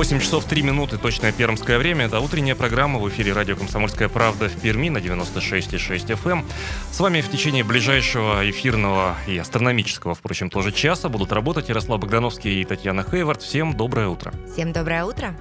8 0.00 0.18
часов 0.18 0.46
3 0.46 0.62
минуты, 0.62 0.96
точное 0.96 1.30
пермское 1.30 1.76
время. 1.76 2.06
Это 2.06 2.20
утренняя 2.20 2.54
программа 2.54 2.98
в 2.98 3.06
эфире 3.10 3.34
радио 3.34 3.54
«Комсомольская 3.54 4.08
правда» 4.08 4.48
в 4.48 4.58
Перми 4.58 4.88
на 4.88 4.96
96,6 4.96 6.06
FM. 6.06 6.30
Эм. 6.30 6.44
С 6.90 7.00
вами 7.00 7.20
в 7.20 7.30
течение 7.30 7.64
ближайшего 7.64 8.48
эфирного 8.48 9.14
и 9.26 9.36
астрономического, 9.36 10.14
впрочем, 10.14 10.48
тоже 10.48 10.72
часа 10.72 11.10
будут 11.10 11.32
работать 11.32 11.68
Ярослав 11.68 12.00
Богдановский 12.00 12.62
и 12.62 12.64
Татьяна 12.64 13.04
Хейвард. 13.04 13.42
Всем 13.42 13.74
доброе 13.74 14.08
утро. 14.08 14.32
Всем 14.50 14.72
доброе 14.72 15.04
утро. 15.04 15.36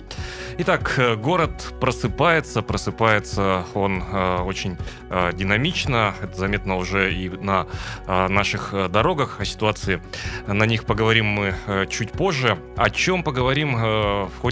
Итак, 0.57 0.93
э, 0.97 1.15
город 1.15 1.73
просыпается, 1.79 2.61
просыпается 2.61 3.65
он 3.73 4.03
э, 4.11 4.41
очень 4.41 4.77
э, 5.09 5.31
динамично, 5.33 6.13
это 6.21 6.37
заметно 6.37 6.75
уже 6.75 7.13
и 7.13 7.29
на 7.29 7.65
э, 8.05 8.27
наших 8.27 8.73
э, 8.73 8.89
дорогах, 8.89 9.39
о 9.39 9.45
ситуации 9.45 10.01
на 10.47 10.65
них 10.65 10.83
поговорим 10.83 11.27
мы 11.27 11.55
э, 11.65 11.85
чуть 11.89 12.11
позже. 12.11 12.57
О 12.75 12.89
чем 12.89 13.23
поговорим 13.23 13.77
э, 13.77 14.25
в 14.25 14.31
ходе 14.41 14.48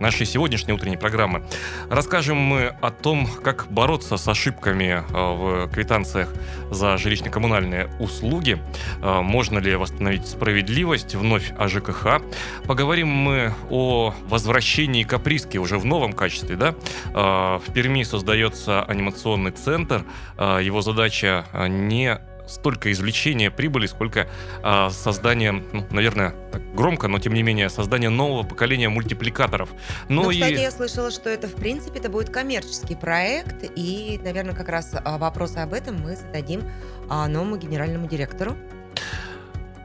нашей 0.00 0.26
сегодняшней 0.26 0.72
утренней 0.72 0.96
программы. 0.96 1.42
Расскажем 1.88 2.36
мы 2.36 2.74
о 2.80 2.90
том, 2.90 3.26
как 3.42 3.66
бороться 3.70 4.16
с 4.16 4.28
ошибками 4.28 5.02
э, 5.08 5.12
в 5.12 5.72
квитанциях 5.72 6.32
за 6.70 6.96
жилищно-коммунальные 6.96 7.90
услуги, 7.98 8.58
э, 9.02 9.20
можно 9.20 9.58
ли 9.58 9.74
восстановить 9.76 10.26
справедливость, 10.26 11.14
вновь 11.14 11.52
о 11.58 11.68
ЖКХ. 11.68 12.22
Поговорим 12.66 13.08
мы 13.08 13.54
о 13.70 14.14
возвращении 14.28 15.02
каприски 15.02 15.58
уже 15.58 15.78
в 15.78 15.84
новом 15.84 16.12
качестве. 16.12 16.56
Да? 16.56 16.74
Э, 17.14 17.58
в 17.58 17.72
Перми 17.72 18.02
создается 18.02 18.82
анимационный 18.82 19.52
центр. 19.52 20.04
Его 20.38 20.80
задача 20.80 21.46
не 21.68 22.18
столько 22.46 22.92
извлечения 22.92 23.50
прибыли, 23.50 23.86
сколько 23.86 24.28
э, 24.62 24.90
создания, 24.90 25.52
ну, 25.52 25.86
наверное, 25.90 26.34
так 26.52 26.74
громко, 26.74 27.08
но 27.08 27.18
тем 27.18 27.34
не 27.34 27.42
менее, 27.42 27.68
создания 27.68 28.08
нового 28.08 28.42
поколения 28.42 28.88
мультипликаторов. 28.88 29.70
Но 30.08 30.24
ну, 30.24 30.30
кстати, 30.30 30.52
и... 30.52 30.60
я 30.60 30.70
слышала, 30.70 31.10
что 31.10 31.28
это, 31.28 31.48
в 31.48 31.54
принципе, 31.54 31.98
это 31.98 32.08
будет 32.08 32.30
коммерческий 32.30 32.94
проект, 32.94 33.64
и, 33.74 34.20
наверное, 34.22 34.54
как 34.54 34.68
раз 34.68 34.94
а, 34.94 35.18
вопросы 35.18 35.58
об 35.58 35.72
этом 35.72 36.00
мы 36.00 36.16
зададим 36.16 36.62
а, 37.08 37.28
новому 37.28 37.56
генеральному 37.56 38.08
директору. 38.08 38.56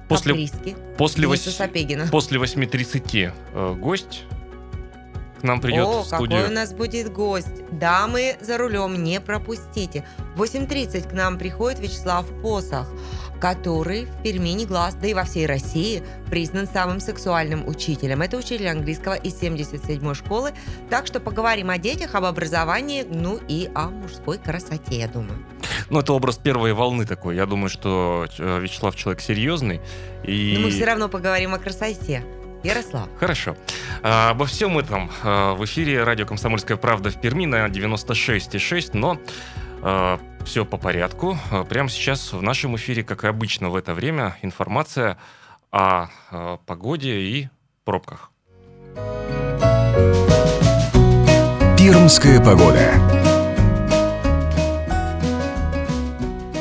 После, 0.08 0.34
после, 0.98 1.26
8, 1.26 2.10
после 2.10 2.38
8.30 2.38 3.32
э, 3.54 3.74
гость 3.76 4.26
к 5.42 5.44
нам 5.44 5.60
придет 5.60 5.88
О, 5.88 6.04
в 6.04 6.06
студию. 6.06 6.40
какой 6.40 6.52
у 6.52 6.56
нас 6.56 6.74
будет 6.74 7.12
гость. 7.12 7.70
Дамы 7.72 8.38
за 8.42 8.58
рулем, 8.58 9.04
не 9.04 9.20
пропустите. 9.20 10.06
В 10.36 10.44
8.30 10.44 11.10
к 11.10 11.14
нам 11.14 11.38
приходит 11.38 11.80
Вячеслав 11.80 12.26
Посох, 12.42 12.88
который 13.40 14.06
в 14.06 14.24
Перми 14.24 14.50
не 14.50 14.66
глаз, 14.66 14.96
да 14.96 15.08
и 15.08 15.14
во 15.14 15.24
всей 15.24 15.48
России 15.48 16.04
признан 16.30 16.68
самым 16.68 17.00
сексуальным 17.00 17.68
учителем. 17.68 18.22
Это 18.22 18.38
учитель 18.38 18.70
английского 18.70 19.16
из 19.16 19.42
77-й 19.42 20.16
школы. 20.16 20.52
Так 20.90 21.08
что 21.08 21.20
поговорим 21.20 21.70
о 21.70 21.78
детях, 21.78 22.16
об 22.16 22.26
образовании, 22.26 23.06
ну 23.10 23.40
и 23.48 23.70
о 23.74 23.90
мужской 23.90 24.38
красоте, 24.38 25.00
я 25.00 25.08
думаю. 25.08 25.44
Ну, 25.90 26.00
это 26.00 26.14
образ 26.14 26.38
первой 26.38 26.74
волны 26.74 27.06
такой. 27.06 27.36
Я 27.36 27.46
думаю, 27.46 27.70
что 27.70 28.28
э, 28.38 28.60
Вячеслав 28.62 28.96
человек 28.96 29.22
серьезный. 29.22 29.82
И... 30.24 30.54
Но 30.56 30.66
мы 30.66 30.72
все 30.72 30.86
равно 30.86 31.10
поговорим 31.10 31.54
о 31.54 31.58
красоте. 31.58 32.24
Ярослав. 32.64 33.10
Хорошо. 33.20 33.56
А, 34.04 34.32
обо 34.32 34.46
всем 34.46 34.78
этом 34.78 35.10
а, 35.24 35.54
в 35.54 35.66
эфире 35.66 36.04
радио 36.04 36.26
«Комсомольская 36.26 36.78
правда» 36.78 37.10
в 37.10 37.20
Перми 37.20 37.46
на 37.46 37.68
96,6, 37.68 38.92
но 38.94 39.18
а, 39.82 40.20
все 40.46 40.66
по 40.66 40.78
порядку. 40.78 41.38
А, 41.52 41.64
прямо 41.64 41.90
сейчас 41.90 42.34
в 42.34 42.42
нашем 42.42 42.76
эфире, 42.76 43.04
как 43.04 43.24
и 43.24 43.28
обычно 43.28 43.70
в 43.70 43.76
это 43.76 43.94
время, 43.94 44.38
информация 44.42 45.18
о 45.72 46.08
а, 46.32 46.58
погоде 46.66 47.22
и 47.22 47.50
пробках. 47.84 48.32
Пермская 51.78 52.40
погода. 52.40 53.21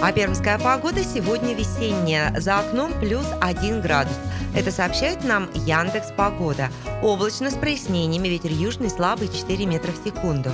А 0.02 0.12
пермская 0.12 0.58
погода 0.58 1.04
сегодня 1.04 1.52
весенняя. 1.52 2.34
За 2.40 2.60
окном 2.60 2.90
плюс 3.00 3.26
1 3.42 3.82
градус. 3.82 4.16
Это 4.56 4.72
сообщает 4.72 5.24
нам 5.24 5.50
Яндекс 5.52 6.10
Погода. 6.16 6.70
Облачно 7.02 7.50
с 7.50 7.54
прояснениями, 7.54 8.28
ветер 8.28 8.50
южный 8.50 8.88
слабый 8.88 9.28
4 9.28 9.66
метра 9.66 9.92
в 9.92 10.02
секунду. 10.02 10.50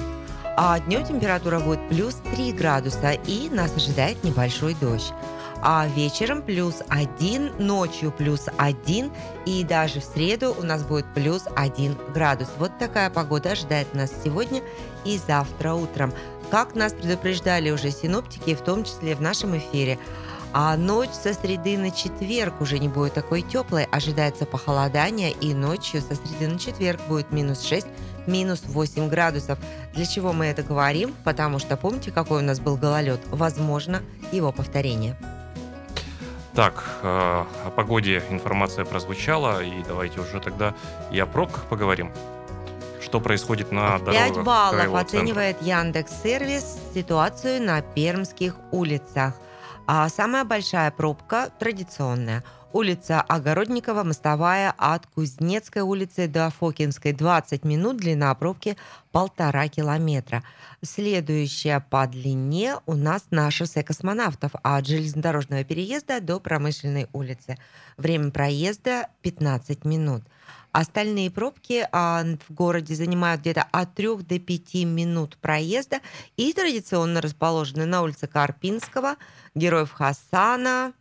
А 0.57 0.81
днем 0.81 1.05
температура 1.05 1.61
будет 1.61 1.89
плюс 1.89 2.17
3 2.35 2.53
градуса 2.55 3.13
и 3.13 3.49
нас 3.49 3.77
ожидает 3.77 4.25
небольшой 4.25 4.75
дождь. 4.75 5.13
А 5.63 5.87
вечером 5.95 6.43
плюс 6.43 6.83
1, 6.89 7.55
ночью 7.59 8.11
плюс 8.11 8.47
1 8.59 9.13
и 9.47 9.65
даже 9.65 10.01
в 10.01 10.05
среду 10.05 10.57
у 10.59 10.63
нас 10.63 10.83
будет 10.83 11.07
плюс 11.15 11.45
1 11.55 11.97
градус. 12.13 12.49
Вот 12.59 12.77
такая 12.79 13.11
погода 13.11 13.53
ожидает 13.53 13.95
нас 13.95 14.11
сегодня 14.25 14.61
и 15.05 15.19
завтра 15.25 15.75
утром. 15.75 16.13
Как 16.51 16.75
нас 16.75 16.93
предупреждали 16.93 17.71
уже 17.71 17.91
синоптики, 17.91 18.55
в 18.55 18.61
том 18.61 18.85
числе 18.85 19.17
в 19.17 19.21
нашем 19.21 19.59
эфире, 19.59 19.99
а 20.53 20.77
ночь 20.77 21.11
со 21.11 21.35
среды 21.35 21.77
на 21.77 21.91
четверг 21.91 22.61
уже 22.61 22.79
не 22.79 22.89
будет 22.89 23.15
такой 23.15 23.43
теплой. 23.43 23.85
Ожидается 23.85 24.47
похолодание, 24.47 25.33
и 25.33 25.53
ночью 25.55 26.01
со 26.01 26.15
среды 26.15 26.49
на 26.49 26.59
четверг 26.59 27.01
будет 27.09 27.33
минус 27.33 27.63
6, 27.63 27.87
минус 28.27 28.63
8 28.65 29.09
градусов. 29.09 29.59
Для 29.93 30.07
чего 30.07 30.33
мы 30.33 30.47
это 30.47 30.63
говорим? 30.63 31.15
Потому 31.25 31.59
что 31.59 31.77
помните, 31.77 32.13
какой 32.13 32.43
у 32.43 32.45
нас 32.45 32.61
был 32.61 32.77
гололед? 32.77 33.21
Возможно, 33.31 34.03
его 34.33 34.53
повторение. 34.53 35.19
Так, 36.55 36.85
э, 37.03 37.07
о 37.67 37.71
погоде 37.77 38.23
информация 38.31 38.87
прозвучала, 38.87 39.63
и 39.63 39.83
давайте 39.87 40.21
уже 40.21 40.41
тогда 40.41 40.75
и 41.11 41.19
о 41.19 41.27
пробках 41.27 41.65
поговорим. 41.65 42.11
Что 43.07 43.21
происходит 43.21 43.71
на 43.71 44.01
дорогах? 44.01 44.35
5 44.35 44.45
баллов 44.45 44.95
оценивает 44.95 45.63
Яндекс 45.63 46.11
Сервис 46.25 46.77
ситуацию 46.93 47.63
на 47.63 47.81
пермских 47.81 48.57
улицах. 48.73 49.35
А 49.87 50.09
самая 50.09 50.45
большая 50.45 50.91
пробка 50.91 51.51
традиционная. 51.61 52.43
Улица 52.73 53.21
Огородникова, 53.23 54.03
мостовая 54.03 54.75
от 54.77 55.07
Кузнецкой 55.07 55.83
улицы 55.83 56.27
до 56.27 56.51
Фокинской 56.51 57.13
20 57.13 57.65
минут, 57.65 57.99
длина 57.99 58.35
пробки 58.35 58.77
полтора 59.13 59.69
километра. 59.69 60.43
Следующая 60.83 61.79
по 61.79 62.09
длине 62.09 62.75
у 62.87 62.95
нас 62.95 63.27
на 63.31 63.49
шоссе 63.53 63.85
космонавтов 63.85 64.51
от 64.65 64.85
железнодорожного 64.85 65.63
переезда 65.63 66.21
до 66.21 66.41
Промышленной 66.41 67.07
улицы. 67.13 67.57
Время 67.97 68.33
проезда 68.33 69.07
15 69.23 69.85
минут. 69.85 70.25
Остальные 70.77 71.31
пробки 71.31 71.89
а, 71.91 72.23
в 72.47 72.53
городе 72.53 72.95
занимают 72.95 73.41
где-то 73.41 73.63
от 73.73 73.95
3 73.95 74.17
до 74.17 74.39
5 74.39 74.75
минут 74.85 75.39
проезда 75.39 76.01
и 76.37 76.53
традиционно 76.53 77.23
расположены 77.23 77.87
на 77.87 78.03
улице 78.03 78.27
Карпинского, 78.27 79.17
Героев 79.55 79.91
Хасана, 79.93 80.93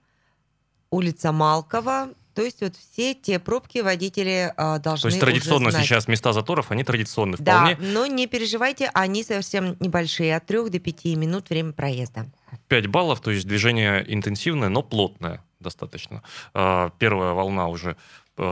улица 0.91 1.33
Малкова, 1.33 2.07
то 2.35 2.41
есть 2.41 2.61
вот 2.61 2.77
все 2.77 3.13
те 3.13 3.37
пробки 3.37 3.79
водители 3.79 4.53
э, 4.55 4.79
должны 4.79 5.09
То 5.09 5.13
есть 5.13 5.19
традиционно 5.19 5.71
знать. 5.71 5.83
сейчас 5.83 6.07
места 6.07 6.31
заторов, 6.31 6.71
они 6.71 6.85
традиционные 6.85 7.35
вполне. 7.35 7.75
Да, 7.75 7.81
но 7.81 8.05
не 8.05 8.27
переживайте, 8.27 8.89
они 8.93 9.25
совсем 9.25 9.75
небольшие, 9.81 10.37
от 10.37 10.45
3 10.45 10.69
до 10.69 10.79
5 10.79 11.05
минут 11.17 11.49
время 11.49 11.73
проезда. 11.73 12.27
5 12.69 12.87
баллов, 12.87 13.19
то 13.19 13.29
есть 13.29 13.45
движение 13.45 14.05
интенсивное, 14.07 14.69
но 14.69 14.81
плотное 14.83 15.43
достаточно. 15.59 16.23
А, 16.53 16.91
первая 16.97 17.33
волна 17.33 17.67
уже 17.67 17.97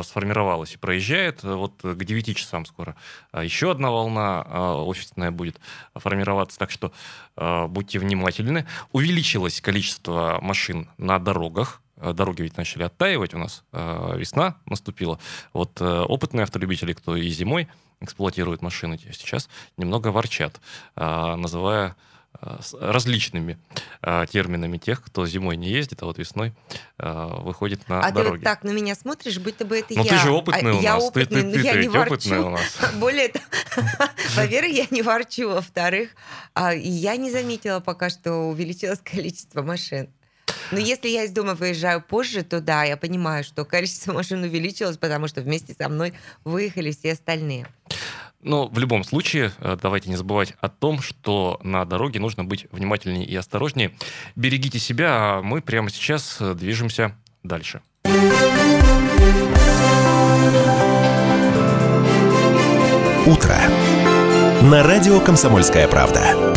сформировалась 0.03 0.73
и 0.73 0.77
проезжает. 0.77 1.43
Э, 1.43 1.55
вот 1.55 1.81
к 1.81 2.03
9 2.03 2.37
часам 2.37 2.65
скоро 2.65 2.95
а 3.31 3.43
еще 3.43 3.71
одна 3.71 3.91
волна 3.91 4.41
офисная 4.83 5.31
будет 5.31 5.59
формироваться, 5.95 6.57
так 6.57 6.71
что 6.71 6.91
э, 7.35 7.67
будьте 7.67 7.99
внимательны. 7.99 8.65
Увеличилось 8.91 9.61
количество 9.61 10.39
машин 10.41 10.89
на 10.97 11.19
дорогах, 11.19 11.81
дороги 11.97 12.41
ведь 12.41 12.57
начали 12.57 12.83
оттаивать 12.83 13.33
у 13.33 13.37
нас, 13.37 13.63
весна 13.71 14.57
наступила. 14.65 15.19
Вот 15.53 15.81
опытные 15.81 16.43
автолюбители, 16.43 16.93
кто 16.93 17.15
и 17.15 17.29
зимой 17.29 17.69
эксплуатирует 18.01 18.61
машины, 18.61 18.99
сейчас 19.11 19.47
немного 19.77 20.09
ворчат, 20.09 20.59
называя 20.95 21.91
Э, 21.91 22.12
различными 22.79 23.57
э, 24.01 24.25
терминами 24.29 24.77
тех, 24.77 25.03
кто 25.03 25.25
зимой 25.25 25.55
не 25.55 25.69
ездит, 25.69 26.01
а 26.01 26.05
вот 26.05 26.17
весной 26.17 26.53
э, 26.97 27.27
выходит 27.41 27.87
на 27.87 27.99
а 27.99 28.11
дороги. 28.11 28.19
А 28.19 28.23
ты 28.23 28.37
вот 28.37 28.43
так 28.43 28.63
на 28.63 28.71
меня 28.71 28.95
смотришь, 28.95 29.39
будто 29.39 29.65
бы 29.65 29.79
это 29.79 29.93
но 29.95 30.03
я. 30.03 30.09
ты 30.09 30.17
же 30.17 30.31
опытный 30.31 30.71
а, 30.71 30.75
у 30.75 30.81
я 30.81 30.93
нас. 30.95 31.03
Опытный, 31.03 31.41
ты, 31.41 31.51
ты, 31.51 31.59
ты, 31.59 31.65
я 31.65 31.73
ты 31.73 31.79
не 31.79 31.87
ворчу. 31.89 32.13
опытный 32.13 32.39
у 32.39 32.49
нас. 32.49 32.77
Более 32.95 33.29
того, 33.29 33.45
во-первых, 34.35 34.73
я 34.73 34.85
не 34.89 35.01
ворчу, 35.01 35.49
во-вторых, 35.49 36.09
а, 36.53 36.73
я 36.73 37.15
не 37.15 37.31
заметила 37.31 37.79
пока, 37.79 38.09
что 38.09 38.49
увеличилось 38.49 38.99
количество 39.03 39.61
машин. 39.61 40.09
Но 40.71 40.79
если 40.79 41.09
я 41.09 41.23
из 41.23 41.31
дома 41.31 41.53
выезжаю 41.55 42.01
позже, 42.01 42.43
то 42.43 42.59
да, 42.59 42.83
я 42.83 42.97
понимаю, 42.97 43.43
что 43.43 43.65
количество 43.65 44.13
машин 44.13 44.43
увеличилось, 44.43 44.97
потому 44.97 45.27
что 45.27 45.41
вместе 45.41 45.75
со 45.77 45.87
мной 45.87 46.13
выехали 46.43 46.91
все 46.91 47.13
остальные. 47.13 47.67
Но 48.43 48.67
в 48.67 48.77
любом 48.77 49.03
случае, 49.03 49.51
э, 49.59 49.77
давайте 49.81 50.09
не 50.09 50.15
забывать 50.15 50.53
о 50.59 50.69
том, 50.69 51.01
что 51.01 51.59
на 51.63 51.85
дороге 51.85 52.19
нужно 52.19 52.43
быть 52.43 52.67
внимательнее 52.71 53.25
и 53.25 53.35
осторожнее. 53.35 53.93
Берегите 54.35 54.79
себя, 54.79 55.09
а 55.11 55.41
мы 55.41 55.61
прямо 55.61 55.89
сейчас 55.89 56.37
э, 56.39 56.53
движемся 56.53 57.15
дальше. 57.43 57.81
Утро. 63.25 63.57
На 64.61 64.83
радио 64.83 65.19
«Комсомольская 65.21 65.87
правда». 65.87 66.52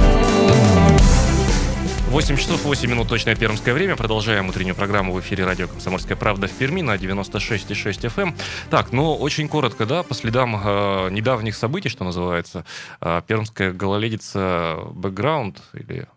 8 2.16 2.34
часов 2.38 2.64
8 2.64 2.88
минут 2.88 3.08
точное 3.08 3.36
пермское 3.36 3.74
время. 3.74 3.94
Продолжаем 3.94 4.48
утреннюю 4.48 4.74
программу 4.74 5.12
в 5.12 5.20
эфире 5.20 5.44
радио 5.44 5.68
«Комсомольская 5.68 6.16
правда» 6.16 6.46
в 6.46 6.52
Перми 6.52 6.80
на 6.80 6.94
96,6 6.94 8.08
FM. 8.08 8.22
Эм. 8.22 8.36
Так, 8.70 8.90
ну, 8.90 9.14
очень 9.14 9.50
коротко, 9.50 9.84
да, 9.84 10.02
по 10.02 10.14
следам 10.14 10.56
э, 10.56 11.10
недавних 11.10 11.54
событий, 11.54 11.90
что 11.90 12.04
называется, 12.04 12.64
э, 13.02 13.20
пермская 13.26 13.70
гололедица 13.70 14.78
бэкграунд 14.92 15.60
или 15.74 16.08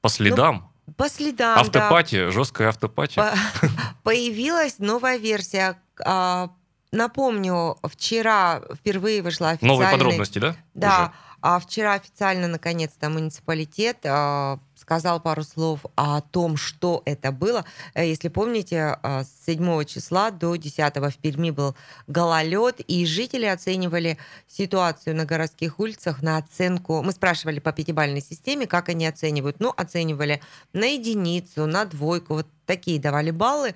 по 0.00 0.08
следам? 0.08 0.70
Ну, 0.86 0.94
по 0.94 1.08
следам, 1.08 1.58
Автопати, 1.58 2.26
да. 2.26 2.30
жесткая 2.30 2.68
автопати. 2.68 3.16
По 3.16 3.34
появилась 4.04 4.78
новая 4.78 5.16
версия 5.16 5.76
а, 6.04 6.50
Напомню, 6.92 7.78
вчера 7.84 8.60
впервые 8.74 9.22
вышла 9.22 9.50
официальная... 9.50 9.78
Новые 9.78 9.90
подробности, 9.90 10.38
да? 10.38 10.56
Да. 10.74 11.04
Уже? 11.04 11.31
А 11.42 11.58
вчера 11.58 11.94
официально, 11.94 12.46
наконец-то, 12.46 13.10
муниципалитет 13.10 13.98
э, 14.04 14.58
сказал 14.76 15.20
пару 15.20 15.42
слов 15.42 15.80
о 15.96 16.20
том, 16.20 16.56
что 16.56 17.02
это 17.04 17.32
было. 17.32 17.64
Э, 17.94 18.06
если 18.06 18.28
помните, 18.28 18.96
э, 19.02 19.24
с 19.24 19.46
7 19.46 19.84
числа 19.84 20.30
до 20.30 20.54
10 20.54 20.96
в 20.96 21.18
Перми 21.18 21.50
был 21.50 21.74
гололед, 22.06 22.78
и 22.78 23.04
жители 23.06 23.46
оценивали 23.46 24.18
ситуацию 24.46 25.16
на 25.16 25.24
городских 25.24 25.80
улицах 25.80 26.22
на 26.22 26.36
оценку... 26.36 27.02
Мы 27.02 27.10
спрашивали 27.10 27.58
по 27.58 27.72
пятибалльной 27.72 28.22
системе, 28.22 28.68
как 28.68 28.88
они 28.88 29.04
оценивают. 29.04 29.56
Ну, 29.58 29.74
оценивали 29.76 30.40
на 30.72 30.84
единицу, 30.84 31.66
на 31.66 31.84
двойку, 31.86 32.34
вот 32.34 32.46
такие 32.72 32.98
давали 32.98 33.30
баллы. 33.30 33.74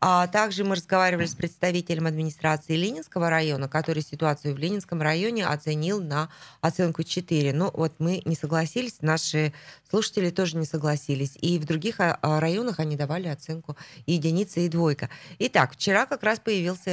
А 0.00 0.28
также 0.28 0.64
мы 0.64 0.76
разговаривали 0.76 1.26
с 1.26 1.34
представителем 1.34 2.06
администрации 2.06 2.76
Ленинского 2.76 3.30
района, 3.30 3.68
который 3.68 4.02
ситуацию 4.02 4.54
в 4.54 4.58
Ленинском 4.58 5.02
районе 5.02 5.44
оценил 5.44 6.00
на 6.00 6.30
оценку 6.60 7.02
4. 7.02 7.52
Ну 7.52 7.70
вот 7.74 7.92
мы 7.98 8.22
не 8.24 8.36
согласились, 8.36 9.02
наши 9.02 9.52
слушатели 9.90 10.30
тоже 10.30 10.56
не 10.56 10.66
согласились. 10.66 11.36
И 11.40 11.58
в 11.58 11.64
других 11.64 11.98
а, 12.00 12.16
а, 12.22 12.40
районах 12.40 12.78
они 12.78 12.96
давали 12.96 13.26
оценку 13.26 13.76
единица 14.06 14.60
и 14.60 14.68
двойка. 14.68 15.10
Итак, 15.40 15.72
вчера 15.72 16.06
как 16.06 16.22
раз 16.22 16.38
появилась 16.38 16.86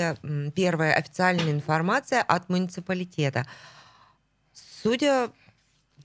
первая 0.56 0.96
официальная 0.96 1.52
информация 1.52 2.24
от 2.24 2.50
муниципалитета. 2.50 3.46
Судя... 4.81 5.30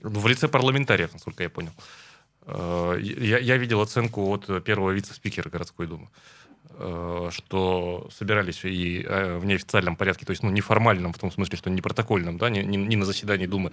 В 0.01 0.27
лице 0.27 0.47
парламентариев, 0.47 1.13
насколько 1.13 1.43
я 1.43 1.49
понял. 1.49 1.71
Э, 2.45 2.97
я, 3.01 3.57
видел 3.57 3.81
оценку 3.81 4.29
от 4.29 4.63
первого 4.63 4.91
вице-спикера 4.91 5.49
городской 5.49 5.87
думы. 5.87 6.07
Э, 6.77 7.29
что 7.31 8.09
собирались 8.11 8.63
и 8.63 9.03
э, 9.07 9.37
в 9.37 9.45
неофициальном 9.45 9.95
порядке, 9.95 10.25
то 10.25 10.31
есть 10.31 10.43
ну, 10.43 10.49
неформальном, 10.49 11.13
в 11.13 11.19
том 11.19 11.31
смысле, 11.31 11.57
что 11.57 11.69
не 11.69 11.81
протокольном, 11.81 12.37
да, 12.37 12.49
не, 12.49 12.63
не 12.63 12.95
на 12.95 13.05
заседании 13.05 13.45
Думы, 13.45 13.71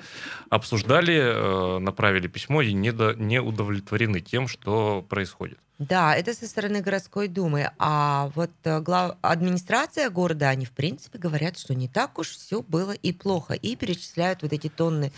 обсуждали, 0.50 1.78
направили 1.80 2.26
письмо 2.26 2.62
и 2.62 2.72
не 2.72 3.40
удовлетворены 3.40 4.20
тем, 4.20 4.48
что 4.48 5.04
происходит. 5.08 5.58
Да, 5.78 6.12
это 6.16 6.34
со 6.34 6.48
стороны 6.48 6.80
городской 6.80 7.28
думы. 7.28 7.70
А 7.78 8.32
вот 8.34 8.50
э, 8.64 8.80
глав... 8.80 9.16
администрация 9.22 10.10
города, 10.10 10.48
они 10.48 10.64
в 10.64 10.72
принципе 10.72 11.18
говорят, 11.18 11.56
что 11.56 11.72
не 11.72 11.86
так 11.86 12.18
уж 12.18 12.30
все 12.30 12.62
было 12.62 12.90
и 12.90 13.12
плохо. 13.12 13.54
И 13.54 13.76
перечисляют 13.76 14.42
вот 14.42 14.52
эти 14.52 14.68
тонны, 14.68 15.12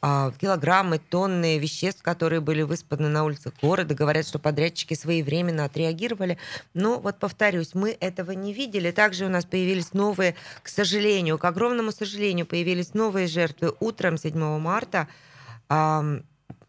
а, 0.00 0.32
килограммы, 0.40 0.98
тонны 0.98 1.58
веществ, 1.58 2.02
которые 2.02 2.40
были 2.40 2.62
выспаны 2.62 3.08
на 3.08 3.24
улицах 3.24 3.52
города. 3.60 3.94
Говорят, 3.94 4.26
что 4.26 4.38
подрядчики 4.38 4.94
своевременно 4.94 5.66
отреагировали. 5.66 6.38
Но 6.72 6.98
вот 6.98 7.18
повторюсь, 7.18 7.74
мы 7.74 7.94
этого 8.00 8.30
не 8.30 8.54
видели. 8.54 8.92
Также 8.92 9.26
у 9.26 9.28
нас 9.28 9.44
появились 9.44 9.92
новые, 9.92 10.34
к 10.62 10.68
сожалению, 10.68 11.36
к 11.36 11.44
огромному 11.44 11.92
сожалению, 11.92 12.46
появились 12.46 12.94
новые 12.94 13.26
жертвы 13.26 13.74
утром 13.80 14.16
7 14.16 14.58
марта. 14.58 15.08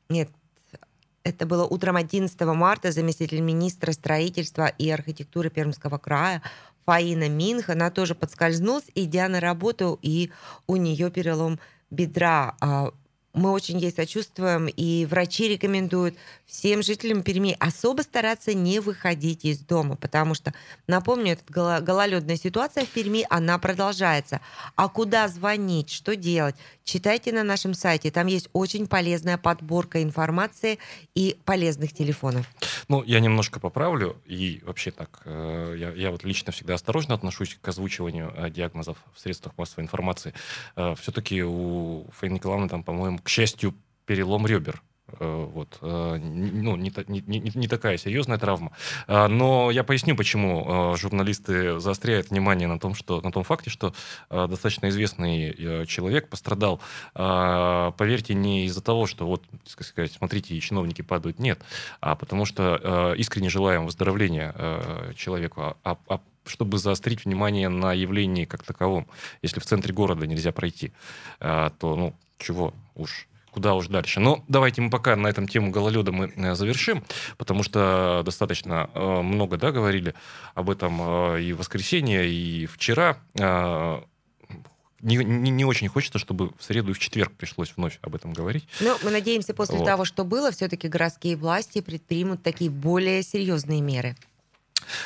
Нет, 0.10 0.30
это 1.27 1.45
было 1.45 1.65
утром 1.65 1.97
11 1.97 2.39
марта 2.41 2.91
заместитель 2.91 3.41
министра 3.41 3.91
строительства 3.91 4.68
и 4.68 4.89
архитектуры 4.89 5.50
Пермского 5.50 5.97
края 5.97 6.41
Фаина 6.85 7.27
Минх. 7.27 7.69
Она 7.69 7.91
тоже 7.91 8.15
подскользнулась, 8.15 8.85
идя 8.95 9.27
на 9.27 9.39
работу, 9.39 10.00
и 10.01 10.31
у 10.68 10.77
нее 10.77 11.12
перелом 11.12 11.59
бедра. 11.91 12.56
Мы 13.38 13.51
очень 13.51 13.78
ей 13.78 13.92
сочувствуем, 13.92 14.66
и 14.66 15.06
врачи 15.06 15.48
рекомендуют 15.48 16.16
всем 16.48 16.81
жителям 16.81 17.22
Перми 17.22 17.56
особо 17.60 18.01
стараться 18.01 18.56
не 18.56 18.80
выходить 18.80 19.45
из 19.45 19.60
дома, 19.60 19.95
потому 19.95 20.34
что, 20.34 20.56
напомню, 20.88 21.34
эта 21.34 21.81
гололедная 21.81 22.36
ситуация 22.36 22.84
в 22.86 22.89
Перми, 22.89 23.28
она 23.30 23.60
продолжается. 23.60 24.42
А 24.75 24.89
куда 24.89 25.28
звонить, 25.28 25.92
что 25.92 26.16
делать? 26.16 26.56
Читайте 26.84 27.31
на 27.31 27.44
нашем 27.44 27.75
сайте, 27.75 28.10
там 28.10 28.25
есть 28.25 28.50
очень 28.54 28.88
полезная 28.88 29.38
подборка 29.38 30.01
информации 30.01 30.80
и 31.13 31.38
полезных 31.45 31.94
телефонов. 31.94 32.48
Ну, 32.88 33.04
я 33.04 33.19
немножко 33.19 33.60
поправлю, 33.60 34.18
и 34.25 34.63
вообще 34.66 34.89
так, 34.89 35.22
э, 35.25 35.75
я, 35.78 35.92
я 35.92 36.10
вот 36.10 36.24
лично 36.24 36.51
всегда 36.51 36.74
осторожно 36.74 37.13
отношусь 37.13 37.56
к 37.62 37.68
озвучиванию 37.68 38.34
э, 38.36 38.50
диагнозов 38.50 38.98
в 39.13 39.19
средствах 39.19 39.56
массовой 39.57 39.84
информации. 39.84 40.34
Э, 40.75 40.95
Все-таки 41.00 41.44
у 41.44 42.07
Фаины 42.18 42.36
Николаевны 42.36 42.69
там, 42.69 42.84
по-моему, 42.84 43.19
к 43.27 43.29
счастью, 43.29 43.75
перелом 44.06 44.47
ребер. 44.47 44.81
Э, 45.19 45.47
вот, 45.53 45.79
э, 45.81 46.18
ну, 46.18 46.77
не, 46.77 46.94
не, 47.07 47.21
не, 47.21 47.51
не 47.53 47.68
такая 47.68 47.97
серьезная 47.97 48.38
травма. 48.38 48.71
А, 49.06 49.27
но 49.27 49.69
я 49.69 49.83
поясню, 49.83 50.15
почему 50.15 50.94
э, 50.94 50.97
журналисты 50.97 51.77
заостряют 51.81 52.29
внимание 52.29 52.69
на 52.69 52.79
том, 52.79 52.95
что, 52.95 53.19
на 53.19 53.31
том 53.33 53.44
факте, 53.44 53.69
что 53.69 53.94
достаточно 54.29 54.88
известный 54.88 55.85
человек 55.88 56.29
пострадал, 56.29 56.79
поверьте, 57.13 58.33
не 58.33 58.65
из-за 58.65 58.81
того, 58.81 59.07
что 59.07 59.25
вот, 59.25 59.44
сказать, 59.65 60.13
смотрите, 60.13 60.57
чиновники 60.62 61.01
падают, 61.01 61.38
нет, 61.38 61.62
а 62.00 62.15
потому 62.15 62.45
что 62.45 63.13
искренне 63.18 63.50
желаем 63.50 63.85
выздоровления 63.85 64.56
человеку, 65.15 65.62
а, 65.62 65.75
а, 65.83 65.97
а 66.07 66.21
чтобы 66.45 66.77
заострить 66.77 67.25
внимание 67.25 67.68
на 67.68 67.91
явлении 67.91 68.45
как 68.45 68.63
таковом. 68.63 69.07
Если 69.41 69.59
в 69.59 69.65
центре 69.65 69.94
города 69.94 70.25
нельзя 70.25 70.53
пройти, 70.53 70.94
то, 71.39 71.74
ну, 71.81 72.15
чего 72.38 72.74
уж 72.95 73.28
куда 73.57 73.74
уж 73.74 73.88
дальше. 73.88 74.19
Но 74.19 74.44
давайте 74.48 74.81
мы 74.81 74.92
пока 74.92 75.16
на 75.16 75.28
этом 75.28 75.48
тему 75.48 75.72
гололеда 75.72 76.12
мы 76.12 76.31
э, 76.36 76.53
завершим, 76.53 77.03
потому 77.38 77.63
что 77.63 78.22
достаточно 78.24 78.88
э, 78.94 79.22
много 79.22 79.58
да, 79.58 79.72
говорили 79.72 80.13
об 80.53 80.70
этом 80.70 81.01
э, 81.34 81.41
и 81.41 81.53
в 81.53 81.58
воскресенье, 81.58 82.29
и 82.29 82.67
вчера. 82.67 83.17
Не, 85.00 85.15
не, 85.15 85.51
не 85.51 85.63
очень 85.63 85.88
хочется, 85.89 86.17
чтобы 86.17 86.53
в 86.58 86.63
среду 86.63 86.89
и 86.89 86.94
в 86.94 87.00
четверг 87.00 87.32
пришлось 87.32 87.72
вновь 87.75 88.00
об 88.01 88.15
этом 88.15 88.34
говорить. 88.34 88.67
Ну, 88.79 88.96
мы 89.03 89.12
надеемся, 89.12 89.53
после 89.53 89.77
вот. 89.77 89.86
того, 89.86 90.06
что 90.06 90.25
было, 90.25 90.51
все-таки 90.51 90.88
городские 90.88 91.36
власти 91.36 91.82
предпримут 91.82 92.41
такие 92.41 92.72
более 92.72 93.22
серьезные 93.22 93.82
меры. 93.82 94.15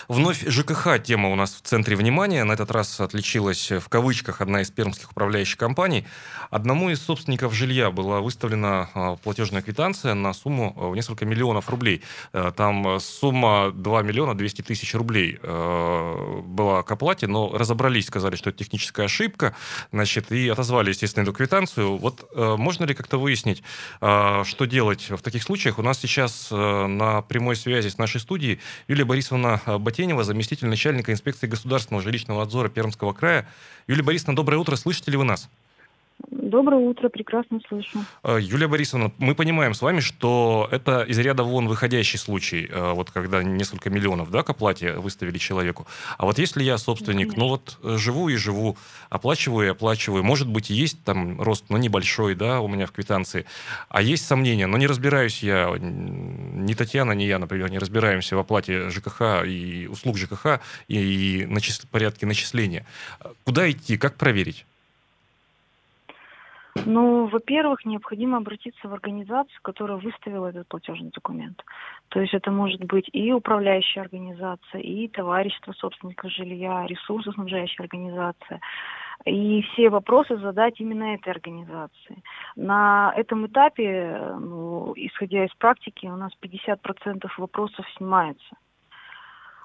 Вновь 0.07 0.43
ЖКХ 0.47 1.01
тема 1.03 1.29
у 1.29 1.35
нас 1.35 1.53
в 1.53 1.61
центре 1.61 1.95
внимания. 1.95 2.43
На 2.43 2.53
этот 2.53 2.71
раз 2.71 2.99
отличилась 2.99 3.71
в 3.71 3.87
кавычках 3.89 4.41
одна 4.41 4.61
из 4.61 4.71
пермских 4.71 5.11
управляющих 5.11 5.57
компаний. 5.57 6.05
Одному 6.49 6.89
из 6.89 7.01
собственников 7.01 7.53
жилья 7.53 7.91
была 7.91 8.19
выставлена 8.19 8.89
а, 8.93 9.15
платежная 9.15 9.61
квитанция 9.61 10.13
на 10.13 10.33
сумму 10.33 10.73
а, 10.75 10.89
в 10.89 10.95
несколько 10.95 11.25
миллионов 11.25 11.69
рублей. 11.69 12.03
Э, 12.33 12.51
там 12.55 12.99
сумма 12.99 13.71
2 13.73 14.01
миллиона 14.01 14.35
200 14.37 14.63
тысяч 14.63 14.93
рублей 14.93 15.39
э, 15.41 16.41
была 16.45 16.83
к 16.83 16.91
оплате, 16.91 17.27
но 17.27 17.49
разобрались, 17.53 18.07
сказали, 18.07 18.35
что 18.35 18.49
это 18.49 18.59
техническая 18.59 19.05
ошибка, 19.05 19.55
значит, 19.91 20.31
и 20.31 20.49
отозвали, 20.49 20.89
естественно, 20.89 21.23
эту 21.23 21.33
квитанцию. 21.33 21.97
Вот 21.97 22.29
э, 22.35 22.55
можно 22.57 22.83
ли 22.83 22.93
как-то 22.93 23.17
выяснить, 23.17 23.63
что 23.99 24.65
делать 24.65 25.09
в 25.09 25.21
таких 25.21 25.43
случаях? 25.43 25.79
У 25.79 25.81
нас 25.81 25.99
сейчас 25.99 26.49
на 26.51 27.21
прямой 27.21 27.55
связи 27.55 27.89
с 27.89 27.97
нашей 27.97 28.19
студией 28.19 28.59
Юлия 28.87 29.05
Борисовна 29.05 29.60
Батенева, 29.65 30.23
заместитель 30.23 30.67
начальника 30.67 31.11
инспекции 31.11 31.47
государственного 31.47 32.03
жилищного 32.03 32.39
надзора 32.39 32.69
Пермского 32.69 33.13
края. 33.13 33.47
Юлия 33.87 34.03
Борисовна, 34.03 34.35
доброе 34.35 34.57
утро. 34.57 34.75
Слышите 34.75 35.11
ли 35.11 35.17
вы 35.17 35.23
нас? 35.23 35.49
Доброе 36.29 36.81
утро, 36.81 37.09
прекрасно 37.09 37.59
слышу. 37.67 37.99
Э, 38.23 38.37
Юлия 38.41 38.67
Борисовна, 38.67 39.11
мы 39.17 39.35
понимаем 39.35 39.73
с 39.73 39.81
вами, 39.81 39.99
что 39.99 40.67
это 40.71 41.03
из 41.03 41.17
ряда 41.17 41.43
вон 41.43 41.67
выходящий 41.67 42.17
случай, 42.17 42.67
э, 42.69 42.91
вот 42.93 43.11
когда 43.11 43.41
несколько 43.41 43.89
миллионов 43.89 44.31
да, 44.31 44.43
к 44.43 44.49
оплате 44.49 44.93
выставили 44.93 45.37
человеку. 45.37 45.87
А 46.17 46.25
вот 46.25 46.39
если 46.39 46.63
я 46.63 46.77
собственник, 46.77 47.29
Конечно. 47.29 47.43
ну 47.43 47.49
вот 47.49 47.79
э, 47.83 47.97
живу 47.97 48.29
и 48.29 48.35
живу, 48.35 48.77
оплачиваю 49.09 49.67
и 49.67 49.71
оплачиваю, 49.71 50.23
может 50.23 50.47
быть, 50.47 50.69
есть 50.69 51.03
там 51.03 51.41
рост, 51.41 51.65
но 51.69 51.77
небольшой, 51.77 52.35
да, 52.35 52.59
у 52.59 52.67
меня 52.67 52.85
в 52.85 52.91
квитанции, 52.91 53.45
а 53.89 54.01
есть 54.01 54.25
сомнения, 54.25 54.67
но 54.67 54.77
не 54.77 54.87
разбираюсь 54.87 55.43
я, 55.43 55.73
ни 55.79 56.73
Татьяна, 56.73 57.13
ни 57.13 57.23
я, 57.23 57.39
например, 57.39 57.71
не 57.71 57.79
разбираемся 57.79 58.35
в 58.35 58.39
оплате 58.39 58.89
ЖКХ 58.89 59.45
и 59.45 59.87
услуг 59.89 60.17
ЖКХ 60.17 60.59
и, 60.87 61.41
и 61.41 61.45
начис... 61.45 61.79
порядке 61.91 62.25
начисления. 62.25 62.85
Куда 63.43 63.69
идти, 63.69 63.97
как 63.97 64.15
проверить? 64.15 64.65
Ну, 66.85 67.27
во-первых, 67.27 67.85
необходимо 67.85 68.37
обратиться 68.37 68.87
в 68.87 68.93
организацию, 68.93 69.59
которая 69.61 69.97
выставила 69.97 70.47
этот 70.47 70.67
платежный 70.67 71.11
документ. 71.11 71.63
То 72.09 72.21
есть 72.21 72.33
это 72.33 72.49
может 72.49 72.83
быть 72.85 73.09
и 73.11 73.31
управляющая 73.33 74.01
организация, 74.01 74.81
и 74.81 75.07
товарищество 75.09 75.73
собственников 75.73 76.31
жилья, 76.31 76.85
ресурсоснабжающая 76.87 77.83
организация. 77.83 78.61
и 79.25 79.61
все 79.61 79.89
вопросы 79.89 80.37
задать 80.37 80.79
именно 80.79 81.13
этой 81.13 81.29
организации. 81.29 82.23
На 82.55 83.13
этом 83.15 83.45
этапе, 83.45 84.35
ну, 84.39 84.93
исходя 84.95 85.45
из 85.45 85.53
практики, 85.55 86.07
у 86.07 86.15
нас 86.15 86.31
50% 86.41 87.29
вопросов 87.37 87.85
снимается. 87.97 88.55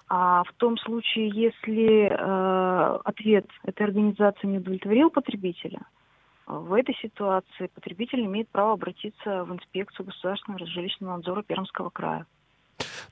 А 0.09 0.45
в 0.45 0.53
том 0.59 0.77
случае, 0.79 1.29
если 1.31 2.09
э, 2.11 2.99
ответ 3.05 3.47
этой 3.65 3.83
организации 3.87 4.47
не 4.47 4.59
удовлетворил 4.59 5.11
потребителя, 5.11 5.81
в 6.47 6.73
этой 6.75 6.95
ситуации 7.03 7.67
потребитель 7.75 8.25
имеет 8.25 8.49
право 8.49 8.75
обратиться 8.75 9.45
в 9.45 9.53
инспекцию 9.53 10.07
государственного 10.07 10.67
жилищного 10.67 11.17
надзора 11.17 11.43
Пермского 11.43 11.91
края. 11.91 12.27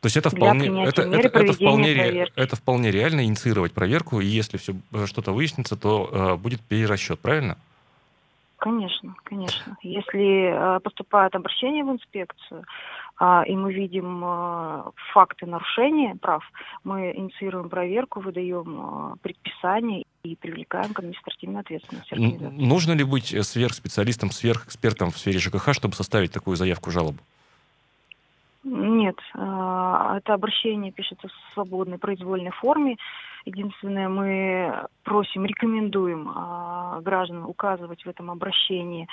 То 0.00 0.06
есть 0.06 0.16
это 0.16 0.30
вполне, 0.30 0.66
это, 0.84 1.02
это, 1.02 1.28
это, 1.38 1.52
вполне, 1.52 2.28
это 2.36 2.56
вполне 2.56 2.90
реально 2.90 3.24
инициировать 3.24 3.72
проверку, 3.72 4.20
и 4.20 4.26
если 4.26 4.58
все 4.58 4.74
э, 4.92 5.06
что-то 5.06 5.32
выяснится, 5.32 5.76
то 5.76 6.08
э, 6.12 6.36
будет 6.36 6.60
перерасчет, 6.60 7.18
правильно? 7.20 7.56
Конечно, 8.58 9.14
конечно. 9.24 9.76
Если 9.82 10.76
э, 10.76 10.80
поступает 10.80 11.34
обращение 11.34 11.84
в 11.84 11.90
инспекцию, 11.90 12.64
а, 13.16 13.44
и 13.46 13.54
мы 13.54 13.72
видим 13.72 14.22
а, 14.24 14.90
факты 15.12 15.46
нарушения 15.46 16.16
прав, 16.16 16.42
мы 16.82 17.12
инициируем 17.14 17.68
проверку, 17.68 18.20
выдаем 18.20 18.80
а, 18.80 19.14
предписание 19.22 20.04
и 20.24 20.34
привлекаем 20.34 20.92
к 20.92 20.98
административной 20.98 21.60
ответственности. 21.60 22.14
Нужно 22.14 22.92
ли 22.92 23.04
быть 23.04 23.26
сверхспециалистом, 23.46 24.30
сверхэкспертом 24.30 25.12
в 25.12 25.18
сфере 25.18 25.38
ЖКХ, 25.38 25.72
чтобы 25.72 25.94
составить 25.94 26.32
такую 26.32 26.56
заявку, 26.56 26.90
жалобу? 26.90 27.18
Нет, 28.64 29.16
это 29.34 30.22
обращение 30.32 30.90
пишется 30.90 31.28
в 31.28 31.52
свободной 31.52 31.98
произвольной 31.98 32.50
форме. 32.50 32.96
Единственное, 33.46 34.08
мы 34.08 34.86
просим, 35.02 35.44
рекомендуем 35.44 36.28
э, 36.28 37.00
гражданам 37.02 37.48
указывать 37.48 38.02
в 38.04 38.08
этом 38.08 38.30
обращении 38.30 39.06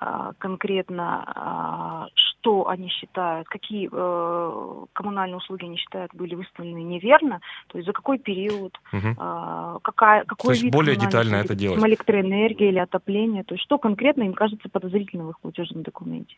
э, 0.00 0.32
конкретно, 0.38 2.08
э, 2.08 2.10
что 2.14 2.68
они 2.68 2.88
считают, 2.88 3.48
какие 3.48 3.88
э, 3.92 4.84
коммунальные 4.92 5.36
услуги 5.36 5.64
они 5.64 5.76
считают 5.76 6.12
были 6.14 6.34
выставлены 6.34 6.82
неверно, 6.82 7.40
то 7.68 7.78
есть 7.78 7.86
за 7.86 7.92
какой 7.92 8.18
период, 8.18 8.76
угу. 8.92 9.08
э, 9.08 9.78
какая, 9.82 10.24
какой 10.24 10.48
то 10.48 10.52
есть 10.52 10.64
вид 10.64 10.72
более 10.72 10.96
детально 10.96 11.36
это 11.36 11.54
делать. 11.54 11.84
электроэнергия 11.84 12.68
или 12.70 12.78
отопление, 12.78 13.44
то 13.44 13.54
есть 13.54 13.64
что 13.64 13.78
конкретно 13.78 14.24
им 14.24 14.32
кажется 14.32 14.68
подозрительным 14.68 15.28
в 15.28 15.30
их 15.30 15.40
платежном 15.40 15.84
документе. 15.84 16.34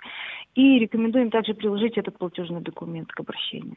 И 0.55 0.79
рекомендуем 0.79 1.31
также 1.31 1.55
приложить 1.55 1.97
этот 1.97 2.19
платежный 2.19 2.61
документ 2.61 3.11
к 3.11 3.21
обращению. 3.21 3.77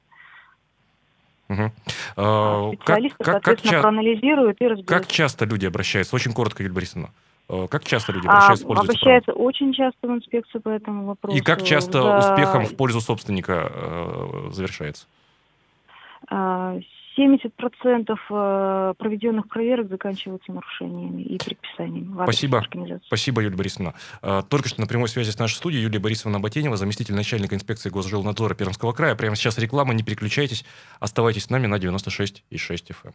Угу. 1.51 1.71
А, 2.15 2.71
Специалисты, 2.73 3.23
как, 3.23 3.33
соответственно, 3.33 3.73
как, 3.73 3.81
проанализируют 3.81 4.61
и 4.61 4.67
разберутся. 4.67 4.95
Как 4.95 5.07
часто 5.07 5.45
люди 5.45 5.65
обращаются? 5.65 6.15
Очень 6.15 6.31
коротко, 6.31 6.63
Юлия 6.63 6.75
Борисовна. 6.75 7.09
А, 7.49 7.67
как 7.67 7.83
часто 7.83 8.13
люди 8.13 8.25
обращаются 8.27 8.63
а, 8.63 8.65
в 8.65 8.67
пользу 8.67 8.83
Обращаются 8.83 9.31
права? 9.33 9.47
очень 9.47 9.73
часто 9.73 10.07
в 10.07 10.11
инспекцию 10.11 10.61
по 10.61 10.69
этому 10.69 11.05
вопросу. 11.07 11.37
И 11.37 11.41
как 11.41 11.63
часто 11.63 12.01
За... 12.01 12.17
успехом 12.19 12.65
в 12.65 12.75
пользу 12.75 13.01
собственника 13.01 13.69
э, 13.73 14.49
завершается? 14.51 15.07
70% 17.17 18.17
э, 18.29 18.93
проведенных 18.97 19.47
проверок 19.47 19.89
заканчиваются 19.89 20.51
нарушениями 20.51 21.21
и 21.23 21.37
предписаниями. 21.37 22.13
Спасибо. 22.23 22.63
Спасибо, 23.05 23.41
Юлия 23.41 23.57
Борисовна. 23.57 23.93
Э, 24.21 24.41
только 24.47 24.69
что 24.69 24.81
на 24.81 24.87
прямой 24.87 25.09
связи 25.09 25.31
с 25.31 25.39
нашей 25.39 25.55
студией 25.55 25.83
Юлия 25.83 25.99
Борисовна 25.99 26.39
Ботенева, 26.39 26.77
заместитель 26.77 27.15
начальника 27.15 27.55
инспекции 27.55 27.89
Госжилнадзора 27.89 28.55
Пермского 28.55 28.93
края. 28.93 29.15
Прямо 29.15 29.35
сейчас 29.35 29.57
реклама, 29.57 29.93
не 29.93 30.03
переключайтесь. 30.03 30.65
Оставайтесь 30.99 31.45
с 31.45 31.49
нами 31.49 31.67
на 31.67 31.75
96,6 31.75 32.41
FM. 32.51 33.13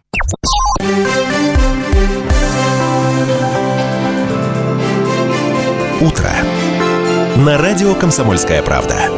Утро. 6.01 6.31
На 7.39 7.57
радио 7.59 7.95
«Комсомольская 7.95 8.63
правда». 8.63 9.16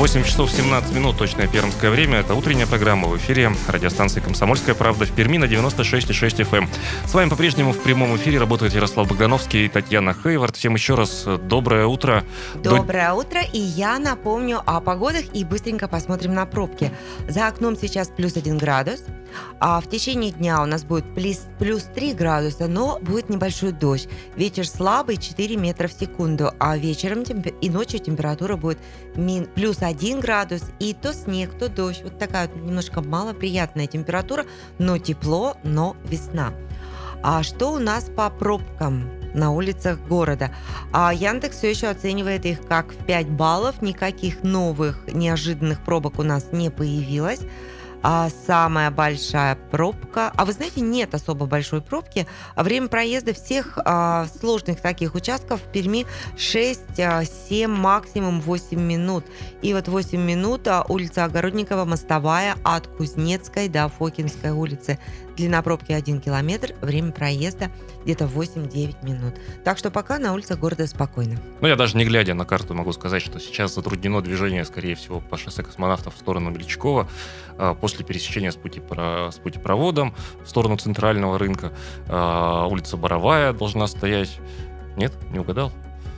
8 0.00 0.24
часов 0.24 0.50
17 0.50 0.94
минут, 0.94 1.18
точное 1.18 1.46
пермское 1.46 1.90
время. 1.90 2.20
Это 2.20 2.34
утренняя 2.34 2.66
программа 2.66 3.06
в 3.06 3.18
эфире 3.18 3.52
радиостанции 3.68 4.20
«Комсомольская 4.20 4.74
правда» 4.74 5.04
в 5.04 5.12
Перми 5.12 5.36
на 5.36 5.44
96,6 5.44 6.38
FM. 6.38 6.56
Эм. 6.56 6.68
С 7.04 7.12
вами 7.12 7.28
по-прежнему 7.28 7.72
в 7.74 7.82
прямом 7.82 8.16
эфире 8.16 8.38
работают 8.38 8.72
Ярослав 8.72 9.06
Богдановский 9.06 9.66
и 9.66 9.68
Татьяна 9.68 10.14
Хейвард. 10.14 10.56
Всем 10.56 10.74
еще 10.74 10.94
раз 10.94 11.26
доброе 11.42 11.84
утро. 11.84 12.24
Доброе 12.54 13.08
До... 13.08 13.14
утро. 13.14 13.42
И 13.52 13.58
я 13.58 13.98
напомню 13.98 14.62
о 14.64 14.80
погодах 14.80 15.24
и 15.34 15.44
быстренько 15.44 15.86
посмотрим 15.86 16.32
на 16.32 16.46
пробки. 16.46 16.90
За 17.28 17.48
окном 17.48 17.76
сейчас 17.76 18.08
плюс 18.08 18.34
1 18.38 18.56
градус. 18.56 19.02
А 19.58 19.80
в 19.80 19.88
течение 19.88 20.32
дня 20.32 20.62
у 20.62 20.66
нас 20.66 20.84
будет 20.84 21.14
плюс, 21.14 21.46
плюс 21.58 21.82
3 21.94 22.14
градуса, 22.14 22.66
но 22.66 22.98
будет 23.00 23.28
небольшой 23.28 23.72
дождь. 23.72 24.08
Ветер 24.36 24.66
слабый 24.66 25.16
4 25.16 25.56
метра 25.56 25.88
в 25.88 25.92
секунду, 25.92 26.52
а 26.58 26.76
вечером 26.76 27.22
и 27.22 27.70
ночью 27.70 28.00
температура 28.00 28.56
будет 28.56 28.78
мин, 29.14 29.46
плюс 29.46 29.78
1 29.82 30.20
градус, 30.20 30.62
и 30.78 30.94
то 30.94 31.12
снег, 31.12 31.58
то 31.58 31.68
дождь. 31.68 32.02
Вот 32.02 32.18
такая 32.18 32.48
вот 32.48 32.56
немножко 32.56 33.02
малоприятная 33.02 33.86
температура, 33.86 34.46
но 34.78 34.98
тепло, 34.98 35.56
но 35.62 35.96
весна. 36.04 36.52
А 37.22 37.42
что 37.42 37.72
у 37.72 37.78
нас 37.78 38.04
по 38.04 38.30
пробкам? 38.30 39.20
на 39.34 39.52
улицах 39.52 39.98
города. 40.08 40.50
А 40.92 41.12
Яндекс 41.14 41.58
все 41.58 41.70
еще 41.70 41.88
оценивает 41.88 42.44
их 42.46 42.66
как 42.66 42.92
в 42.92 43.04
5 43.04 43.28
баллов. 43.28 43.82
Никаких 43.82 44.42
новых 44.42 45.04
неожиданных 45.06 45.80
пробок 45.84 46.18
у 46.18 46.22
нас 46.22 46.48
не 46.52 46.70
появилось 46.70 47.40
а 48.02 48.28
самая 48.46 48.90
большая 48.90 49.56
пробка. 49.70 50.32
А 50.36 50.44
вы 50.44 50.52
знаете, 50.52 50.80
нет 50.80 51.14
особо 51.14 51.46
большой 51.46 51.82
пробки. 51.82 52.26
Время 52.56 52.88
проезда 52.88 53.34
всех 53.34 53.78
а, 53.84 54.26
сложных 54.40 54.80
таких 54.80 55.14
участков 55.14 55.60
в 55.60 55.72
Перми 55.72 56.06
6-7, 56.36 57.64
а, 57.64 57.68
максимум 57.68 58.40
8 58.40 58.80
минут. 58.80 59.24
И 59.62 59.74
вот 59.74 59.88
8 59.88 60.20
минут 60.20 60.66
а, 60.68 60.84
улица 60.88 61.24
Огородникова, 61.24 61.84
мостовая 61.84 62.56
от 62.64 62.86
Кузнецкой 62.86 63.68
до 63.68 63.88
Фокинской 63.88 64.50
улицы. 64.50 64.98
Длина 65.36 65.62
пробки 65.62 65.92
1 65.92 66.20
километр, 66.20 66.74
время 66.80 67.12
проезда 67.12 67.70
где-то 68.04 68.24
8-9 68.24 69.04
минут. 69.04 69.34
Так 69.64 69.78
что 69.78 69.90
пока 69.90 70.18
на 70.18 70.32
улицах 70.32 70.58
города 70.58 70.86
спокойно. 70.86 71.38
Ну, 71.60 71.68
я 71.68 71.76
даже 71.76 71.96
не 71.96 72.04
глядя 72.04 72.34
на 72.34 72.44
карту 72.44 72.74
могу 72.74 72.92
сказать, 72.92 73.22
что 73.22 73.38
сейчас 73.40 73.74
затруднено 73.74 74.20
движение, 74.22 74.64
скорее 74.64 74.94
всего, 74.94 75.20
по 75.20 75.36
шоссе 75.36 75.62
космонавтов 75.62 76.14
в 76.14 76.18
сторону 76.18 76.50
Мельчакова 76.50 77.08
а, 77.58 77.74
после 77.74 78.04
пересечения 78.04 78.50
с, 78.50 78.56
пути, 78.56 78.80
с 78.80 79.38
путепроводом 79.38 80.14
в 80.44 80.48
сторону 80.48 80.76
центрального 80.76 81.38
рынка. 81.38 81.72
А, 82.08 82.66
улица 82.66 82.96
Боровая 82.96 83.52
должна 83.52 83.86
стоять. 83.86 84.38
Нет? 84.96 85.12
Не 85.30 85.38
угадал? 85.38 85.72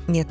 Нет. 0.09 0.28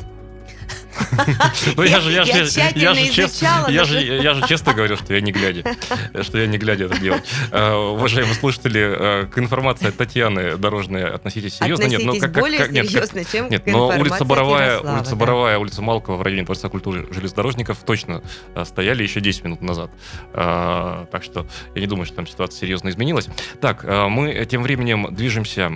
Ну 1.75 1.83
я 1.83 1.99
же, 1.99 2.11
я 2.11 2.25
же, 2.25 2.31
я 2.75 2.93
же, 2.93 3.07
честно, 3.11 3.65
я 3.69 3.83
же, 3.83 4.01
я 4.01 4.33
же 4.33 4.47
честно 4.47 4.73
говорю, 4.73 4.97
что 4.97 5.13
я 5.13 5.21
не 5.21 5.31
глядя, 5.31 5.75
что 6.21 6.37
я 6.37 6.47
не 6.47 6.57
глядя 6.57 6.85
это 6.85 6.99
делаю. 6.99 7.21
Uh, 7.51 7.93
уважаемые 7.93 8.35
слушатели, 8.35 8.81
uh, 8.81 9.27
к 9.27 9.37
информации 9.37 9.87
от 9.89 9.97
Татьяны 9.97 10.57
Дорожной 10.57 11.09
относитесь 11.09 11.55
серьезно. 11.55 11.85
Нет, 11.85 12.03
но 12.03 12.15
как, 12.17 12.33
более 12.33 12.67
серьезно, 12.67 13.23
чем 13.25 13.49
нет, 13.49 13.65
но 13.67 13.89
улица 13.89 14.25
Боровая, 14.25 14.79
улица 14.79 15.15
Боровая, 15.15 15.57
улица 15.57 15.81
Малкова 15.81 16.17
в 16.17 16.21
районе 16.21 16.43
Дворца 16.43 16.69
культуры 16.69 17.07
железнодорожников 17.11 17.79
точно 17.85 18.21
uh, 18.55 18.65
стояли 18.65 19.03
еще 19.03 19.19
10 19.19 19.43
минут 19.43 19.61
назад. 19.61 19.91
Так 20.33 21.23
что 21.23 21.45
я 21.75 21.81
не 21.81 21.87
думаю, 21.87 22.05
что 22.05 22.15
там 22.15 22.27
ситуация 22.27 22.59
серьезно 22.59 22.89
изменилась. 22.89 23.27
Так, 23.59 23.83
мы 23.83 24.45
тем 24.49 24.63
временем 24.63 25.13
движемся 25.13 25.71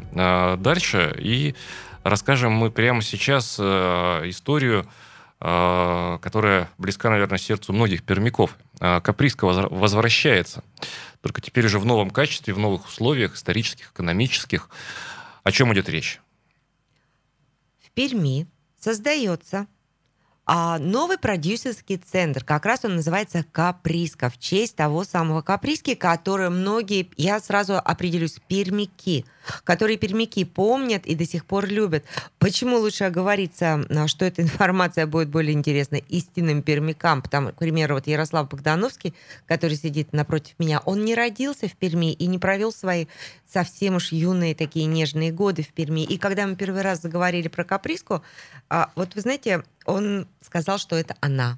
дальше 0.58 1.15
и 1.18 1.56
расскажем 2.04 2.51
мы 2.54 2.72
прямо 2.72 3.01
сейчас 3.01 3.60
историю 3.60 4.86
которая 5.38 6.70
близка, 6.77 7.10
наверное, 7.10 7.38
сердцу 7.38 7.74
многих 7.74 8.04
пермяков. 8.04 8.58
А, 8.80 9.01
Каприска 9.01 9.46
возвращается, 9.46 10.63
только 11.22 11.42
теперь 11.42 11.65
уже 11.65 11.77
в 11.77 11.86
новом 11.86 12.10
качестве, 12.10 12.54
в 12.54 12.60
новых 12.60 12.88
условиях, 12.88 13.36
исторических, 13.36 13.92
экономических. 13.92 14.70
О 15.44 15.51
чем 15.51 15.74
идет 15.74 15.89
речь? 15.89 16.22
В 17.80 17.92
Перми 17.92 18.48
создается 18.80 19.68
а 20.48 20.77
новый 20.77 21.18
продюсерский 21.18 21.98
центр, 21.98 22.44
как 22.44 22.65
раз 22.65 22.86
он 22.86 22.98
называется 22.98 23.44
Каприска, 23.51 24.30
в 24.30 24.38
честь 24.38 24.75
того 24.75 25.04
самого 25.04 25.42
Каприски, 25.42 25.96
который 25.96 26.51
многие, 26.51 27.10
я 27.18 27.39
сразу 27.39 27.77
определюсь, 27.77 28.38
пермяки, 28.48 29.25
которые 29.63 29.97
пермяки 29.97 30.45
помнят 30.45 31.05
и 31.05 31.15
до 31.15 31.25
сих 31.25 31.45
пор 31.45 31.67
любят. 31.67 32.05
Почему 32.39 32.77
лучше 32.77 33.05
оговориться, 33.05 33.85
а, 33.89 34.07
что 34.07 34.25
эта 34.25 34.41
информация 34.41 35.07
будет 35.07 35.29
более 35.29 35.53
интересна 35.53 35.95
истинным 35.95 36.61
пермякам? 36.61 37.21
Потому, 37.21 37.49
к 37.49 37.55
примеру, 37.55 37.95
вот 37.95 38.07
Ярослав 38.07 38.49
Богдановский, 38.49 39.13
который 39.45 39.77
сидит 39.77 40.13
напротив 40.13 40.55
меня, 40.59 40.81
он 40.85 41.03
не 41.05 41.15
родился 41.15 41.67
в 41.67 41.75
Перми 41.75 42.13
и 42.13 42.27
не 42.27 42.39
провел 42.39 42.71
свои 42.71 43.05
совсем 43.51 43.95
уж 43.95 44.11
юные 44.11 44.55
такие 44.55 44.85
нежные 44.85 45.31
годы 45.31 45.63
в 45.63 45.69
Перми. 45.69 46.03
И 46.03 46.17
когда 46.17 46.45
мы 46.47 46.55
первый 46.55 46.81
раз 46.81 47.01
заговорили 47.01 47.47
про 47.47 47.63
Каприску, 47.63 48.23
а, 48.69 48.91
вот 48.95 49.15
вы 49.15 49.21
знаете, 49.21 49.63
он 49.85 50.27
сказал, 50.41 50.77
что 50.77 50.95
это 50.95 51.15
она. 51.21 51.57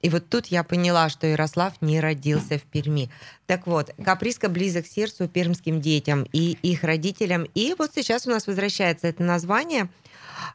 И 0.00 0.08
вот 0.10 0.28
тут 0.28 0.46
я 0.46 0.62
поняла, 0.62 1.08
что 1.08 1.26
Ярослав 1.26 1.74
не 1.80 2.00
родился 2.00 2.58
в 2.58 2.62
Перми. 2.62 3.10
Так 3.46 3.66
вот, 3.66 3.90
каприска 4.04 4.48
близок 4.48 4.84
к 4.84 4.88
сердцу 4.88 5.28
пермским 5.28 5.80
детям 5.80 6.24
и 6.32 6.56
их 6.62 6.84
родителям. 6.84 7.44
И 7.54 7.74
вот 7.78 7.90
сейчас 7.94 8.26
у 8.26 8.30
нас 8.30 8.46
возвращается 8.46 9.08
это 9.08 9.22
название, 9.24 9.88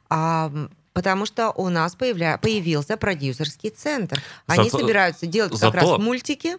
а, 0.10 0.52
потому 0.94 1.26
что 1.26 1.52
у 1.52 1.68
нас 1.70 1.96
появля... 1.96 2.38
появился 2.38 2.96
продюсерский 2.96 3.70
центр. 3.70 4.22
Они 4.48 4.70
Зато- 4.70 4.80
собираются 4.80 5.26
делать 5.26 5.52
как 5.52 5.60
зато- 5.60 5.78
раз 5.78 6.00
мультики. 6.00 6.58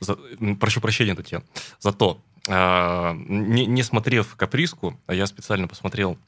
За- 0.00 0.18
прошу 0.60 0.82
прощения, 0.82 1.14
Татьяна. 1.14 1.44
Зато, 1.78 2.20
а, 2.48 3.14
не, 3.14 3.64
не 3.64 3.82
смотрев 3.82 4.36
каприску, 4.36 4.98
а 5.06 5.14
я 5.14 5.26
специально 5.26 5.68
посмотрел 5.68 6.18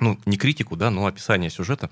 ну, 0.00 0.18
не 0.26 0.36
критику, 0.36 0.76
да, 0.76 0.90
но 0.90 1.06
описание 1.06 1.50
сюжета. 1.50 1.90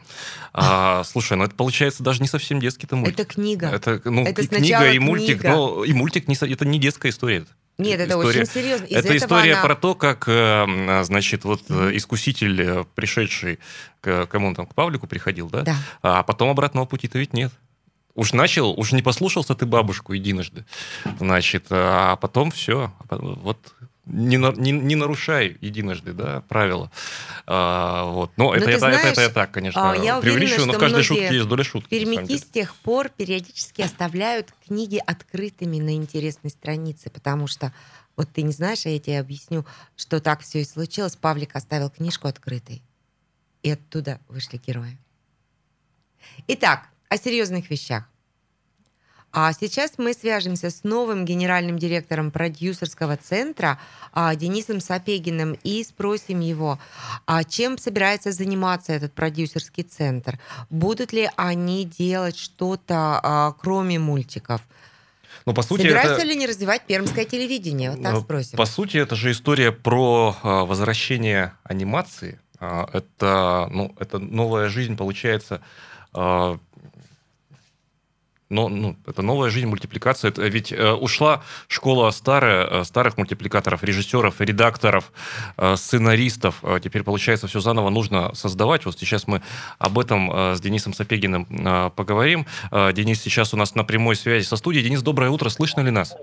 А, 0.52 1.04
слушай, 1.04 1.37
ну 1.37 1.44
это 1.44 1.54
получается 1.54 2.02
даже 2.02 2.20
не 2.23 2.28
совсем 2.28 2.61
детский-то 2.61 2.96
мультик. 2.96 3.18
Это 3.20 3.25
книга. 3.34 3.66
Это, 3.68 4.00
ну, 4.04 4.25
Это 4.25 4.42
и 4.42 4.46
книга, 4.46 4.90
и 4.92 4.99
мультик, 4.99 5.40
книга. 5.40 5.54
но 5.56 5.84
и 5.84 5.92
мультик 5.92 6.28
не, 6.28 6.34
это 6.34 6.64
не 6.64 6.78
детская 6.78 7.08
история. 7.11 7.46
Нет, 7.76 7.99
это 7.99 8.11
история- 8.12 8.42
очень 8.42 8.52
серьезно. 8.52 8.84
Из 8.84 8.96
это 8.96 9.16
история 9.16 9.54
она- 9.54 9.62
про 9.62 9.75
то, 9.75 9.94
как, 9.96 10.25
э, 10.28 11.02
значит, 11.04 11.44
вот 11.44 11.62
э, 11.68 11.90
искуситель, 11.96 12.61
э, 12.62 12.84
пришедший 12.94 13.58
к 14.00 14.26
кому 14.26 14.49
он 14.49 14.54
там, 14.54 14.66
к 14.66 14.75
Павлику 14.75 15.06
приходил, 15.08 15.50
да? 15.50 15.62
Да. 15.62 15.76
А 16.02 16.23
потом 16.23 16.50
обратного 16.50 16.84
пути-то 16.87 17.18
ведь 17.18 17.32
нет. 17.32 17.52
Уж 18.14 18.32
начал, 18.32 18.70
уж 18.78 18.92
не 18.92 19.02
послушался 19.02 19.56
ты 19.56 19.66
бабушку 19.66 20.12
единожды, 20.12 20.64
значит, 21.18 21.66
а 21.70 22.14
потом 22.14 22.52
все, 22.52 22.92
вот 23.11 23.75
не, 24.06 24.37
на- 24.38 24.52
не, 24.52 24.73
не 24.73 24.96
нарушай 24.96 25.56
единожды, 25.61 26.12
да, 26.12 26.42
правила. 26.42 26.90
А, 27.46 28.04
вот. 28.04 28.32
Но 28.37 28.44
Ну, 28.44 28.52
это, 28.52 28.64
ты 28.66 28.70
это, 28.73 28.87
это, 28.87 28.99
знаешь, 28.99 29.12
это 29.12 29.20
я 29.23 29.28
так, 29.30 29.50
конечно, 29.50 29.92
а, 29.92 29.94
я 29.94 30.18
уверена, 30.18 30.20
преувеличиваю, 30.20 30.66
но 30.66 30.73
в 30.75 30.78
каждой 30.78 31.02
шутке 31.02 31.34
есть 31.34 31.49
доля 31.49 31.64
шутки. 31.64 31.88
Пермяки 31.88 32.38
с 32.38 32.44
тех 32.44 32.75
пор 32.76 33.08
периодически 33.08 33.82
оставляют 33.82 34.52
книги 34.66 35.00
открытыми 35.04 35.78
на 35.78 35.94
интересной 35.94 36.50
странице, 36.50 37.11
потому 37.11 37.46
что 37.46 37.73
вот 38.16 38.28
ты 38.32 38.42
не 38.42 38.52
знаешь, 38.52 38.87
а 38.87 38.90
я 38.90 38.99
тебе 38.99 39.18
объясню, 39.18 39.64
что 39.96 40.20
так 40.20 40.40
все 40.40 40.61
и 40.61 40.64
случилось. 40.64 41.16
Павлик 41.16 41.56
оставил 41.56 41.90
книжку 41.90 42.28
открытой, 42.28 42.82
и 43.62 43.70
оттуда 43.70 44.20
вышли 44.28 44.61
герои. 44.64 44.99
Итак, 46.46 46.88
о 47.08 47.16
серьезных 47.16 47.70
вещах. 47.70 48.04
А 49.37 49.53
сейчас 49.53 49.95
мы 49.99 50.14
свяжемся 50.14 50.71
с 50.71 50.85
новым 50.85 51.25
генеральным 51.25 51.76
директором 51.76 52.31
продюсерского 52.31 53.17
центра 53.17 53.81
а, 54.12 54.33
Денисом 54.37 54.81
Сапегиным 54.81 55.59
и 55.64 55.83
спросим 55.83 56.38
его, 56.38 56.79
а 57.26 57.43
чем 57.43 57.76
собирается 57.76 58.31
заниматься 58.31 58.93
этот 58.93 59.12
продюсерский 59.12 59.83
центр? 59.83 60.38
Будут 60.71 61.12
ли 61.12 61.29
они 61.35 61.85
делать 61.85 62.38
что-то, 62.38 63.19
а, 63.21 63.53
кроме 63.61 63.99
мультиков? 63.99 64.61
Ну, 65.47 65.53
по 65.53 65.62
сути, 65.62 65.83
Собираются 65.83 66.14
это... 66.14 66.26
ли 66.26 66.35
они 66.35 66.47
развивать 66.47 66.83
пермское 66.87 67.25
телевидение? 67.25 67.91
Вот 67.91 68.03
так 68.05 68.12
Ну, 68.12 68.21
спросим. 68.21 68.57
По 68.57 68.67
сути, 68.67 68.99
это 68.99 69.17
же 69.17 69.33
история 69.33 69.73
про 69.73 70.37
возвращение 70.45 71.55
анимации. 71.64 72.41
Это, 72.61 73.69
ну, 73.73 73.97
это 73.99 74.21
новая 74.21 74.69
жизнь, 74.69 74.97
получается. 74.97 75.61
Но, 78.54 78.68
ну, 78.68 78.96
это 79.06 79.23
новая 79.23 79.50
жизнь, 79.50 79.66
мультипликация. 79.66 80.30
Это 80.30 80.42
ведь 80.42 80.73
э, 80.73 80.92
ушла 80.92 81.42
школа 81.68 82.11
старая, 82.12 82.66
э, 82.66 82.84
старых 82.84 83.18
мультипликаторов, 83.18 83.82
режиссеров, 83.82 84.40
редакторов, 84.40 85.12
э, 85.56 85.76
сценаристов. 85.76 86.61
Э, 86.62 86.78
теперь, 86.82 87.02
получается, 87.02 87.49
все 87.49 87.61
заново 87.61 87.90
нужно 87.90 88.34
создавать. 88.34 88.87
Вот 88.87 88.99
сейчас 88.99 89.26
мы 89.26 89.42
об 89.78 89.99
этом 89.99 90.30
э, 90.32 90.54
с 90.54 90.61
Денисом 90.61 90.94
Сапегиным 90.94 91.46
э, 91.50 91.90
поговорим. 91.96 92.46
Э, 92.70 92.92
Денис 92.92 93.20
сейчас 93.20 93.52
у 93.52 93.56
нас 93.56 93.75
на 93.75 93.84
прямой 93.84 94.14
связи 94.14 94.46
со 94.46 94.56
студией. 94.56 94.84
Денис, 94.84 95.02
доброе 95.02 95.31
утро. 95.31 95.48
Слышно 95.48 95.81
ли 95.81 95.90
нас? 95.90 96.14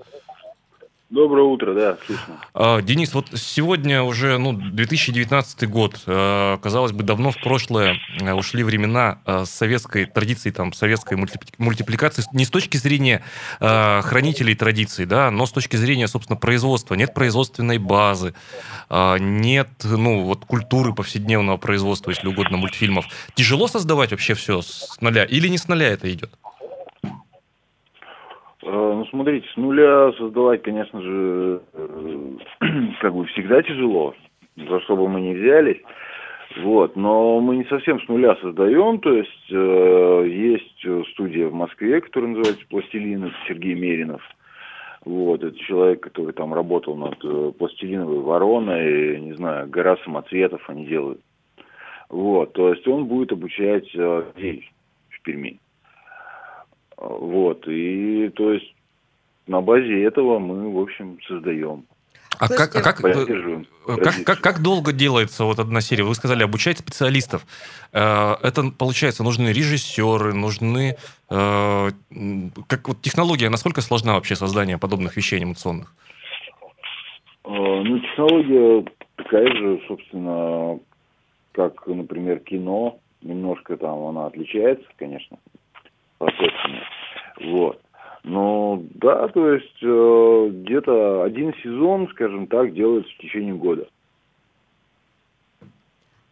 Доброе 1.12 1.44
утро, 1.44 1.74
да, 1.74 1.98
слышно. 2.06 2.40
А, 2.54 2.80
Денис, 2.80 3.12
вот 3.12 3.26
сегодня 3.34 4.02
уже 4.02 4.38
ну, 4.38 4.54
2019 4.54 5.68
год. 5.68 6.00
Э, 6.06 6.56
Казалось 6.62 6.92
бы, 6.92 7.02
давно 7.02 7.32
в 7.32 7.36
прошлое 7.38 7.98
э, 8.18 8.32
ушли 8.32 8.64
времена 8.64 9.18
советской 9.44 10.06
традиции, 10.06 10.50
там, 10.50 10.72
советской 10.72 11.18
мультипли- 11.18 11.52
мультипликации. 11.58 12.24
Не 12.32 12.46
с 12.46 12.50
точки 12.50 12.78
зрения 12.78 13.22
хранителей 13.58 14.54
традиций, 14.54 15.04
да, 15.04 15.30
но 15.30 15.44
с 15.44 15.52
точки 15.52 15.76
зрения, 15.76 16.08
собственно, 16.08 16.38
производства. 16.38 16.94
Нет 16.94 17.12
производственной 17.12 17.76
базы, 17.76 18.32
нет 18.90 19.68
ну, 19.84 20.22
вот, 20.22 20.46
культуры 20.46 20.94
повседневного 20.94 21.58
производства, 21.58 22.10
если 22.10 22.26
угодно, 22.26 22.56
мультфильмов. 22.56 23.04
Тяжело 23.34 23.68
создавать 23.68 24.12
вообще 24.12 24.32
все 24.32 24.62
с 24.62 24.96
нуля? 25.02 25.24
Или 25.24 25.48
не 25.48 25.58
с 25.58 25.68
нуля 25.68 25.88
это 25.88 26.10
идет? 26.10 26.32
Э, 28.62 28.92
Ну, 28.94 29.04
смотрите, 29.06 29.46
с 29.52 29.56
нуля 29.56 30.12
создавать, 30.12 30.62
конечно 30.62 31.00
же, 31.00 31.60
э, 31.72 32.30
как 33.00 33.14
бы 33.14 33.26
всегда 33.26 33.62
тяжело, 33.62 34.14
за 34.56 34.80
что 34.80 34.96
бы 34.96 35.08
мы 35.08 35.20
ни 35.20 35.34
взялись. 35.34 35.80
Вот, 36.58 36.96
но 36.96 37.40
мы 37.40 37.56
не 37.56 37.64
совсем 37.64 38.00
с 38.00 38.08
нуля 38.08 38.36
создаем, 38.36 38.98
то 39.00 39.12
есть 39.14 39.50
э, 39.50 40.26
есть 40.28 40.84
э, 40.84 41.02
студия 41.12 41.48
в 41.48 41.54
Москве, 41.54 42.00
которая 42.00 42.30
называется 42.30 42.66
«Пластилин», 42.68 43.32
Сергей 43.48 43.74
Меринов. 43.74 44.22
Вот, 45.04 45.42
это 45.42 45.58
человек, 45.58 46.00
который 46.00 46.32
там 46.32 46.52
работал 46.52 46.94
над 46.94 47.16
э, 47.24 47.52
«Пластилиновой 47.58 48.20
вороной», 48.20 49.18
не 49.20 49.32
знаю, 49.32 49.68
«Гора 49.68 49.96
самоцветов» 50.04 50.68
они 50.68 50.84
делают. 50.84 51.20
Вот, 52.10 52.52
то 52.52 52.68
есть 52.68 52.86
он 52.86 53.06
будет 53.06 53.32
обучать 53.32 53.88
э, 53.94 54.24
людей 54.36 54.70
в 55.08 55.22
Перми. 55.22 55.58
Вот, 56.96 57.66
и 57.66 58.28
то 58.30 58.52
есть 58.52 58.74
на 59.46 59.60
базе 59.60 60.02
этого 60.04 60.38
мы, 60.38 60.72
в 60.72 60.78
общем, 60.78 61.18
создаем, 61.26 61.84
А 62.38 62.48
То 62.48 62.56
как, 62.56 62.76
а 62.76 62.82
как, 62.82 63.00
э, 63.00 63.02
поддерживаем. 63.02 63.66
Как, 63.86 64.24
как, 64.24 64.40
как 64.40 64.62
долго 64.62 64.92
делается 64.92 65.44
вот 65.44 65.58
одна 65.58 65.80
серия? 65.80 66.04
Вы 66.04 66.14
сказали, 66.14 66.42
обучать 66.44 66.78
специалистов. 66.78 67.44
Э, 67.92 68.34
Это, 68.42 68.70
получается, 68.70 69.22
нужны 69.24 69.48
режиссеры, 69.48 70.32
нужны... 70.32 70.96
э, 71.30 71.90
Как 72.68 72.88
вот 72.88 73.00
технология, 73.02 73.50
насколько 73.50 73.80
сложна 73.80 74.14
вообще 74.14 74.36
создание 74.36 74.78
подобных 74.78 75.16
вещей 75.16 75.36
анимационных? 75.36 75.94
Э, 77.44 77.48
Ну, 77.82 77.98
технология 77.98 78.84
такая 79.16 79.48
же, 79.54 79.80
собственно, 79.88 80.78
как, 81.52 81.86
например, 81.86 82.38
кино. 82.40 82.98
Немножко 83.22 83.76
там 83.76 84.04
она 84.06 84.26
отличается, 84.26 84.84
конечно, 84.96 85.38
процессами. 86.22 86.82
Вот. 87.52 87.80
Но 88.24 88.82
да, 88.94 89.26
то 89.28 89.52
есть 89.52 89.82
э, 89.82 90.48
где-то 90.52 91.24
один 91.24 91.52
сезон, 91.62 92.08
скажем 92.12 92.46
так, 92.46 92.72
делается 92.72 93.12
в 93.12 93.18
течение 93.18 93.54
года. 93.54 93.88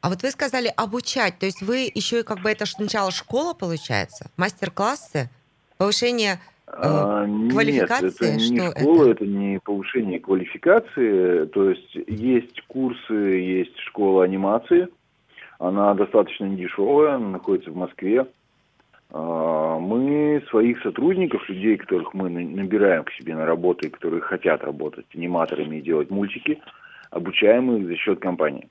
А 0.01 0.09
вот 0.09 0.23
вы 0.23 0.31
сказали 0.31 0.73
обучать, 0.77 1.39
то 1.41 1.47
есть 1.47 1.63
вы 1.63 1.91
еще 1.93 2.21
и 2.21 2.23
как 2.23 2.41
бы 2.41 2.51
это 2.51 2.65
сначала 2.65 3.11
школа 3.11 3.55
получается, 3.55 4.31
мастер-классы, 4.37 5.29
повышение. 5.79 6.39
А, 6.69 7.27
квалификации? 7.51 8.05
Нет, 8.07 8.13
это 8.15 8.37
не 8.37 8.61
Что 8.61 8.81
школа, 8.81 9.03
это? 9.03 9.11
это? 9.11 9.27
не 9.27 9.59
повышение 9.59 10.21
квалификации. 10.21 11.47
То 11.47 11.71
есть 11.71 11.95
есть 12.07 12.63
курсы, 12.69 13.13
есть 13.13 13.77
школа 13.81 14.23
анимации. 14.23 14.87
Она 15.59 15.93
достаточно 15.95 16.45
недешевая, 16.45 17.17
она 17.17 17.31
находится 17.31 17.73
в 17.73 17.77
Москве. 17.77 18.27
А, 19.13 19.79
Мы 19.79 20.43
своих 20.51 20.81
сотрудников, 20.83 21.49
людей, 21.49 21.77
которых 21.77 22.15
мы 22.15 22.29
на- 22.31 22.41
набираем 22.41 23.05
к 23.05 23.13
себе 23.13 23.35
на 23.35 23.45
работу 23.45 23.87
и 23.87 23.91
которые 23.91 24.21
хотят 24.21 24.63
работать 24.63 25.07
аниматорами 25.15 25.77
и 25.77 25.83
делать 25.83 26.11
мультики, 26.11 26.61
обучаем 27.11 27.75
их 27.77 27.87
за 27.87 27.97
счет 27.97 28.21
компании. 28.21 28.69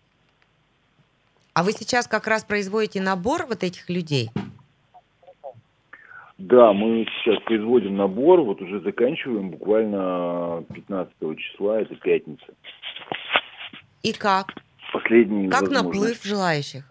А 1.53 1.63
вы 1.63 1.71
сейчас 1.73 2.07
как 2.07 2.27
раз 2.27 2.45
производите 2.45 3.01
набор 3.01 3.45
вот 3.47 3.63
этих 3.63 3.89
людей? 3.89 4.29
Да, 6.37 6.71
мы 6.71 7.05
сейчас 7.05 7.37
производим 7.43 7.97
набор, 7.97 8.41
вот 8.41 8.61
уже 8.61 8.79
заканчиваем 8.79 9.49
буквально 9.49 10.63
15 10.73 11.35
числа, 11.35 11.81
это 11.81 11.95
пятница. 11.95 12.45
И 14.03 14.13
как? 14.13 14.53
Последний 14.93 15.49
Как 15.49 15.69
наплыв 15.69 16.23
желающих? 16.23 16.89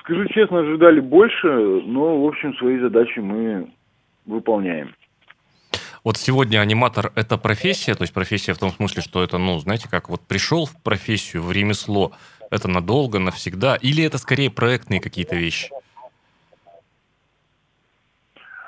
Скажу 0.00 0.26
честно, 0.26 0.60
ожидали 0.60 1.00
больше, 1.00 1.48
но, 1.48 2.20
в 2.22 2.26
общем, 2.26 2.54
свои 2.54 2.78
задачи 2.78 3.20
мы 3.20 3.70
выполняем. 4.26 4.94
Вот 6.04 6.16
сегодня 6.16 6.60
аниматор– 6.60 7.12
это 7.16 7.38
профессия, 7.38 7.94
то 7.94 8.02
есть 8.02 8.14
профессия 8.14 8.54
в 8.54 8.58
том 8.58 8.70
смысле, 8.70 9.02
что 9.02 9.22
это, 9.22 9.38
ну, 9.38 9.58
знаете, 9.58 9.88
как 9.90 10.08
вот 10.08 10.20
пришел 10.20 10.66
в 10.66 10.82
профессию, 10.82 11.42
в 11.42 11.52
ремесло, 11.52 12.12
это 12.50 12.68
надолго, 12.68 13.18
навсегда, 13.18 13.76
или 13.76 14.04
это 14.04 14.18
скорее 14.18 14.50
проектные 14.50 15.00
какие-то 15.00 15.36
вещи? 15.36 15.70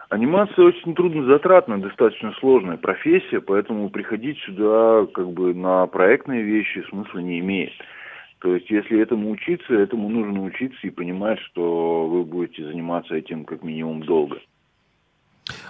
Анимация 0.09 0.65
очень 0.65 0.95
труднозатратная, 0.95 1.79
достаточно 1.79 2.33
сложная 2.41 2.77
профессия, 2.77 3.41
поэтому 3.41 3.91
приходить 3.91 4.39
сюда 4.41 5.07
как 5.15 5.31
бы 5.31 5.55
на 5.55 5.87
проектные 5.87 6.43
вещи 6.43 6.85
смысла 6.89 7.21
не 7.21 7.39
имеет. 7.39 7.73
То 8.41 8.55
есть, 8.55 8.71
если 8.71 9.01
этому 9.01 9.31
учиться, 9.31 9.75
этому 9.75 10.09
нужно 10.09 10.43
учиться 10.43 10.87
и 10.87 10.91
понимать, 10.91 11.39
что 11.41 12.07
вы 12.07 12.25
будете 12.25 12.65
заниматься 12.65 13.15
этим 13.15 13.45
как 13.45 13.63
минимум 13.63 14.03
долго. 14.03 14.39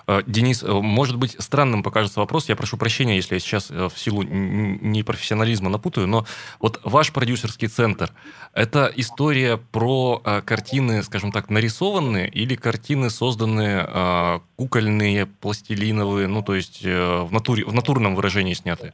Э, 0.06 0.22
Денис, 0.26 0.62
э, 0.62 0.72
может 0.72 1.16
быть, 1.16 1.36
странным 1.38 1.82
покажется 1.82 2.20
вопрос. 2.20 2.48
Я 2.48 2.56
прошу 2.56 2.76
прощения, 2.76 3.16
если 3.16 3.34
я 3.34 3.40
сейчас 3.40 3.70
э, 3.70 3.88
в 3.88 3.98
силу 3.98 4.22
непрофессионализма 4.22 5.70
напутаю, 5.70 6.06
но 6.06 6.26
вот 6.58 6.80
ваш 6.84 7.12
продюсерский 7.12 7.68
центр– 7.68 8.12
это 8.54 8.90
история 8.96 9.56
про 9.56 10.22
картины, 10.44 11.02
скажем 11.02 11.32
так, 11.32 11.50
нарисованные 11.50 12.28
или 12.28 12.54
картины, 12.54 13.10
созданные 13.10 14.40
кукольные, 14.56 15.26
пластилиновые, 15.26 16.26
ну, 16.26 16.42
то 16.42 16.54
есть 16.54 16.84
в, 16.84 17.28
натуре, 17.30 17.64
в 17.64 17.72
натурном 17.72 18.14
выражении 18.14 18.54
снятые? 18.54 18.92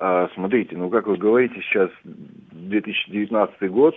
А, 0.00 0.28
смотрите, 0.34 0.76
ну, 0.76 0.90
как 0.90 1.06
вы 1.06 1.16
говорите, 1.16 1.60
сейчас 1.62 1.90
2019 2.02 3.70
год, 3.70 3.94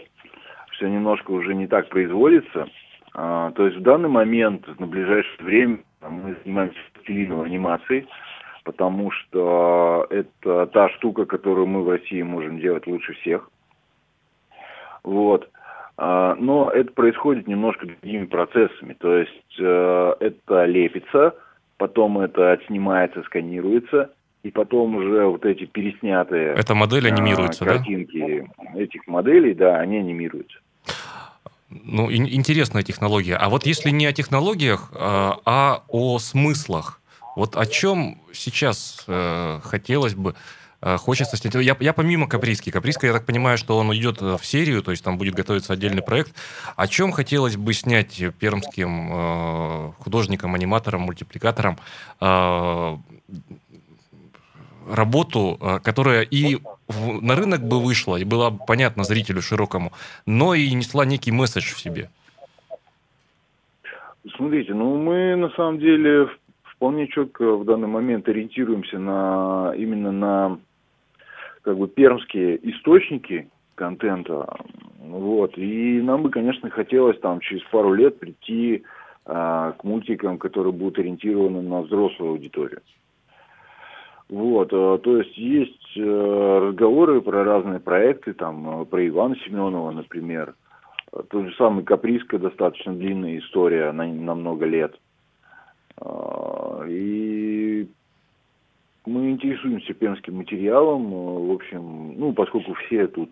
все 0.73 0.87
немножко 0.87 1.31
уже 1.31 1.55
не 1.55 1.67
так 1.67 1.89
производится– 1.89 2.67
а, 3.13 3.51
то 3.51 3.65
есть 3.65 3.77
в 3.77 3.81
данный 3.81 4.09
момент, 4.09 4.67
на 4.79 4.87
ближайшее 4.87 5.45
время, 5.45 5.79
мы 6.01 6.35
занимаемся 6.43 6.79
пластилиновой 6.93 7.47
анимацией, 7.47 8.07
потому 8.63 9.11
что 9.11 10.07
это 10.09 10.65
та 10.67 10.89
штука, 10.89 11.25
которую 11.25 11.67
мы 11.67 11.83
в 11.83 11.89
России 11.89 12.21
можем 12.21 12.59
делать 12.59 12.87
лучше 12.87 13.13
всех. 13.13 13.49
Вот. 15.03 15.49
А, 15.97 16.35
но 16.39 16.71
это 16.71 16.91
происходит 16.91 17.47
немножко 17.47 17.85
другими 17.85 18.25
процессами. 18.25 18.93
То 18.93 19.17
есть 19.17 19.59
э, 19.59 20.13
это 20.19 20.65
лепится, 20.65 21.35
потом 21.77 22.17
это 22.17 22.53
отснимается, 22.53 23.21
сканируется, 23.23 24.11
и 24.43 24.51
потом 24.51 24.95
уже 24.95 25.25
вот 25.25 25.45
эти 25.45 25.65
переснятые... 25.65 26.53
Это 26.53 26.75
модель 26.75 27.07
анимируется, 27.07 27.63
картинки 27.63 28.45
да? 28.57 28.79
этих 28.79 29.07
моделей, 29.07 29.53
да, 29.53 29.79
они 29.79 29.97
анимируются. 29.97 30.59
Ну, 31.69 32.11
интересная 32.11 32.83
технология. 32.83 33.35
А 33.35 33.49
вот 33.49 33.65
если 33.65 33.89
не 33.89 34.05
о 34.05 34.13
технологиях, 34.13 34.91
а, 34.93 35.39
а 35.45 35.83
о 35.87 36.19
смыслах, 36.19 37.01
вот 37.35 37.55
о 37.55 37.65
чем 37.65 38.19
сейчас 38.31 39.05
э, 39.07 39.59
хотелось 39.63 40.13
бы, 40.13 40.35
э, 40.81 40.97
хочется 40.97 41.35
снять. 41.35 41.55
Я, 41.55 41.75
я 41.79 41.93
помимо 41.93 42.27
Каприски. 42.27 42.69
Каприска, 42.69 43.07
я 43.07 43.13
так 43.13 43.25
понимаю, 43.25 43.57
что 43.57 43.77
он 43.77 43.91
идет 43.95 44.21
в 44.21 44.41
серию, 44.43 44.83
то 44.83 44.91
есть 44.91 45.03
там 45.03 45.17
будет 45.17 45.33
готовиться 45.33 45.73
отдельный 45.73 46.03
проект. 46.03 46.35
О 46.75 46.87
чем 46.87 47.11
хотелось 47.11 47.57
бы 47.57 47.73
снять 47.73 48.21
пермским 48.39 49.09
э, 49.11 49.91
художникам, 49.97 50.53
аниматорам, 50.53 51.01
мультипликаторам 51.01 51.79
э, 52.21 52.97
работу, 54.89 55.57
э, 55.59 55.79
которая 55.79 56.21
и 56.21 56.57
на 57.21 57.35
рынок 57.35 57.61
бы 57.61 57.79
вышла, 57.79 58.17
и 58.17 58.25
была 58.25 58.51
понятна 58.51 59.03
зрителю 59.03 59.41
широкому, 59.41 59.91
но 60.25 60.53
и 60.53 60.71
несла 60.73 61.05
некий 61.05 61.31
месседж 61.31 61.73
в 61.73 61.79
себе? 61.79 62.09
Смотрите, 64.35 64.73
ну 64.73 64.97
мы 64.97 65.35
на 65.35 65.49
самом 65.51 65.79
деле 65.79 66.29
вполне 66.63 67.07
четко 67.07 67.55
в 67.55 67.65
данный 67.65 67.87
момент 67.87 68.27
ориентируемся 68.27 68.99
на 68.99 69.73
именно 69.77 70.11
на 70.11 70.59
как 71.61 71.77
бы 71.77 71.87
пермские 71.87 72.59
источники 72.71 73.47
контента, 73.75 74.45
вот, 74.99 75.57
и 75.57 76.01
нам 76.01 76.23
бы, 76.23 76.29
конечно, 76.29 76.69
хотелось 76.69 77.19
там 77.19 77.39
через 77.39 77.63
пару 77.63 77.93
лет 77.93 78.19
прийти 78.19 78.83
а, 79.25 79.71
к 79.71 79.83
мультикам, 79.83 80.37
которые 80.37 80.73
будут 80.73 80.99
ориентированы 80.99 81.61
на 81.61 81.81
взрослую 81.81 82.31
аудиторию. 82.31 82.81
Вот, 84.33 84.73
э, 84.73 84.99
то 85.03 85.17
есть 85.19 85.37
есть 85.37 85.95
э, 85.95 86.01
разговоры 86.01 87.21
про 87.21 87.43
разные 87.43 87.79
проекты, 87.79 88.33
там, 88.33 88.81
э, 88.81 88.85
про 88.85 89.07
Ивана 89.07 89.35
Семенова, 89.45 89.91
например. 89.91 90.55
Тот 91.29 91.45
же 91.45 91.55
самый 91.55 91.83
Каприска, 91.83 92.39
достаточно 92.39 92.95
длинная 92.95 93.37
история 93.37 93.91
на, 93.91 94.07
на 94.07 94.33
много 94.33 94.65
лет. 94.65 94.99
И 96.87 97.87
мы 99.05 99.29
интересуемся 99.29 99.93
пермским 99.93 100.37
материалом. 100.37 101.11
В 101.11 101.51
общем, 101.51 102.17
ну, 102.17 102.33
поскольку 102.33 102.73
все 102.73 103.05
тут 103.05 103.29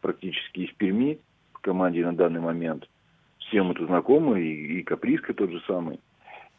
практически 0.00 0.60
из 0.60 0.72
Перми 0.76 1.18
в 1.52 1.60
команде 1.60 2.02
на 2.02 2.14
данный 2.14 2.40
момент, 2.40 2.88
всем 3.40 3.72
это 3.72 3.84
знакомы, 3.84 4.40
и, 4.40 4.78
и 4.78 4.82
Каприска 4.84 5.34
тот 5.34 5.50
же 5.50 5.60
самый. 5.66 6.00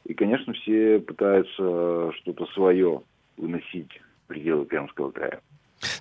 И, 0.06 0.13
конечно, 0.13 0.54
все 0.54 1.00
пытаются 1.00 2.12
что-то 2.12 2.46
свое 2.54 3.02
выносить 3.41 3.89
пределы 4.27 4.65
Пермского 4.65 5.12
края. 5.12 5.41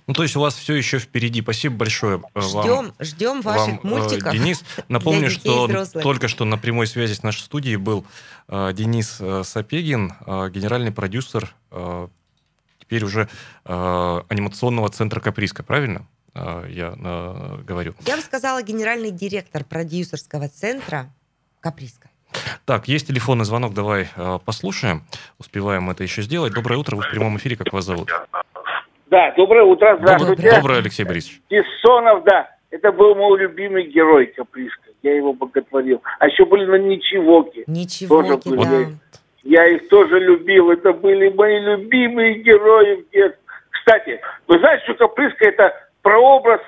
Ну, 0.07 0.15
то 0.15 0.23
есть 0.23 0.37
у 0.37 0.41
вас 0.41 0.55
все 0.55 0.75
еще 0.75 0.99
впереди. 0.99 1.41
Спасибо 1.41 1.77
большое 1.77 2.23
э, 2.35 2.41
ждем, 2.41 2.61
вам. 2.61 2.95
Ждем 3.01 3.41
ваших 3.41 3.83
вам, 3.83 3.93
э, 3.93 4.01
мультиков. 4.01 4.33
Денис, 4.33 4.63
напомню, 4.89 5.31
что 5.31 5.67
только 6.03 6.29
что 6.29 6.45
на 6.45 6.59
прямой 6.59 6.87
связи 6.87 7.15
с 7.15 7.23
нашей 7.23 7.41
студией 7.41 7.77
был 7.77 8.05
э, 8.49 8.73
Денис 8.75 9.17
э, 9.21 9.43
Сапегин, 9.43 10.13
э, 10.27 10.51
генеральный 10.51 10.93
продюсер 10.93 11.55
э, 11.71 12.09
теперь 12.79 13.05
уже 13.05 13.29
э, 13.65 14.21
анимационного 14.29 14.91
центра 14.91 15.21
Каприска, 15.21 15.63
правильно? 15.63 16.07
Э, 16.35 16.67
я 16.69 16.95
э, 16.99 17.63
говорю. 17.65 17.95
Я 18.07 18.17
бы 18.17 18.23
сказала 18.23 18.63
генеральный 18.63 19.11
директор 19.11 19.65
продюсерского 19.65 20.49
центра 20.49 21.11
Каприска. 21.61 22.10
Так, 22.65 22.89
есть 22.89 23.09
телефонный 23.09 23.45
звонок, 23.45 23.75
давай 23.75 24.09
э, 24.17 24.39
послушаем. 24.45 25.03
Успеваем 25.39 25.91
это 25.91 26.03
еще 26.03 26.23
сделать. 26.23 26.53
Доброе 26.55 26.77
утро, 26.77 26.97
вы 26.97 27.03
в 27.03 27.11
прямом 27.11 27.37
эфире, 27.37 27.57
как 27.57 27.73
вас 27.73 27.85
зовут? 27.85 28.11
Да, 29.11 29.33
доброе 29.37 29.65
утро, 29.65 29.97
здравствуйте. 30.01 30.43
Доброе, 30.43 30.61
доброе 30.61 30.79
Алексей 30.79 31.05
Борисович. 31.05 31.41
Бессонов, 31.51 32.25
да. 32.25 32.49
Это 32.71 32.93
был 32.93 33.17
мой 33.17 33.39
любимый 33.41 33.89
герой 33.89 34.27
Каприска. 34.27 34.91
Я 35.03 35.17
его 35.17 35.33
боготворил. 35.33 36.03
А 36.21 36.29
еще 36.29 36.45
были 36.45 36.67
на 36.67 36.77
Ничевоке. 36.77 37.65
Ничевоки, 37.67 38.49
да. 38.49 38.57
Были. 38.57 38.89
Я 39.43 39.67
их 39.67 39.89
тоже 39.89 40.21
любил. 40.21 40.71
Это 40.71 40.93
были 40.93 41.29
мои 41.31 41.59
любимые 41.59 42.41
герои 42.43 43.03
в 43.03 43.11
детстве. 43.11 43.41
Кстати, 43.71 44.21
вы 44.47 44.59
знаете, 44.59 44.85
что 44.85 44.95
Каприска 44.95 45.49
это 45.49 45.75
прообраз 46.03 46.61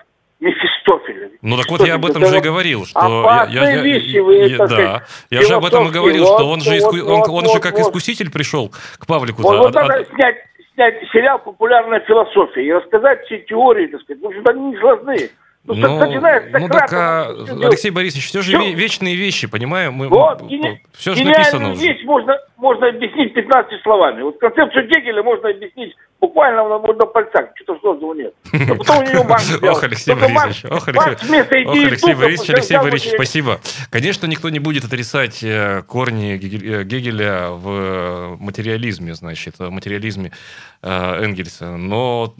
Мефистофеля. 0.42 1.31
Ну 1.40 1.57
так 1.57 1.70
вот 1.70 1.87
я 1.87 1.94
об 1.94 2.05
этом 2.05 2.26
же 2.26 2.37
и 2.37 2.40
говорил, 2.40 2.85
что 2.85 3.46
я, 3.48 3.70
я, 3.70 3.81
вещи 3.81 4.18
вы, 4.18 4.35
я, 4.35 4.55
это, 4.57 4.66
да, 4.66 5.02
я 5.31 5.42
же 5.42 5.55
об 5.55 5.64
этом 5.64 5.87
и 5.87 5.90
говорил, 5.92 6.24
вот, 6.24 6.37
что 6.37 6.48
он 6.48 6.61
же 6.61 6.76
иску, 6.76 6.96
вот, 6.96 7.09
он, 7.09 7.20
он 7.20 7.44
вот, 7.44 7.52
же 7.52 7.61
как 7.61 7.74
вот. 7.74 7.83
искуситель 7.83 8.31
пришел 8.33 8.72
к 8.98 9.07
Павлику. 9.07 9.42
Вот, 9.42 9.59
вот 9.59 9.74
надо 9.74 10.05
снять 10.14 10.38
снять 10.74 10.94
сериал 11.12 11.38
«Популярная 11.38 12.00
философия» 12.00 12.66
и 12.66 12.72
рассказать 12.72 13.24
все 13.26 13.38
теории, 13.38 13.87
так 13.87 14.00
сказать, 14.00 14.20
потому 14.20 14.40
что 14.40 14.50
они 14.50 14.70
не 14.70 14.76
сложны. 14.78 15.31
Ну, 15.64 15.75
ну, 15.75 16.20
ну 16.59 16.68
так, 16.68 16.92
а, 16.92 17.29
Алексей 17.62 17.90
Борисович, 17.90 18.27
все 18.27 18.42
же 18.42 18.59
все. 18.59 18.72
вечные 18.72 19.14
вещи, 19.14 19.46
понимаем? 19.46 19.94
Мы, 19.94 20.09
вот, 20.09 20.42
гени... 20.42 20.83
все 20.92 21.14
же 21.14 21.25
написано 21.25 21.70
уже. 21.70 21.83
вещь 21.83 22.05
можно, 22.05 22.37
можно 22.57 22.88
объяснить 22.88 23.33
15 23.33 23.81
словами. 23.83 24.22
Вот 24.22 24.38
концепцию 24.40 24.88
Гегеля 24.88 25.22
можно 25.22 25.51
объяснить 25.51 25.94
буквально 26.20 26.68
на, 26.68 26.79
на 26.79 27.07
пальцах, 27.07 27.51
что-то 27.55 27.79
сложного 27.79 28.14
нет. 28.14 28.35
Но 28.53 28.75
потом 28.75 28.98
у 28.98 29.03
него 29.03 29.22
Маркс 29.22 29.57
Ох, 29.62 29.85
Алексей 29.85 30.14
Борисович, 30.14 30.64
ох, 30.64 30.88
Алексей 30.88 32.14
Борисович, 32.14 32.51
Алексей 32.51 32.79
Борисович, 32.79 33.14
спасибо. 33.14 33.61
Конечно, 33.90 34.27
никто 34.27 34.48
не 34.51 34.59
будет 34.59 34.85
отрицать 34.85 35.44
э, 35.44 35.83
корни 35.83 36.35
э, 36.35 36.83
Гегеля 36.83 37.51
в 37.51 37.68
э, 37.68 38.37
материализме, 38.40 39.14
значит, 39.14 39.61
в 39.61 39.70
материализме 39.70 40.33
Энгельса, 40.83 41.77
но 41.77 42.35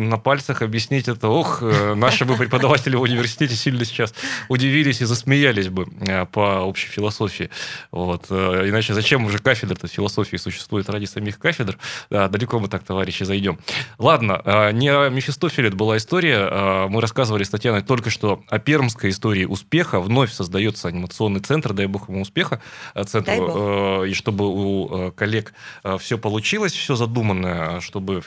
на 0.00 0.18
пальцах 0.18 0.62
объяснить 0.62 1.08
это, 1.08 1.28
ох, 1.28 1.62
э, 1.62 1.94
наши 1.94 2.24
бы 2.24 2.36
преподаватели 2.36 2.96
в 2.96 3.02
университете 3.02 3.54
сильно 3.54 3.84
сейчас 3.84 4.14
удивились 4.48 5.00
и 5.00 5.04
засмеялись 5.04 5.68
бы 5.68 5.86
э, 6.00 6.26
по 6.26 6.60
общей 6.60 6.88
философии. 6.88 7.50
Вот. 7.90 8.26
Э, 8.30 8.64
иначе 8.66 8.94
зачем 8.94 9.24
уже 9.24 9.38
кафедра-то 9.38 9.88
философии 9.88 10.36
существует 10.36 10.88
ради 10.88 11.04
самих 11.04 11.38
кафедр? 11.38 11.78
Да, 12.10 12.28
далеко 12.28 12.58
мы 12.58 12.68
так, 12.68 12.82
товарищи, 12.84 13.24
зайдем. 13.24 13.58
Ладно, 13.98 14.70
не 14.72 14.88
о 14.88 15.08
Мефистофеле 15.08 15.68
это 15.68 15.76
была 15.76 15.96
история. 15.96 16.86
Мы 16.88 17.00
рассказывали 17.00 17.44
с 17.44 17.50
Татьяной 17.50 17.82
только 17.82 18.10
что 18.10 18.42
о 18.48 18.58
пермской 18.58 19.10
истории 19.10 19.44
успеха. 19.44 20.00
Вновь 20.00 20.32
создается 20.32 20.88
анимационный 20.88 21.40
центр, 21.40 21.72
дай 21.72 21.86
бог 21.86 22.08
ему 22.08 22.22
успеха, 22.22 22.60
центру, 23.06 24.04
и 24.04 24.14
чтобы 24.14 24.46
у 24.46 25.12
коллег 25.12 25.52
все 25.98 26.18
получилось, 26.18 26.72
все 26.72 26.96
задуманное, 26.96 27.80
чтобы 27.80 28.22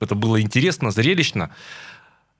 это 0.00 0.14
было 0.14 0.40
интересно, 0.40 0.90
зрелищно, 0.90 1.50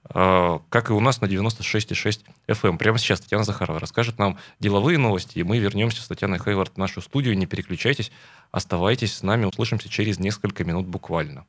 а, 0.05 0.61
как 0.71 0.90
и 0.90 0.92
у 0.92 1.01
нас 1.01 1.21
на 1.21 1.27
96,6 1.27 2.25
FM. 2.47 2.68
Эм. 2.71 2.79
Прямо 2.79 2.99
сейчас 2.99 3.21
Татьяна 3.21 3.44
Захарова 3.44 3.79
расскажет 3.79 4.18
нам 4.18 4.38
деловые 4.59 4.99
новости, 4.99 5.38
и 5.38 5.42
мы 5.42 5.59
вернемся 5.59 6.03
с 6.03 6.07
Татьяной 6.07 6.38
Хейвард 6.38 6.73
в 6.75 6.79
нашу 6.79 7.01
студию. 7.01 7.37
Не 7.37 7.47
переключайтесь, 7.47 8.11
оставайтесь 8.51 9.14
с 9.14 9.23
нами, 9.23 9.44
услышимся 9.44 9.88
через 9.88 10.18
несколько 10.18 10.64
минут 10.64 10.87
буквально. 10.87 11.44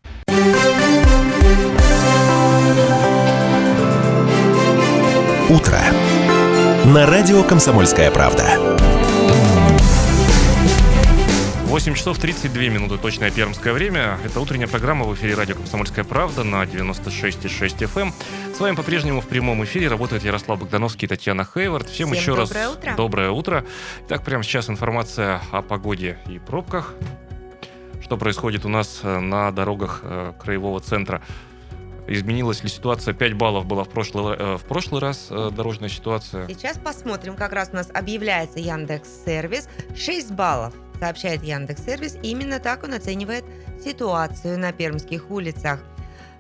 Утро. 5.50 5.80
На 6.86 7.06
радио 7.08 7.44
«Комсомольская 7.44 8.12
правда». 8.12 8.69
8 11.80 11.94
часов 11.94 12.20
32 12.20 12.64
минуты, 12.64 12.98
точное 12.98 13.32
пермское 13.32 13.72
время. 13.72 14.20
Это 14.26 14.42
утренняя 14.42 14.68
программа 14.68 15.06
в 15.06 15.16
эфире 15.16 15.36
радио 15.36 15.56
«Комсомольская 15.56 16.04
правда» 16.04 16.44
на 16.44 16.64
96,6 16.64 17.78
FM. 17.78 18.02
Эм. 18.02 18.14
С 18.54 18.60
вами 18.60 18.76
по-прежнему 18.76 19.22
в 19.22 19.28
прямом 19.28 19.64
эфире 19.64 19.88
работает 19.88 20.26
Ярослав 20.26 20.60
Богдановский 20.60 21.06
и 21.06 21.08
Татьяна 21.08 21.46
Хейвард. 21.46 21.88
Всем, 21.88 22.10
Всем 22.10 22.20
еще 22.20 22.36
доброе 22.36 22.66
раз 22.66 22.76
утро. 22.76 22.96
доброе 22.98 23.32
утро. 23.32 23.66
Итак, 24.08 24.26
прямо 24.26 24.44
сейчас 24.44 24.70
информация 24.70 25.42
о 25.54 25.62
погоде 25.62 26.18
и 26.28 26.38
пробках. 26.38 26.96
Что 28.02 28.18
происходит 28.18 28.66
у 28.66 28.70
нас 28.70 29.00
э, 29.04 29.20
на 29.20 29.50
дорогах 29.52 30.02
э, 30.04 30.34
краевого 30.38 30.82
центра? 30.82 31.22
Изменилась 32.10 32.62
ли 32.62 32.68
ситуация? 32.68 33.14
5 33.14 33.34
баллов 33.36 33.66
была 33.66 33.86
в 33.86 33.90
прошлый, 33.90 34.36
э, 34.38 34.58
в 34.58 34.64
прошлый 34.66 35.00
раз 35.00 35.30
дорожная 35.30 35.88
ситуация. 35.88 36.46
Сейчас 36.50 36.78
посмотрим, 36.78 37.38
как 37.38 37.54
раз 37.54 37.70
у 37.72 37.78
нас 37.78 37.90
объявляется 37.94 38.60
Яндекс 38.60 39.08
Сервис. 39.26 39.70
6 39.96 40.32
баллов, 40.32 40.74
сообщает 41.00 41.44
Яндекс 41.44 41.84
Сервис. 41.84 42.18
Именно 42.22 42.60
так 42.60 42.84
он 42.84 42.94
оценивает 42.94 43.46
ситуацию 43.84 44.60
на 44.60 44.72
пермских 44.72 45.32
улицах. 45.32 45.80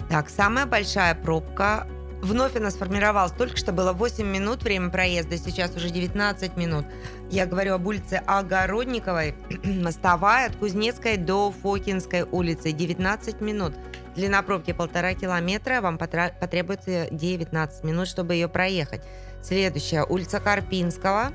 Так, 0.09 0.29
самая 0.29 0.65
большая 0.65 1.15
пробка 1.15 1.87
вновь 2.21 2.55
она 2.55 2.71
сформировалась. 2.71 3.31
Только 3.31 3.57
что 3.57 3.71
было 3.71 3.93
8 3.93 4.25
минут 4.25 4.63
время 4.63 4.89
проезда, 4.89 5.37
сейчас 5.37 5.75
уже 5.75 5.89
19 5.89 6.57
минут. 6.57 6.85
Я 7.29 7.45
говорю 7.45 7.75
об 7.75 7.87
улице 7.87 8.21
Огородниковой, 8.25 9.35
мостовая 9.63 10.47
от 10.47 10.55
Кузнецкой 10.55 11.17
до 11.17 11.51
Фокинской 11.51 12.23
улицы. 12.23 12.71
19 12.71 13.41
минут. 13.41 13.73
Длина 14.15 14.41
пробки 14.41 14.73
полтора 14.73 15.13
километра, 15.13 15.81
вам 15.81 15.97
потребуется 15.97 17.07
19 17.11 17.83
минут, 17.83 18.07
чтобы 18.07 18.33
ее 18.33 18.49
проехать. 18.49 19.01
Следующая 19.41 20.03
улица 20.03 20.39
Карпинского, 20.39 21.31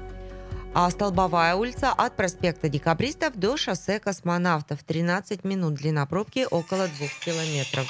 а 0.74 0.90
Столбовая 0.90 1.54
улица 1.54 1.92
от 1.92 2.16
проспекта 2.16 2.68
Декабристов 2.68 3.36
до 3.36 3.56
шоссе 3.56 4.00
Космонавтов. 4.00 4.82
13 4.82 5.44
минут. 5.44 5.74
Длина 5.74 6.04
пробки 6.04 6.46
около 6.50 6.88
2 6.88 7.06
километров. 7.24 7.86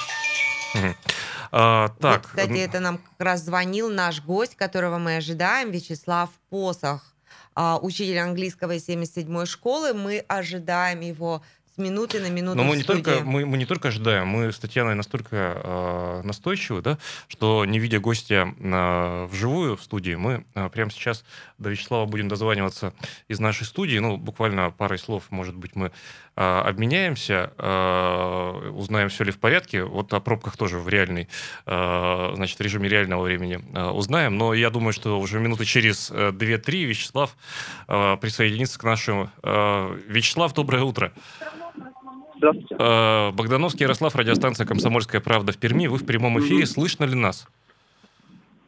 А, 1.56 1.86
Вот, 1.86 1.98
так, 2.00 2.26
кстати, 2.26 2.58
это 2.58 2.80
нам 2.80 2.98
как 2.98 3.20
раз 3.20 3.44
звонил 3.44 3.88
наш 3.88 4.20
гость, 4.20 4.56
которого 4.56 4.98
мы 4.98 5.16
ожидаем, 5.16 5.70
Вячеслав 5.70 6.28
Посох, 6.50 7.14
а, 7.54 7.78
учитель 7.80 8.18
английского 8.18 8.72
из 8.72 8.88
77-й 8.88 9.46
школы. 9.46 9.94
Мы 9.94 10.18
ожидаем 10.26 11.00
его 11.00 11.42
с 11.74 11.78
минуты 11.78 12.20
на 12.20 12.30
минуту 12.30 12.56
Но 12.56 12.62
мы 12.62 12.76
не, 12.76 12.84
только, 12.84 13.20
мы, 13.24 13.44
мы 13.46 13.58
не 13.58 13.66
только 13.66 13.88
ожидаем, 13.88 14.28
мы 14.28 14.52
с 14.52 14.58
Татьяной 14.58 14.94
настолько 14.94 15.60
э, 15.64 16.20
настойчивы, 16.22 16.82
да, 16.82 16.98
что 17.26 17.64
не 17.64 17.80
видя 17.80 17.98
гостя 17.98 18.54
э, 18.56 19.26
вживую 19.26 19.76
в 19.76 19.82
студии, 19.82 20.14
мы 20.14 20.44
э, 20.54 20.68
прямо 20.68 20.90
сейчас 20.92 21.24
до 21.58 21.70
Вячеслава 21.70 22.06
будем 22.06 22.28
дозваниваться 22.28 22.92
из 23.26 23.40
нашей 23.40 23.66
студии. 23.66 23.98
Ну, 23.98 24.16
буквально 24.16 24.70
парой 24.70 24.98
слов, 24.98 25.24
может 25.30 25.56
быть, 25.56 25.74
мы 25.74 25.90
э, 26.36 26.40
обменяемся, 26.40 27.52
э, 27.58 28.70
узнаем, 28.72 29.08
все 29.08 29.24
ли 29.24 29.32
в 29.32 29.38
порядке. 29.38 29.82
Вот 29.82 30.12
о 30.12 30.20
пробках 30.20 30.56
тоже 30.56 30.78
в 30.78 30.88
реальной, 30.88 31.28
э, 31.66 32.32
значит, 32.36 32.60
режиме 32.60 32.88
реального 32.88 33.24
времени 33.24 33.60
э, 33.74 33.90
узнаем. 33.90 34.38
Но 34.38 34.54
я 34.54 34.70
думаю, 34.70 34.92
что 34.92 35.18
уже 35.18 35.40
минуты 35.40 35.64
через 35.64 36.10
э, 36.12 36.30
2-3 36.30 36.84
Вячеслав 36.84 37.36
э, 37.88 38.16
присоединится 38.20 38.78
к 38.78 38.84
нашему. 38.84 39.30
Э, 39.42 39.96
Вячеслав, 40.06 40.54
доброе 40.54 40.84
утро. 40.84 41.12
Здравствуйте. 42.36 42.76
Э, 42.78 43.30
Богдановский 43.32 43.82
Ярослав, 43.82 44.14
радиостанция 44.16 44.66
«Комсомольская 44.66 45.20
правда» 45.20 45.52
в 45.52 45.58
Перми. 45.58 45.86
Вы 45.86 45.98
в 45.98 46.06
прямом 46.06 46.38
эфире. 46.40 46.66
Слышно 46.66 47.04
ли 47.04 47.14
нас? 47.14 47.46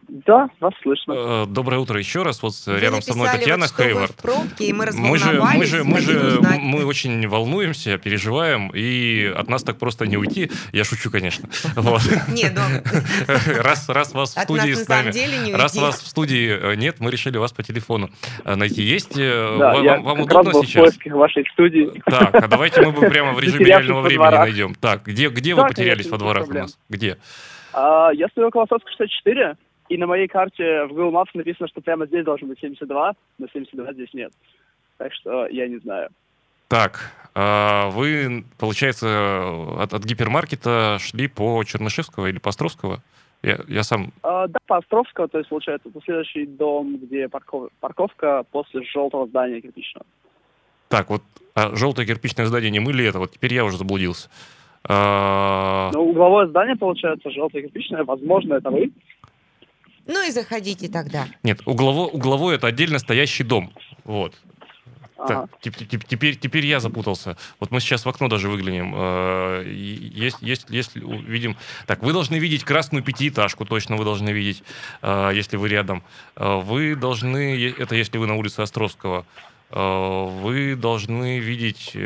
Да, 0.09 0.49
вас 0.61 0.73
слышно. 0.83 1.15
Э, 1.17 1.47
Доброе 1.47 1.79
утро 1.79 1.99
еще 1.99 2.23
раз. 2.23 2.43
Вот 2.43 2.55
Вы 2.67 2.79
рядом 2.79 3.03
со 3.03 3.15
мной 3.15 3.29
Татьяна 3.29 3.63
вот, 3.63 3.71
что 3.71 3.83
вы 3.83 3.89
Хейвард. 3.89 4.13
в 4.13 4.17
пробке, 4.17 4.65
и 4.67 4.73
мы 4.73 4.87
Мы 4.93 5.19
же, 5.19 5.41
мы 5.41 5.65
же, 5.65 5.85
мы 5.85 6.01
же, 6.01 6.41
мы 6.41 6.85
очень 6.85 7.27
волнуемся, 7.27 7.99
переживаем, 7.99 8.71
и 8.73 9.33
от 9.37 9.49
нас 9.49 9.63
так 9.63 9.79
просто 9.79 10.07
не 10.07 10.17
уйти. 10.17 10.51
Я 10.73 10.85
шучу, 10.85 11.11
конечно. 11.11 11.49
Вот. 11.77 12.03
Нет, 12.29 12.53
ну, 12.55 13.63
Раз, 13.63 13.89
раз 13.89 14.13
вас 14.13 14.35
в 14.35 14.41
студии 14.41 14.73
с 14.73 14.89
нами, 14.89 15.53
раз 15.53 15.77
вас 15.77 16.01
в 16.01 16.07
студии 16.07 16.73
э, 16.73 16.75
нет, 16.77 16.97
мы 17.01 17.11
решили 17.11 17.39
вас 17.39 17.53
по 17.53 17.63
телефону 17.63 18.11
э, 18.45 18.55
найти. 18.55 18.83
Есть? 18.83 19.17
Вам, 19.17 20.03
вам 20.03 20.21
удобно 20.21 20.51
в 20.51 20.67
сейчас? 20.67 20.85
поисках 20.85 21.13
вашей 21.15 21.45
студии. 21.53 21.91
Так, 22.07 22.35
а 22.35 22.49
давайте 22.49 22.83
мы 22.83 22.93
бы 22.93 23.01
прямо 23.09 23.33
в 23.33 23.41
режиме 23.41 23.67
реального 23.67 24.01
времени 24.03 24.31
найдем. 24.31 24.75
Так, 24.75 25.05
где, 25.05 25.29
где 25.29 25.55
вы 25.55 25.67
потерялись 25.67 26.09
во 26.09 26.19
дворах 26.19 26.49
у 26.49 26.53
нас? 26.53 26.79
Где? 26.89 27.19
А, 27.77 28.11
я 28.15 28.29
стою 28.29 28.49
около 28.49 28.63
Высоцкого 28.63 28.91
64, 28.91 29.57
и 29.89 29.97
на 29.97 30.07
моей 30.07 30.29
карте 30.29 30.85
в 30.85 30.89
Google 30.89 31.13
Maps 31.13 31.31
написано, 31.35 31.69
что 31.69 31.81
прямо 31.81 32.07
здесь 32.07 32.25
должен 32.25 32.49
быть 32.49 32.61
72, 32.61 33.13
но 33.39 33.47
72 33.53 33.93
здесь 33.93 34.13
нет. 34.15 34.33
Так 34.99 35.13
что 35.13 35.47
я 35.49 35.69
не 35.69 35.79
знаю. 35.79 36.09
Так, 36.69 37.13
а 37.35 37.91
вы, 37.91 38.45
получается, 38.59 39.49
от, 39.79 39.93
от 39.93 40.05
гипермаркета 40.05 40.99
шли 41.01 41.29
по 41.29 41.63
Чернышевского 41.65 42.27
или 42.27 42.39
по 42.39 42.49
Островского? 42.49 43.03
Я, 43.43 43.59
я 43.69 43.83
сам... 43.85 44.13
А, 44.23 44.49
да, 44.49 44.59
по 44.67 44.79
Островского, 44.79 45.29
то 45.29 45.39
есть, 45.39 45.51
получается, 45.51 45.89
это 45.89 46.01
следующий 46.05 46.47
дом, 46.47 46.97
где 46.97 47.27
парков- 47.29 47.71
парковка 47.81 48.45
после 48.51 48.83
желтого 48.83 49.27
здания 49.29 49.61
кирпичного. 49.61 50.07
Так, 50.89 51.11
вот 51.11 51.23
а 51.55 51.75
желтое 51.75 52.07
кирпичное 52.07 52.47
здание 52.47 52.71
не 52.71 52.81
мы 52.81 52.93
ли 52.93 53.05
это? 53.05 53.19
Вот 53.19 53.33
теперь 53.33 53.55
я 53.55 53.65
уже 53.65 53.79
заблудился. 53.79 54.29
А, 54.89 55.91
Ну, 55.93 56.11
угловое 56.11 56.47
здание, 56.47 56.77
получается, 56.77 57.31
желтое 57.31 57.65
кирпичное, 57.65 58.05
возможно, 58.05 58.55
это 58.55 58.71
вы. 58.71 58.93
Ну 60.07 60.27
и 60.27 60.31
заходите 60.31 60.89
тогда. 60.89 61.27
Нет, 61.43 61.61
углово, 61.67 62.07
угловой 62.07 62.55
это 62.57 62.67
отдельно 62.69 62.99
стоящий 62.99 63.43
дом. 63.45 63.73
Вот. 64.05 64.35
Ага. 65.19 65.49
Так, 65.49 65.51
теп- 65.63 65.87
теп- 65.89 66.07
теперь, 66.07 66.37
теперь 66.37 66.67
я 66.67 66.79
запутался. 66.79 67.37
Вот 67.59 67.71
мы 67.71 67.81
сейчас 67.81 68.05
в 68.05 68.09
окно 68.09 68.29
даже 68.29 68.49
выглянем. 68.51 68.93
Э, 68.95 69.65
Есть, 69.67 70.37
есть, 70.43 70.67
если 70.69 71.01
увидим... 71.03 71.57
Так, 71.87 72.03
вы 72.03 72.13
должны 72.13 72.37
видеть 72.37 72.65
красную 72.65 73.03
пятиэтажку, 73.03 73.65
точно 73.65 73.97
вы 73.97 74.05
должны 74.05 74.29
видеть, 74.31 74.63
э, 75.03 75.31
если 75.35 75.57
вы 75.57 75.71
рядом. 75.71 76.03
Э, 76.37 76.61
Вы 76.61 76.95
должны... 76.97 77.73
Это 77.79 77.95
если 77.97 78.19
вы 78.19 78.27
на 78.27 78.35
улице 78.37 78.61
Островского. 78.61 79.25
Вы 79.71 80.77
должны 80.77 81.39
видеть... 81.41 81.97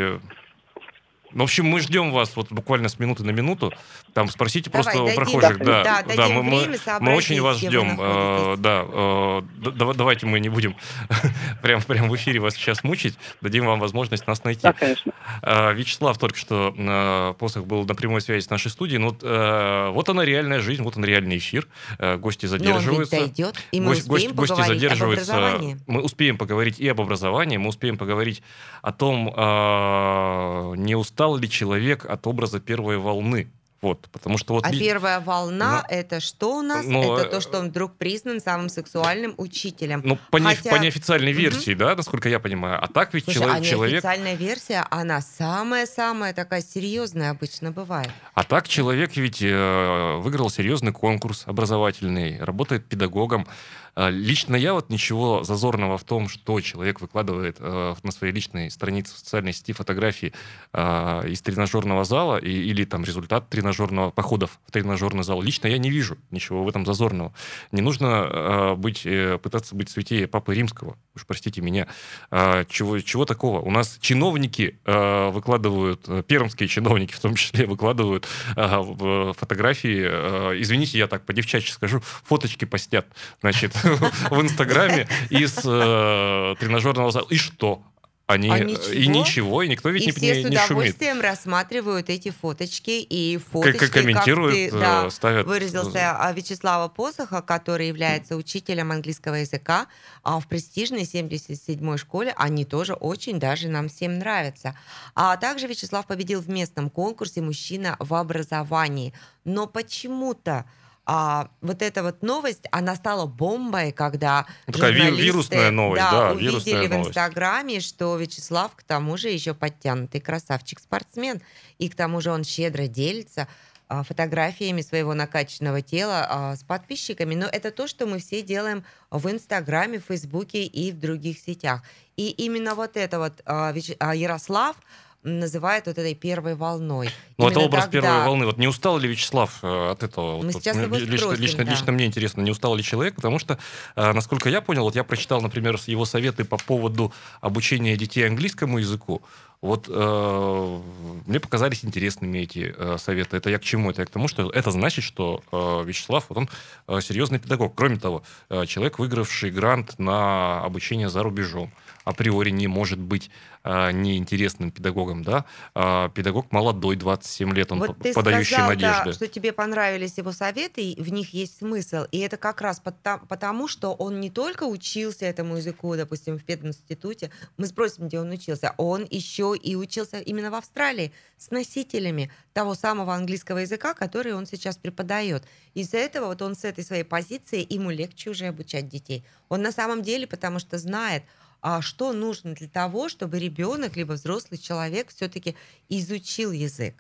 В 1.33 1.43
общем, 1.43 1.67
мы 1.67 1.81
ждем 1.81 2.11
вас 2.11 2.35
вот 2.35 2.51
буквально 2.51 2.89
с 2.89 2.99
минуты 2.99 3.23
на 3.23 3.31
минуту. 3.31 3.73
Там 4.15 4.29
спросите 4.29 4.71
Давай, 4.71 4.83
просто 4.85 5.03
у 5.03 5.07
дадим. 5.07 5.17
прохожих. 5.17 5.59
Да, 5.59 5.65
Да, 5.65 6.03
да, 6.03 6.17
дадим 6.17 6.35
мы, 6.37 6.43
мы- 6.43 6.59
время 6.67 6.79
мы 7.01 7.15
очень 7.15 7.41
вас 7.41 7.59
ждем. 7.59 7.97
Э. 8.01 8.57
Да, 8.59 8.85
э, 8.87 9.43
д- 9.57 9.71
дава- 9.73 9.95
давайте 9.95 10.27
мы 10.27 10.41
не 10.41 10.49
будем 10.49 10.75
прям, 11.63 11.81
прям 11.83 12.09
в 12.09 12.17
эфире 12.17 12.41
вас 12.41 12.55
сейчас 12.55 12.83
мучить. 12.85 13.17
Дадим 13.41 13.67
вам 13.67 13.79
возможность 13.81 14.27
нас 14.27 14.43
найти. 14.45 14.63
Да, 14.63 14.73
конечно. 14.73 15.13
Э, 15.43 15.73
Вячеслав 15.75 16.19
только 16.19 16.37
что 16.37 16.75
э, 16.77 17.35
посох 17.39 17.65
был 17.67 17.85
на 17.85 17.95
прямой 17.95 18.21
связи 18.21 18.45
с 18.45 18.51
нашей 18.51 18.71
студией. 18.71 18.99
Ну, 18.99 19.11
вот, 19.11 19.19
э, 19.23 19.91
вот 19.91 20.09
она 20.09 20.25
реальная 20.25 20.61
жизнь, 20.61 20.83
вот 20.83 20.97
он 20.97 21.05
реальный 21.05 21.39
эфир. 21.39 21.69
Э, 21.99 22.17
Гости 22.17 22.47
Но 22.47 22.53
он 22.53 22.59
ведь 22.59 22.67
задерживаются. 22.67 23.17
дойдет, 23.17 23.55
и 23.71 23.81
мы 23.81 23.87
Гость- 23.95 24.07
гость- 24.09 24.25
успеем 24.27 24.37
гости 24.37 24.51
поговорить 24.53 24.71
об 24.71 24.79
задерживаются. 24.81 25.33
образовании. 25.37 25.77
Мы 25.87 26.03
успеем 26.03 26.39
поговорить 26.39 26.81
и 26.81 26.89
об 26.89 27.01
образовании, 27.01 27.57
мы 27.59 27.69
успеем 27.69 27.97
поговорить 27.97 28.43
о 28.83 28.93
том, 28.93 29.33
э, 29.35 30.75
не 30.77 30.95
устал 30.95 31.37
ли 31.37 31.49
человек 31.49 32.05
от 32.05 32.27
образа 32.27 32.61
первой 32.61 32.99
волны. 32.99 33.49
Вот, 33.83 34.09
потому 34.13 34.37
что 34.37 34.53
вот 34.53 34.67
А 34.67 34.71
первая 34.73 35.21
волна 35.21 35.83
Ну, 35.89 35.97
это 35.97 36.21
что 36.21 36.59
у 36.59 36.63
нас? 36.63 36.85
ну, 36.85 37.15
это 37.17 37.27
э, 37.27 37.31
то, 37.31 37.41
что 37.41 37.59
он 37.61 37.69
вдруг 37.71 37.97
признан 37.97 38.39
самым 38.41 38.69
сексуальным 38.69 39.35
учителем. 39.39 40.03
ну, 40.05 40.19
по, 40.31 40.37
не- 40.37 40.55
хотя- 40.55 40.71
по 40.71 40.75
неофициальной 40.77 41.33
версии, 41.33 41.73
да, 41.73 41.97
насколько 41.97 42.29
я 42.29 42.41
понимаю. 42.41 42.79
А 42.83 42.89
так 42.89 43.15
ведь 43.15 43.25
Слушай, 43.25 43.43
а 43.51 43.61
человек... 43.63 43.93
неофициальная 44.05 44.35
версия, 44.35 44.85
она 44.91 45.23
самая-самая 45.23 46.35
такая 46.35 46.61
серьезная 46.61 47.31
обычно 47.31 47.71
бывает. 47.73 48.11
А 48.35 48.45
так 48.45 48.69
человек 48.69 49.17
ведь 49.17 49.41
э, 49.41 50.17
выиграл 50.21 50.51
серьезный 50.51 50.93
конкурс 50.93 51.45
образовательный, 51.47 52.39
работает 52.43 52.85
педагогом. 52.87 53.47
Э, 53.97 54.11
Лично 54.11 54.57
я 54.57 54.75
вот 54.75 54.91
ничего 54.91 55.45
зазорного 55.45 55.99
в 55.99 56.05
том, 56.05 56.29
что 56.29 56.61
человек 56.61 57.01
выкладывает 57.01 57.57
э, 57.59 57.95
на 58.03 58.13
своей 58.13 58.33
личной 58.33 58.71
странице 58.71 59.15
в 59.15 59.19
социальной 59.19 59.53
сети 59.53 59.73
фотографии 59.73 60.33
э, 60.73 61.29
из 61.29 61.41
тренажерного 61.43 62.05
зала 62.05 62.39
или 62.39 62.85
там 62.85 63.05
результат 63.05 63.49
тренажерного 63.49 64.11
походов 64.11 64.59
в 64.67 64.73
тренажерный 64.73 65.25
зал. 65.25 65.43
Лично 65.43 65.69
я 65.69 65.79
не 65.79 65.91
вижу 65.91 66.19
ничего 66.31 66.65
в 66.65 66.69
этом 66.69 66.87
зазорного. 66.87 67.33
Не 67.73 67.83
нужно 67.83 68.29
э, 68.31 68.75
быть, 68.75 69.03
э, 69.05 69.39
пытаться 69.39 69.75
быть 69.75 69.91
святее 69.91 70.27
Папы 70.27 70.55
Римского. 70.55 70.97
Уж 71.15 71.27
простите 71.27 71.61
меня. 71.61 71.87
А, 72.31 72.65
чего, 72.65 72.99
чего 73.01 73.25
такого? 73.25 73.61
У 73.61 73.71
нас 73.71 73.99
чиновники 74.01 74.79
выкладывают, 74.85 76.09
э, 76.09 76.23
пермские 76.27 76.69
чиновники 76.69 77.13
в 77.13 77.21
том 77.21 77.35
числе, 77.35 77.67
выкладывают 77.67 78.27
фотографии, 78.55 80.61
извините, 80.61 80.99
я 80.99 81.07
так 81.07 81.25
по-девчачьи 81.25 81.73
скажу, 81.73 82.01
фоточки 82.01 82.65
постят, 82.65 83.07
значит, 83.41 83.75
в 83.97 84.41
Инстаграме 84.41 85.09
из 85.31 85.59
э, 85.65 86.55
тренажерного 86.59 87.11
зала. 87.11 87.27
И 87.31 87.37
что? 87.37 87.83
Они, 88.27 88.49
А 88.49 88.59
э, 88.59 88.63
ничего? 88.65 88.93
и 88.93 89.07
ничего, 89.09 89.63
и 89.65 89.69
никто 89.69 89.89
ведь 89.89 90.05
и 90.05 90.07
не, 90.07 90.13
все 90.13 90.21
не- 90.21 90.33
с 90.35 90.37
не 90.37 90.43
шумит. 90.57 90.67
удовольствием 90.67 91.21
рассматривают 91.21 92.09
эти 92.11 92.31
фоточки 92.31 93.01
и 93.01 93.39
Как, 93.39 93.47
фоточки, 93.49 93.79
как 93.79 93.91
комментируют, 93.91 94.55
как 94.55 94.71
ты, 94.71 94.77
э, 94.77 94.81
да, 94.81 95.11
ставят. 95.11 95.47
выразился 95.49 96.17
а, 96.17 96.33
Вячеслава 96.33 96.87
Посоха, 96.87 97.43
который 97.43 97.89
является 97.89 98.37
учителем 98.37 98.93
английского 98.93 99.35
языка 99.35 99.89
а 100.23 100.39
в 100.39 100.47
престижной 100.47 101.03
77-й 101.03 101.99
школе. 101.99 102.33
Они 102.37 102.65
тоже 102.65 102.93
очень 102.93 103.41
даже 103.41 103.67
нам 103.69 103.89
всем 103.89 104.21
нравятся. 104.21 104.77
А 105.17 105.37
также 105.37 105.67
Вячеслав 105.67 106.07
победил 106.07 106.41
в 106.41 106.49
местном 106.49 106.89
конкурсе 106.89 107.41
«Мужчина 107.41 107.97
в 107.99 108.15
образовании». 108.15 109.13
Но 109.45 109.67
почему-то 109.67 110.67
а, 111.13 111.51
вот 111.61 111.83
эта 111.83 112.05
вот 112.05 112.23
новость, 112.23 112.69
она 112.71 112.95
стала 112.95 113.27
бомбой, 113.27 113.91
когда 113.91 114.47
Ну, 114.69 114.75
такая 114.75 114.93
журналисты, 114.93 115.25
вирусная 115.25 115.71
новость, 115.73 116.03
да, 116.09 116.31
увидели 116.31 116.51
вирусная 116.51 116.87
в 116.87 116.91
новость. 116.91 117.09
Инстаграме, 117.09 117.81
что 117.81 118.17
Вячеслав 118.17 118.77
к 118.77 118.85
тому 118.85 119.17
же 119.17 119.29
еще 119.29 119.53
подтянутый 119.53 120.21
красавчик-спортсмен, 120.21 121.43
и 121.79 121.89
к 121.89 121.97
тому 121.97 122.21
же 122.21 122.31
он 122.31 122.45
щедро 122.45 122.87
делится 122.87 123.49
а, 123.89 124.05
фотографиями 124.05 124.83
своего 124.83 125.13
накачанного 125.15 125.83
тела 125.83 126.27
а, 126.31 126.55
с 126.55 126.63
подписчиками. 126.63 127.35
Но 127.35 127.47
это 127.47 127.73
то, 127.73 127.89
что 127.89 128.07
мы 128.07 128.21
все 128.21 128.41
делаем 128.41 128.85
в 129.11 129.29
Инстаграме, 129.29 129.99
в 129.99 130.05
Фейсбуке 130.05 130.63
и 130.63 130.93
в 130.93 131.01
других 131.01 131.41
сетях. 131.41 131.83
И 132.17 132.31
именно 132.31 132.77
вот 132.77 132.97
это 132.97 133.19
вот 133.19 133.41
а, 133.47 133.75
а, 133.99 134.15
Ярослав 134.15 134.77
называет 135.23 135.87
вот 135.87 135.99
этой 135.99 136.15
первой 136.15 136.55
волной. 136.55 137.11
Ну, 137.37 137.49
это 137.49 137.61
образ 137.61 137.85
тогда- 137.85 138.01
первой 138.01 138.25
волны. 138.25 138.47
Вот 138.47 138.59
не 138.59 138.67
устал 138.69 138.99
ли 138.99 139.09
Вячеслав 139.09 139.59
э, 139.63 139.91
от 139.91 140.03
этого? 140.03 140.39
Мы 140.39 140.51
Вот, 140.51 140.63
сейчас 140.63 140.77
вот, 140.77 140.99
лично, 140.99 141.19
спросим, 141.19 141.43
лично, 141.43 141.65
да. 141.65 141.71
лично 141.71 141.93
мне 141.93 142.07
интересно, 142.07 142.41
не 142.41 142.51
устал 142.51 142.75
ли 142.75 142.83
человек, 142.83 143.17
потому 143.17 143.39
что, 143.39 143.59
э, 143.97 144.13
насколько 144.13 144.49
я 144.49 144.61
понял, 144.61 144.85
вот 144.85 144.95
я 144.95 145.05
прочитал, 145.05 145.41
например, 145.43 145.79
его 145.87 146.05
советы 146.05 146.45
по 146.45 146.57
поводу 146.57 147.13
обучения 147.41 147.97
детей 147.97 148.27
английскому 148.27 148.79
языку. 148.79 149.23
Вот 149.63 149.89
э, 149.91 150.81
мне 151.27 151.39
показались 151.39 151.85
интересными 151.85 152.39
эти 152.39 152.75
э, 152.75 152.97
советы. 152.99 153.37
Это 153.37 153.51
я 153.51 153.59
к 153.59 153.63
чему? 153.63 153.91
Это 153.91 154.01
я 154.03 154.07
к 154.07 154.11
тому, 154.11 154.27
что 154.27 154.49
это 154.51 154.71
значит, 154.71 155.05
что 155.05 155.43
э, 155.53 155.83
Вячеслав, 155.85 156.25
вот 156.31 156.39
он 156.39 156.49
э, 156.89 157.01
серьезный 157.03 157.39
педагог. 157.39 157.75
Кроме 157.75 157.97
того, 157.99 158.23
э, 158.49 158.65
человек, 158.65 158.99
выигравший 158.99 159.51
грант 159.51 159.99
на 159.99 160.63
обучение 160.65 161.11
за 161.11 161.23
рубежом, 161.23 161.71
априори 162.05 162.51
не 162.51 162.67
может 162.67 162.99
быть 162.99 163.31
э, 163.65 163.93
неинтересным 163.93 164.71
педагогом, 164.71 165.23
да? 165.23 165.45
А 165.75 166.09
педагог 166.09 166.51
молодой, 166.53 166.97
27 166.97 167.53
лет, 167.55 167.73
он 167.73 167.81
вот 167.81 167.99
ты 167.99 168.13
подающий 168.13 168.55
сказал, 168.55 168.71
надежды. 168.71 169.05
Да, 169.05 169.13
что 169.13 169.27
тебе 169.29 169.53
понравились 169.53 170.19
его 170.19 170.33
советы, 170.33 170.91
и 170.91 171.03
в 171.03 171.13
них 171.13 171.35
есть 171.35 171.59
смысл. 171.59 172.05
И 172.11 172.19
это 172.19 172.37
как 172.37 172.61
раз 172.61 172.81
потому, 172.81 173.69
что 173.69 173.93
он 173.93 174.21
не 174.21 174.31
только 174.31 174.65
учился 174.65 175.27
этому 175.27 175.57
языку, 175.57 175.95
допустим, 175.97 176.39
в 176.39 176.45
пединституте, 176.45 177.31
мы 177.57 177.67
спросим, 177.67 178.09
где 178.09 178.21
он 178.21 178.31
учился, 178.31 178.75
он 178.77 179.07
еще 179.11 179.55
и 179.61 179.77
учился 179.77 180.19
именно 180.21 180.51
в 180.51 180.55
Австралии 180.55 181.13
с 181.37 181.51
носителями 181.51 182.31
того 182.53 182.75
самого 182.75 183.15
английского 183.15 183.59
языка, 183.59 183.95
который 183.95 184.35
он 184.35 184.47
сейчас 184.47 184.77
преподает. 184.77 185.45
Из-за 185.75 185.99
этого 185.99 186.27
вот 186.27 186.43
он 186.43 186.55
с 186.55 186.65
этой 186.65 186.85
своей 186.85 187.05
позиции, 187.05 187.67
ему 187.69 187.91
легче 187.91 188.31
уже 188.31 188.47
обучать 188.47 188.89
детей. 188.89 189.25
Он 189.49 189.63
на 189.63 189.73
самом 189.73 190.03
деле, 190.03 190.27
потому 190.27 190.59
что 190.59 190.79
знает, 190.79 191.23
а 191.63 191.83
что 191.83 192.13
нужно 192.13 192.55
для 192.55 192.69
того, 192.69 193.09
чтобы 193.09 193.39
ребенок 193.39 193.97
либо 193.97 194.13
взрослый 194.13 194.59
человек 194.59 195.09
все-таки 195.09 195.55
изучил 195.89 196.53
язык. 196.53 196.95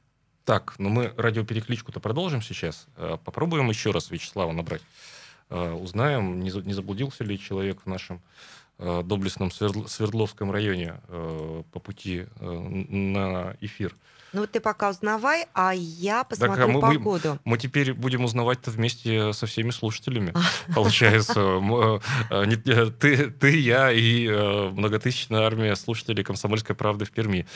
Так, 0.44 0.74
ну 0.78 0.88
мы 0.88 1.12
радиоперекличку-то 1.16 2.00
продолжим 2.00 2.42
сейчас. 2.42 2.86
Э, 2.96 3.18
Попробуем 3.24 3.68
еще 3.68 3.90
раз 3.90 4.10
Вячеслава 4.10 4.52
набрать. 4.52 4.82
Э, 5.48 5.72
Узнаем, 5.72 6.40
не 6.40 6.50
за- 6.50 6.62
не 6.62 6.72
заблудился 6.72 7.24
ли 7.24 7.38
человек 7.38 7.80
в 7.84 7.86
нашем 7.86 8.20
э, 8.78 9.02
доблестном 9.04 9.48
Свердл- 9.50 9.86
Свердловском 9.88 10.50
районе 10.50 11.00
по 11.08 11.78
пути 11.80 12.26
на 12.40 13.54
эфир. 13.60 13.94
Ну 14.32 14.42
вот 14.42 14.50
ты 14.52 14.60
пока 14.60 14.90
узнавай, 14.90 15.46
а 15.54 15.72
я 15.74 16.22
посмотрю 16.24 16.64
а 16.64 16.66
мы- 16.68 16.74
мы- 16.74 16.80
погоду. 16.80 17.38
Мы 17.44 17.58
теперь 17.58 17.92
будем 17.94 18.24
узнавать-то 18.24 18.70
вместе 18.70 19.32
со 19.32 19.46
всеми 19.46 19.70
слушателями. 19.70 20.32
Получается, 20.74 21.40
м, 21.40 21.74
э, 21.74 21.98
э, 22.30 22.44
э, 22.66 22.86
ты, 22.98 23.30
ты, 23.30 23.58
я 23.58 23.90
и 23.90 24.28
многотысячная 24.72 25.40
армия 25.42 25.74
слушателей 25.74 26.22
«Комсомольской 26.22 26.76
правды» 26.76 27.04
в 27.04 27.10
Перми. 27.10 27.46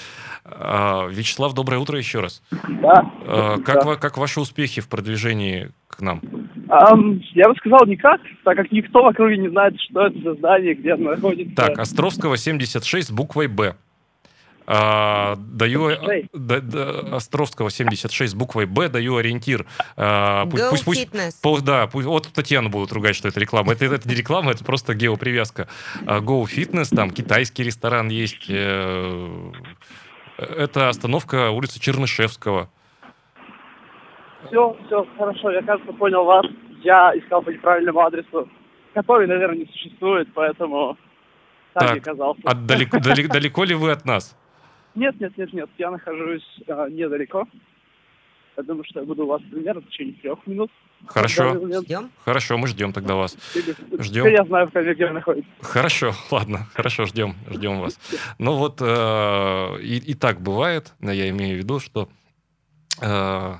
А, 0.45 1.07
Вячеслав, 1.07 1.55
доброе 1.55 1.79
утро 1.79 1.97
еще 1.99 2.21
раз. 2.21 2.43
Да. 2.51 3.11
Э, 3.27 3.57
Как, 3.65 4.01
как 4.01 4.19
ваши 4.19 4.41
успехи 4.41 4.81
в 4.81 4.89
продвижении 4.89 5.71
к 5.89 6.01
нам? 6.01 6.21
Ам, 6.69 7.21
я 7.35 7.49
бы 7.49 7.55
сказал 7.57 7.87
никак, 7.87 8.21
так 8.45 8.57
как 8.57 8.73
никто 8.73 9.03
в 9.03 9.07
округе 9.07 9.37
не 9.37 9.49
знает, 9.49 9.75
что 9.81 10.07
это 10.07 10.19
за 10.21 10.35
здание, 10.35 10.75
где 10.75 10.95
оно 10.95 11.11
находится. 11.13 11.55
Так, 11.55 11.79
Островского 11.79 12.37
76 12.37 13.09
с 13.09 13.11
буквой 13.13 13.47
«Б». 13.47 13.77
А, 14.67 15.37
даю 15.37 15.91
да- 16.33 16.61
да, 16.61 17.17
Островского 17.17 17.71
76 17.71 18.33
с 18.33 18.35
буквой 18.35 18.65
Б 18.67 18.89
даю 18.89 19.17
ориентир. 19.17 19.67
А, 19.97 20.47
пу- 20.47 20.57
Go 20.57 20.71
пусть, 20.71 20.85
пусть, 20.85 21.07
Fitness. 21.07 21.61
да, 21.63 21.87
пусть, 21.87 22.07
вот 22.07 22.29
Татьяну 22.33 22.71
будут 22.71 22.91
ругать, 22.93 23.15
что 23.15 23.29
это 23.29 23.39
реклама. 23.41 23.73
Это, 23.73 23.85
это 23.85 24.09
не 24.09 24.15
реклама, 24.15 24.53
это 24.53 24.65
просто 24.65 24.95
геопривязка. 24.95 25.69
А, 26.07 26.21
Go 26.21 26.43
Fitness, 26.45 26.95
там 26.95 27.11
китайский 27.11 27.63
ресторан 27.63 28.09
есть. 28.09 28.47
э, 28.49 29.53
Это 30.39 30.89
остановка 30.89 31.51
улицы 31.51 31.79
Чернышевского. 31.79 32.69
Все, 34.47 34.77
все, 34.87 35.07
хорошо, 35.19 35.51
я, 35.51 35.63
кажется, 35.63 35.93
понял 35.93 36.25
вас. 36.25 36.45
Я 36.83 37.13
искал 37.17 37.43
по 37.43 37.51
неправильному 37.51 38.01
адресу, 38.01 38.49
который, 38.95 39.27
наверное, 39.27 39.59
не 39.59 39.67
существует, 39.67 40.29
поэтому 40.35 40.97
так, 41.73 41.89
Так, 41.89 41.97
и 41.97 42.01
оказался. 42.01 42.41
А 42.45 42.55
далеко, 42.55 42.99
далеко, 42.99 43.33
далеко 43.33 43.65
ли 43.65 43.75
вы 43.75 43.91
от 43.91 44.05
нас? 44.05 44.37
Нет, 44.95 45.19
нет, 45.21 45.37
нет, 45.37 45.53
нет, 45.53 45.71
я 45.79 45.91
нахожусь 45.91 46.45
а, 46.69 46.89
недалеко. 46.89 47.47
Я 48.57 48.63
думаю, 48.63 48.85
что 48.85 49.01
я 49.01 49.07
буду 49.07 49.25
у 49.25 49.27
вас 49.27 49.43
примерно 49.51 49.81
в 49.81 49.89
течение 49.89 50.15
трех 50.15 50.47
минут. 50.47 50.71
Хорошо, 51.07 51.55
Ждем. 51.83 52.11
хорошо, 52.25 52.57
мы 52.57 52.69
ждем 52.69 52.93
тогда 52.93 53.17
вас. 53.17 53.37
Теперь 53.53 53.75
Ждем. 54.03 54.27
я 54.27 54.45
знаю, 54.45 54.71
где 54.73 55.07
вы 55.07 55.13
находитесь. 55.13 55.51
Хорошо, 55.61 56.13
ладно, 56.31 56.67
хорошо, 56.73 57.07
ждем, 57.07 57.35
ждем 57.51 57.81
вас. 57.81 57.99
Ну 58.39 58.55
вот 58.55 58.81
э, 58.81 59.81
и, 59.83 59.99
и 59.99 60.15
так 60.15 60.41
бывает, 60.41 60.95
но 61.01 61.11
я 61.11 61.29
имею 61.31 61.57
в 61.57 61.59
виду, 61.59 61.81
что 61.81 62.09
э, 63.03 63.55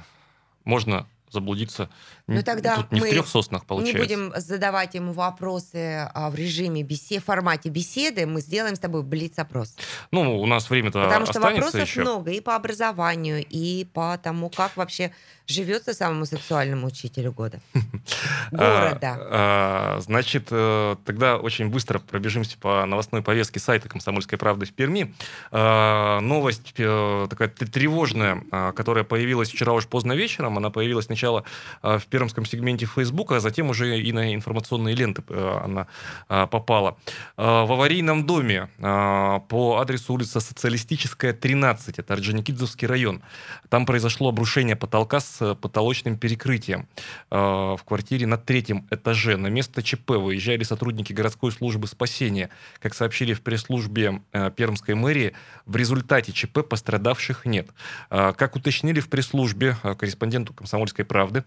можно 0.65 1.07
заблудиться 1.29 1.91
Ну, 2.27 2.37
н- 2.37 2.43
тогда 2.43 2.77
тут 2.77 2.91
не 2.93 3.01
в 3.01 3.03
мы 3.03 3.11
трех 3.11 3.29
соснах, 3.29 3.63
Не 3.63 3.67
получается. 3.67 3.99
будем 4.03 4.33
задавать 4.37 4.95
ему 4.95 5.13
вопросы 5.13 6.09
а, 6.15 6.31
в 6.31 6.35
режиме 6.35 6.83
беседы, 6.83 7.21
в 7.21 7.25
формате 7.25 7.69
беседы. 7.69 8.25
Мы 8.27 8.41
сделаем 8.41 8.77
с 8.77 8.79
тобой 8.79 9.03
блиц-опрос. 9.03 9.75
Ну, 10.11 10.41
у 10.41 10.47
нас 10.47 10.71
время-то 10.71 11.05
Потому 11.05 11.27
что 11.27 11.41
вопросов 11.41 11.83
еще. 11.83 12.01
много 12.01 12.31
и 12.31 12.41
по 12.41 12.57
образованию, 12.57 13.45
и 13.47 13.87
по 13.93 14.17
тому, 14.23 14.49
как 14.49 14.75
вообще 14.77 15.13
живется 15.47 15.93
самому 15.93 16.25
сексуальному 16.25 16.87
учителю 16.87 17.33
года. 17.33 17.61
Города. 18.51 19.19
А, 19.21 19.97
а, 19.99 20.01
значит, 20.01 20.49
э, 20.51 20.97
тогда 21.05 21.37
очень 21.37 21.69
быстро 21.69 21.99
пробежимся 21.99 22.57
по 22.59 22.87
новостной 22.87 23.21
повестке 23.23 23.61
сайта 23.61 23.89
«Комсомольской 23.89 24.39
правды» 24.39 24.65
в 24.67 24.73
Перми. 24.73 25.15
А, 25.51 26.21
Новость 26.21 26.73
э, 26.79 27.27
такая 27.29 27.49
тревожная, 27.49 28.43
а, 28.51 28.73
которая 28.73 29.05
появилась 29.05 29.51
вчера 29.51 29.73
уж 29.75 29.87
поздно 29.87 30.15
вечером. 30.15 30.57
Она 30.57 30.71
появилась 30.71 31.07
сначала 31.07 31.45
а, 31.83 31.99
в 31.99 32.07
пермском 32.15 32.47
сегменте 32.47 32.87
Фейсбука, 32.87 33.37
а 33.37 33.41
затем 33.41 33.71
уже 33.71 33.99
и 34.01 34.13
на 34.13 34.37
информационные 34.37 34.95
ленты 34.95 35.25
э, 35.29 35.61
она 35.65 35.89
а, 36.29 36.47
попала. 36.47 36.97
А, 37.37 37.67
В 37.67 37.73
аварийном 37.73 38.25
доме 38.25 38.69
по 38.79 39.79
адресу 39.81 40.15
улица 40.15 40.39
Социалистическая, 40.39 41.33
13, 41.33 41.99
это 41.99 42.15
Орджоникидзевский 42.15 42.87
район, 42.87 43.21
там 43.69 43.85
произошло 43.85 44.29
обрушение 44.29 44.77
потолка 44.77 45.19
с 45.19 45.57
потолочным 45.57 46.17
перекрытием 46.17 46.87
э, 47.33 47.37
в 47.37 47.81
квартире 47.85 48.29
на 48.29 48.39
третьем 48.39 48.87
этаже. 48.93 49.37
На 49.37 49.49
место 49.49 49.83
ЧП 49.83 50.11
выезжали 50.11 50.63
сотрудники 50.63 51.13
городской 51.13 51.51
службы 51.51 51.89
спасения. 51.89 52.51
Как 52.81 52.95
сообщили 52.95 53.33
в 53.33 53.43
пресс-службе 53.43 54.23
э, 54.33 54.53
Пермской 54.55 54.95
мэрии, 54.95 55.35
в 55.67 55.75
результате 55.75 56.31
ЧП 56.31 56.61
пострадавших 56.69 57.47
нет. 57.47 57.71
Э, 58.11 58.33
Как 58.37 58.55
уточнили 58.55 59.01
в 59.01 59.09
пресс-службе 59.09 59.77
э, 59.83 59.97
корреспонденту 59.97 60.53
«Комсомольской 60.53 61.05
правды», 61.05 61.45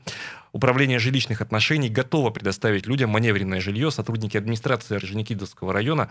Управление 0.51 0.99
жилищных 0.99 1.41
отношений 1.41 1.89
готово 1.89 2.29
предоставить 2.29 2.87
людям 2.87 3.09
маневренное 3.09 3.61
жилье. 3.61 3.91
Сотрудники 3.91 4.37
администрации 4.37 4.95
Орджоникидзевского 4.95 5.73
района 5.73 6.09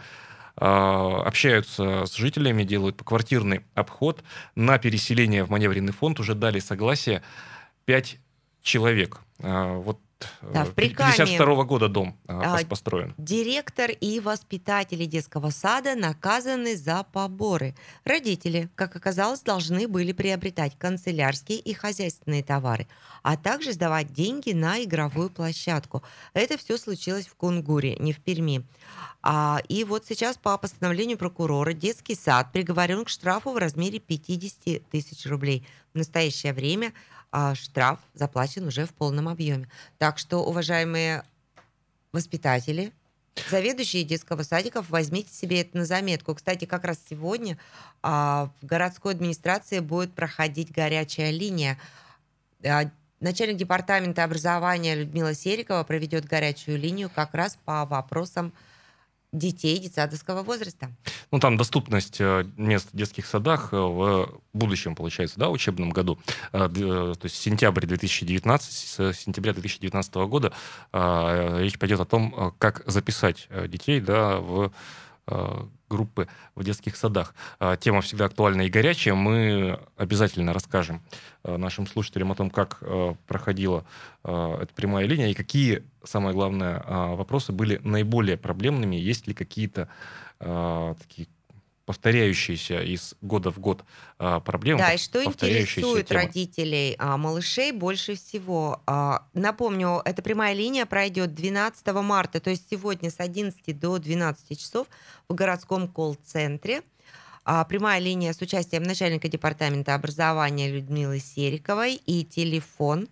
э, 0.57 0.65
общаются 0.65 2.07
с 2.07 2.15
жителями, 2.15 2.65
делают 2.65 2.97
поквартирный 2.97 3.63
обход. 3.75 4.23
На 4.55 4.79
переселение 4.79 5.45
в 5.45 5.51
маневренный 5.51 5.93
фонд 5.93 6.21
уже 6.21 6.35
дали 6.35 6.61
согласие 6.61 7.23
5 7.87 8.19
человек. 8.63 9.21
А, 9.43 9.79
Вот 10.43 10.53
Да, 10.53 10.65
в 10.65 10.75
Прикаме. 10.75 11.13
52 11.13 11.65
года 11.65 11.89
дом 11.89 12.17
а, 12.27 12.57
А, 12.59 12.65
построен. 12.65 13.15
Директор 13.19 13.91
и 13.91 14.21
воспитатели 14.21 15.05
детского 15.05 15.51
сада 15.51 15.95
наказаны 15.95 16.77
за 16.77 17.05
поборы. 17.13 17.75
Родители, 18.05 18.69
как 18.75 18.97
оказалось, 18.97 19.41
должны 19.41 19.89
были 19.89 20.13
приобретать 20.13 20.79
канцелярские 20.79 21.59
и 21.59 21.73
хозяйственные 21.75 22.43
товары, 22.43 22.87
а 23.23 23.37
также 23.37 23.73
сдавать 23.73 24.13
деньги 24.13 24.53
на 24.53 24.83
игровую 24.83 25.31
площадку. 25.31 26.03
Это 26.35 26.59
все 26.59 26.79
случилось 26.79 27.27
в 27.27 27.35
Кунгуре, 27.35 27.97
не 27.97 28.13
в 28.13 28.21
Перми. 28.21 28.65
А, 29.29 29.61
и 29.69 29.83
вот 29.83 30.07
сейчас 30.07 30.37
по 30.37 30.57
постановлению 30.57 31.19
прокурора 31.19 31.73
детский 31.73 32.15
сад 32.15 32.53
приговорен 32.53 33.05
к 33.05 33.09
штрафу 33.09 33.51
в 33.51 33.57
размере 33.57 33.99
50 33.99 34.89
тысяч 34.89 35.27
рублей. 35.27 35.67
В 35.95 35.99
настоящее 35.99 36.53
время 36.53 36.93
а, 37.39 37.55
штраф 37.55 37.99
заплачен 38.15 38.67
уже 38.67 38.87
в 38.87 38.95
полном 38.95 39.29
объеме. 39.29 39.69
Так 39.99 40.17
что, 40.17 40.43
уважаемые 40.43 41.23
воспитатели, 42.11 42.95
заведующие 43.51 44.05
детского 44.05 44.43
садика, 44.43 44.81
возьмите 44.89 45.35
себе 45.35 45.61
это 45.61 45.77
на 45.77 45.85
заметку. 45.85 46.35
Кстати, 46.35 46.65
как 46.65 46.87
раз 46.87 46.99
сегодня 47.11 47.59
а, 48.03 48.51
в 48.63 48.65
городской 48.65 49.13
администрации 49.13 49.81
будет 49.81 50.15
проходить 50.15 50.73
горячая 50.73 51.31
линия. 51.31 51.79
А, 52.65 52.91
Начальник 53.21 53.59
департамента 53.59 54.25
образования 54.25 54.95
Людмила 54.95 55.35
Серикова 55.35 55.85
проведет 55.85 56.25
горячую 56.25 56.79
линию 56.79 57.11
как 57.15 57.35
раз 57.35 57.59
по 57.67 57.85
вопросам 57.85 58.55
детей 59.33 59.79
детсадовского 59.79 60.43
возраста. 60.43 60.91
Ну, 61.31 61.39
там 61.39 61.57
доступность 61.57 62.21
э, 62.21 62.45
мест 62.57 62.89
в 62.93 62.97
детских 62.97 63.27
садах 63.27 63.73
э, 63.73 63.77
в 63.77 64.41
будущем, 64.53 64.95
получается, 64.95 65.39
да, 65.39 65.51
учебном 65.51 65.91
году. 65.91 66.19
Э, 66.53 66.69
То 66.69 67.19
есть 67.23 67.37
сентябрь 67.37 67.87
2019, 67.87 68.73
с 68.73 69.13
сентября 69.15 69.53
2019 69.53 70.15
года 70.15 70.53
речь 70.93 71.79
пойдет 71.79 72.01
о 72.01 72.05
том, 72.05 72.55
как 72.59 72.83
записать 72.87 73.49
детей, 73.69 74.01
да, 74.01 74.39
в 74.39 74.73
группы 75.89 76.29
в 76.55 76.65
детских 76.65 76.97
садах. 76.97 77.35
Э, 77.61 77.77
Тема 77.79 78.01
всегда 78.01 78.27
актуальна 78.27 78.63
и 78.63 78.71
горячая. 78.71 79.15
Мы 79.15 79.79
обязательно 79.97 80.53
расскажем 80.53 81.03
э, 81.45 81.57
нашим 81.57 81.87
слушателям 81.87 82.33
о 82.33 82.35
том, 82.35 82.51
как 82.51 82.79
э, 82.81 83.15
проходила 83.27 83.85
э, 84.25 84.59
эта 84.63 84.75
прямая 84.75 85.07
линия 85.07 85.29
и 85.29 85.35
какие, 85.35 85.85
самое 86.05 86.35
главное, 86.35 86.83
э, 86.85 87.15
вопросы 87.15 87.53
были 87.53 87.81
наиболее 87.85 88.37
проблемными. 88.37 88.97
Есть 88.97 89.27
ли 89.27 89.35
какие-то 89.35 89.89
э, 90.41 90.95
такие 91.01 91.29
повторяющиеся 91.87 92.83
из 92.83 93.15
года 93.23 93.51
в 93.51 93.61
год 93.61 93.85
э, 94.19 94.41
проблемы, 94.45 94.81
Да, 94.81 94.93
и 94.93 94.99
что 94.99 95.25
интересует 95.25 96.09
темы. 96.09 96.21
родителей 96.21 96.97
а, 96.99 97.17
малышей 97.17 97.71
больше 97.71 98.17
всего? 98.17 98.83
А, 98.87 99.27
напомню, 99.33 100.03
эта 100.05 100.21
прямая 100.21 100.53
линия 100.53 100.85
пройдет 100.85 101.33
12 101.35 101.87
марта, 102.03 102.41
то 102.41 102.51
есть 102.51 102.67
сегодня 102.69 103.11
с 103.11 103.21
11 103.21 103.79
до 103.79 103.99
12 103.99 104.61
часов 104.61 104.89
в 105.29 105.35
городском 105.35 105.87
колл-центре. 105.87 106.83
А, 107.45 107.65
прямая 107.65 108.01
линия 108.01 108.33
с 108.33 108.41
участием 108.41 108.83
начальника 108.83 109.29
департамента 109.29 109.95
образования 109.95 110.69
Людмилы 110.69 111.21
Сериковой 111.21 111.95
и 111.95 112.25
телефон 112.25 113.07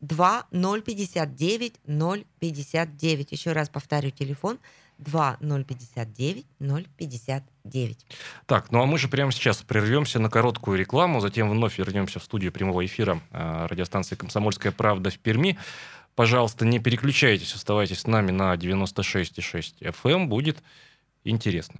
2059 0.00 1.74
059. 2.38 3.32
Еще 3.32 3.52
раз 3.52 3.68
повторю 3.68 4.10
телефон 4.10 4.58
2059 4.98 6.46
059. 6.58 8.06
Так, 8.46 8.70
ну 8.70 8.82
а 8.82 8.86
мы 8.86 8.98
же 8.98 9.08
прямо 9.08 9.32
сейчас 9.32 9.58
прервемся 9.58 10.18
на 10.18 10.30
короткую 10.30 10.78
рекламу, 10.78 11.20
затем 11.20 11.50
вновь 11.50 11.78
вернемся 11.78 12.18
в 12.18 12.24
студию 12.24 12.52
прямого 12.52 12.84
эфира 12.84 13.20
э, 13.30 13.66
радиостанции 13.66 14.16
«Комсомольская 14.16 14.72
правда» 14.72 15.10
в 15.10 15.18
Перми. 15.18 15.58
Пожалуйста, 16.14 16.64
не 16.64 16.78
переключайтесь, 16.78 17.54
оставайтесь 17.54 18.00
с 18.00 18.06
нами 18.06 18.30
на 18.30 18.54
96,6 18.54 19.80
FM, 19.80 20.12
эм. 20.12 20.28
будет 20.28 20.62
интересно. 21.24 21.74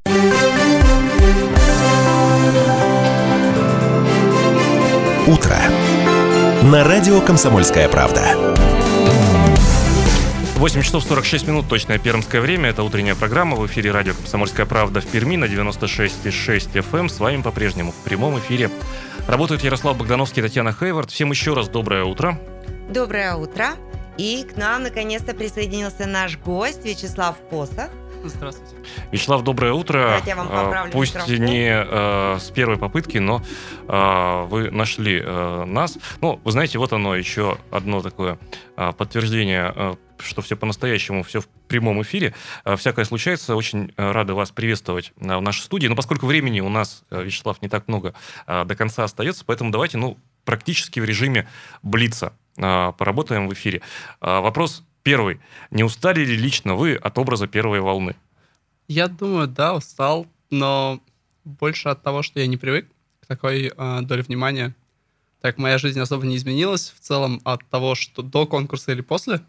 Утро. 5.26 5.58
На 6.62 6.84
радио 6.84 7.20
«Комсомольская 7.20 7.88
правда». 7.88 9.45
8 10.56 10.80
часов 10.80 11.04
46 11.04 11.48
минут, 11.48 11.68
точное 11.68 11.98
пермское 11.98 12.40
время. 12.40 12.70
Это 12.70 12.82
утренняя 12.82 13.14
программа 13.14 13.56
в 13.56 13.66
эфире 13.66 13.90
радио 13.90 14.14
«Комсомольская 14.14 14.64
правда» 14.64 15.02
в 15.02 15.06
Перми 15.06 15.36
на 15.36 15.44
96,6 15.44 16.72
FM. 16.72 16.98
Эм. 16.98 17.08
С 17.10 17.20
вами 17.20 17.42
по-прежнему 17.42 17.92
в 17.92 17.96
прямом 17.96 18.38
эфире 18.38 18.70
работают 19.28 19.62
Ярослав 19.62 19.98
Богдановский 19.98 20.40
и 20.42 20.46
Татьяна 20.46 20.72
Хейвард. 20.72 21.10
Всем 21.10 21.30
еще 21.30 21.52
раз 21.52 21.68
доброе 21.68 22.04
утро. 22.04 22.40
Доброе 22.88 23.34
утро. 23.34 23.72
И 24.16 24.46
к 24.50 24.56
нам 24.56 24.84
наконец-то 24.84 25.34
присоединился 25.34 26.06
наш 26.06 26.38
гость 26.38 26.86
Вячеслав 26.86 27.36
Посох. 27.50 27.90
Здравствуйте. 28.24 28.74
Вячеслав, 29.12 29.42
доброе 29.42 29.74
утро. 29.74 30.04
Давайте 30.04 30.30
я 30.30 30.36
вам 30.36 30.48
А, 30.50 30.64
поправлю 30.64 30.90
Пусть 30.92 31.14
микрофон. 31.14 31.36
не 31.36 31.68
э, 31.70 32.38
с 32.40 32.50
первой 32.50 32.78
попытки, 32.78 33.18
но 33.18 33.42
э, 33.88 34.44
вы 34.48 34.70
нашли 34.70 35.20
э, 35.22 35.64
нас. 35.66 35.98
Ну, 36.22 36.40
вы 36.42 36.50
знаете, 36.50 36.78
вот 36.78 36.94
оно 36.94 37.14
еще 37.14 37.58
одно 37.70 38.00
такое 38.00 38.38
э, 38.76 38.92
подтверждение, 38.96 39.72
э, 39.76 39.94
что 40.18 40.42
все 40.42 40.56
по-настоящему, 40.56 41.22
все 41.22 41.40
в 41.40 41.48
прямом 41.68 42.02
эфире. 42.02 42.34
Э, 42.64 42.76
всякое 42.76 43.04
случается. 43.04 43.56
Очень 43.56 43.92
э, 43.96 44.10
рады 44.12 44.34
вас 44.34 44.50
приветствовать 44.50 45.12
э, 45.16 45.36
в 45.36 45.40
нашей 45.40 45.60
студии. 45.60 45.86
Но 45.86 45.96
поскольку 45.96 46.26
времени 46.26 46.60
у 46.60 46.68
нас, 46.68 47.04
Вячеслав, 47.10 47.60
не 47.62 47.68
так 47.68 47.88
много 47.88 48.14
до 48.46 48.76
конца 48.76 49.04
остается, 49.04 49.44
поэтому 49.44 49.70
давайте, 49.70 49.98
ну, 49.98 50.18
практически 50.44 51.00
в 51.00 51.04
режиме 51.04 51.48
блица 51.82 52.32
поработаем 52.54 53.48
в 53.48 53.52
эфире. 53.52 53.82
Вопрос 54.20 54.82
первый. 55.02 55.40
Не 55.70 55.84
устали 55.84 56.24
ли 56.24 56.36
лично 56.36 56.74
вы 56.74 56.94
от 56.94 57.18
образа 57.18 57.46
первой 57.46 57.80
волны? 57.80 58.16
Я 58.88 59.08
думаю, 59.08 59.48
да, 59.48 59.74
устал, 59.74 60.26
но 60.50 61.00
больше 61.44 61.88
от 61.88 62.02
того, 62.02 62.22
что 62.22 62.40
я 62.40 62.46
не 62.46 62.56
привык 62.56 62.88
к 63.20 63.26
такой 63.26 63.72
э, 63.76 64.00
доле 64.02 64.22
внимания. 64.22 64.74
Так 65.40 65.58
моя 65.58 65.78
жизнь 65.78 66.00
особо 66.00 66.26
не 66.26 66.36
изменилась 66.36 66.92
в 66.96 67.00
целом 67.00 67.40
от 67.44 67.64
того, 67.68 67.94
что 67.94 68.22
до 68.22 68.46
конкурса 68.46 68.92
или 68.92 69.00
после. 69.00 69.40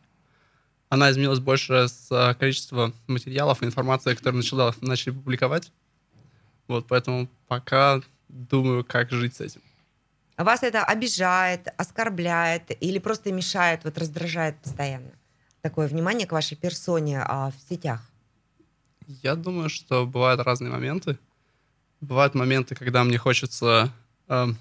Она 0.89 1.11
изменилась 1.11 1.39
больше 1.39 1.87
с 1.87 2.07
э, 2.11 2.33
количества 2.35 2.93
материалов 3.07 3.61
и 3.61 3.65
информации, 3.65 4.15
которые 4.15 4.37
начала, 4.37 4.73
начали 4.81 5.13
публиковать. 5.13 5.71
Вот, 6.67 6.87
поэтому 6.87 7.27
пока 7.47 8.01
думаю, 8.29 8.83
как 8.85 9.11
жить 9.11 9.35
с 9.35 9.41
этим. 9.41 9.61
Вас 10.37 10.63
это 10.63 10.83
обижает, 10.83 11.67
оскорбляет 11.77 12.71
или 12.79 12.99
просто 12.99 13.31
мешает, 13.31 13.83
вот 13.83 13.97
раздражает 13.97 14.57
постоянно? 14.57 15.11
Такое 15.61 15.87
внимание 15.87 16.27
к 16.27 16.31
вашей 16.31 16.55
персоне 16.55 17.23
а, 17.25 17.51
в 17.51 17.69
сетях. 17.69 18.01
Я 19.07 19.35
думаю, 19.35 19.69
что 19.69 20.05
бывают 20.05 20.39
разные 20.41 20.71
моменты. 20.71 21.17
Бывают 22.01 22.35
моменты, 22.35 22.75
когда 22.75 23.03
мне 23.03 23.17
хочется 23.17 23.91
эм, 24.27 24.57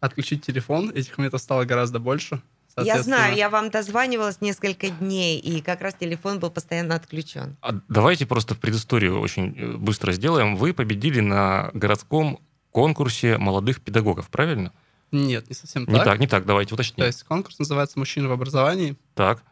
отключить 0.00 0.44
телефон. 0.44 0.90
Этих 0.90 1.18
моментов 1.18 1.42
стало 1.42 1.64
гораздо 1.64 1.98
больше. 1.98 2.40
Я 2.76 3.02
знаю, 3.02 3.36
я 3.36 3.50
вам 3.50 3.70
дозванивалась 3.70 4.40
несколько 4.40 4.90
дней, 4.90 5.38
и 5.38 5.60
как 5.60 5.80
раз 5.80 5.94
телефон 5.94 6.38
был 6.38 6.50
постоянно 6.50 6.94
отключен. 6.94 7.56
А 7.62 7.80
давайте 7.88 8.26
просто 8.26 8.54
предысторию 8.54 9.20
очень 9.20 9.54
э, 9.56 9.76
быстро 9.76 10.12
сделаем. 10.12 10.56
Вы 10.56 10.72
победили 10.72 11.20
на 11.20 11.70
городском 11.74 12.40
конкурсе 12.70 13.38
молодых 13.38 13.80
педагогов, 13.80 14.28
правильно? 14.28 14.72
Нет, 15.12 15.48
не 15.48 15.54
совсем 15.54 15.84
Не 15.86 15.96
так. 15.96 16.04
так, 16.04 16.18
не 16.20 16.26
так, 16.26 16.46
давайте 16.46 16.74
уточним. 16.74 16.98
То 16.98 17.06
есть 17.06 17.24
конкурс 17.24 17.58
называется 17.58 17.98
«Мужчина 17.98 18.28
в 18.28 18.32
образовании», 18.32 18.96
Так, 19.14 19.42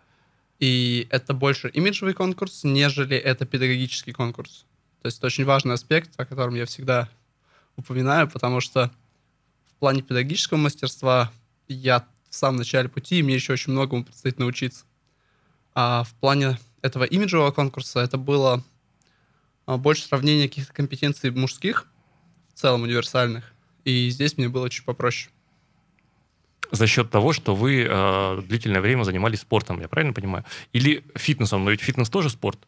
и 0.58 1.06
это 1.10 1.34
больше 1.34 1.68
имиджевый 1.68 2.14
конкурс, 2.14 2.64
нежели 2.64 3.16
это 3.16 3.46
педагогический 3.46 4.12
конкурс. 4.12 4.66
То 5.02 5.06
есть 5.06 5.18
это 5.18 5.26
очень 5.26 5.44
важный 5.44 5.74
аспект, 5.74 6.10
о 6.16 6.26
котором 6.26 6.54
я 6.54 6.66
всегда 6.66 7.08
упоминаю, 7.76 8.28
потому 8.28 8.60
что 8.60 8.90
в 9.66 9.74
плане 9.78 10.02
педагогического 10.02 10.58
мастерства 10.58 11.30
я 11.68 12.04
в 12.30 12.34
самом 12.34 12.58
начале 12.58 12.88
пути, 12.88 13.18
и 13.18 13.22
мне 13.22 13.34
еще 13.34 13.52
очень 13.52 13.72
многому 13.72 14.04
предстоит 14.04 14.38
научиться. 14.38 14.84
А 15.74 16.04
в 16.04 16.14
плане 16.14 16.58
этого 16.82 17.04
имиджевого 17.04 17.50
конкурса 17.50 18.00
это 18.00 18.18
было 18.18 18.62
а, 19.66 19.76
больше 19.76 20.04
сравнение 20.04 20.48
каких-то 20.48 20.72
компетенций 20.72 21.30
мужских, 21.30 21.86
в 22.54 22.58
целом 22.58 22.82
универсальных, 22.82 23.52
и 23.84 24.10
здесь 24.10 24.36
мне 24.36 24.48
было 24.48 24.68
чуть 24.68 24.84
попроще. 24.84 25.30
за 26.70 26.86
счет 26.86 27.10
того, 27.10 27.32
что 27.32 27.54
вы 27.54 27.86
э, 27.88 28.42
длительное 28.42 28.80
время 28.80 29.04
занимались 29.04 29.40
спортом, 29.40 29.80
я 29.80 29.88
правильно 29.88 30.12
понимаю? 30.12 30.44
Или 30.72 31.04
фитнесом, 31.14 31.64
но 31.64 31.70
ведь 31.70 31.80
фитнес 31.80 32.10
тоже 32.10 32.28
спорт. 32.30 32.58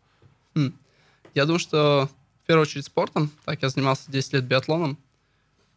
М. 0.55 0.75
Я 1.35 1.45
думаю, 1.45 1.59
что 1.59 2.09
в 2.43 2.47
первую 2.47 2.63
очередь 2.63 2.87
спортом. 2.87 3.31
Так, 3.45 3.63
я 3.63 3.69
занимался 3.69 4.11
10 4.11 4.33
лет 4.35 4.45
биатлоном. 4.45 4.99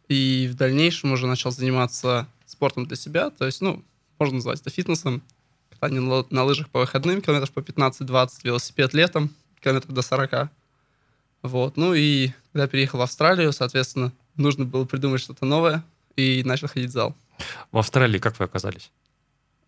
И 0.08 0.48
в 0.50 0.54
дальнейшем 0.56 1.12
уже 1.12 1.26
начал 1.26 1.50
заниматься 1.50 2.26
спортом 2.54 2.86
для 2.86 2.96
себя. 2.96 3.30
То 3.30 3.46
есть, 3.46 3.60
ну, 3.60 3.82
можно 4.18 4.36
назвать 4.36 4.60
это 4.60 4.70
фитнесом. 4.70 5.22
Катание 5.70 6.00
на 6.00 6.24
на 6.30 6.44
лыжах 6.44 6.70
по 6.70 6.80
выходным, 6.80 7.20
километров 7.20 7.52
по 7.52 7.60
15-20, 7.60 8.30
велосипед 8.44 8.94
летом, 8.94 9.30
километров 9.60 9.92
до 9.92 10.02
40. 10.02 10.50
Вот. 11.42 11.76
Ну 11.76 11.94
и 11.94 12.30
когда 12.52 12.66
переехал 12.66 13.00
в 13.00 13.02
Австралию, 13.02 13.52
соответственно, 13.52 14.12
нужно 14.36 14.64
было 14.64 14.84
придумать 14.84 15.20
что-то 15.20 15.44
новое 15.44 15.84
и 16.16 16.42
начал 16.44 16.68
ходить 16.68 16.90
в 16.90 16.92
зал. 16.92 17.14
В 17.72 17.78
Австралии 17.78 18.18
как 18.18 18.38
вы 18.38 18.46
оказались? 18.46 18.90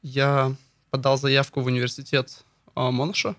Я 0.02 0.54
подал 0.90 1.18
заявку 1.18 1.60
в 1.60 1.66
университет 1.66 2.44
а, 2.74 2.90
Монаша 2.90 3.34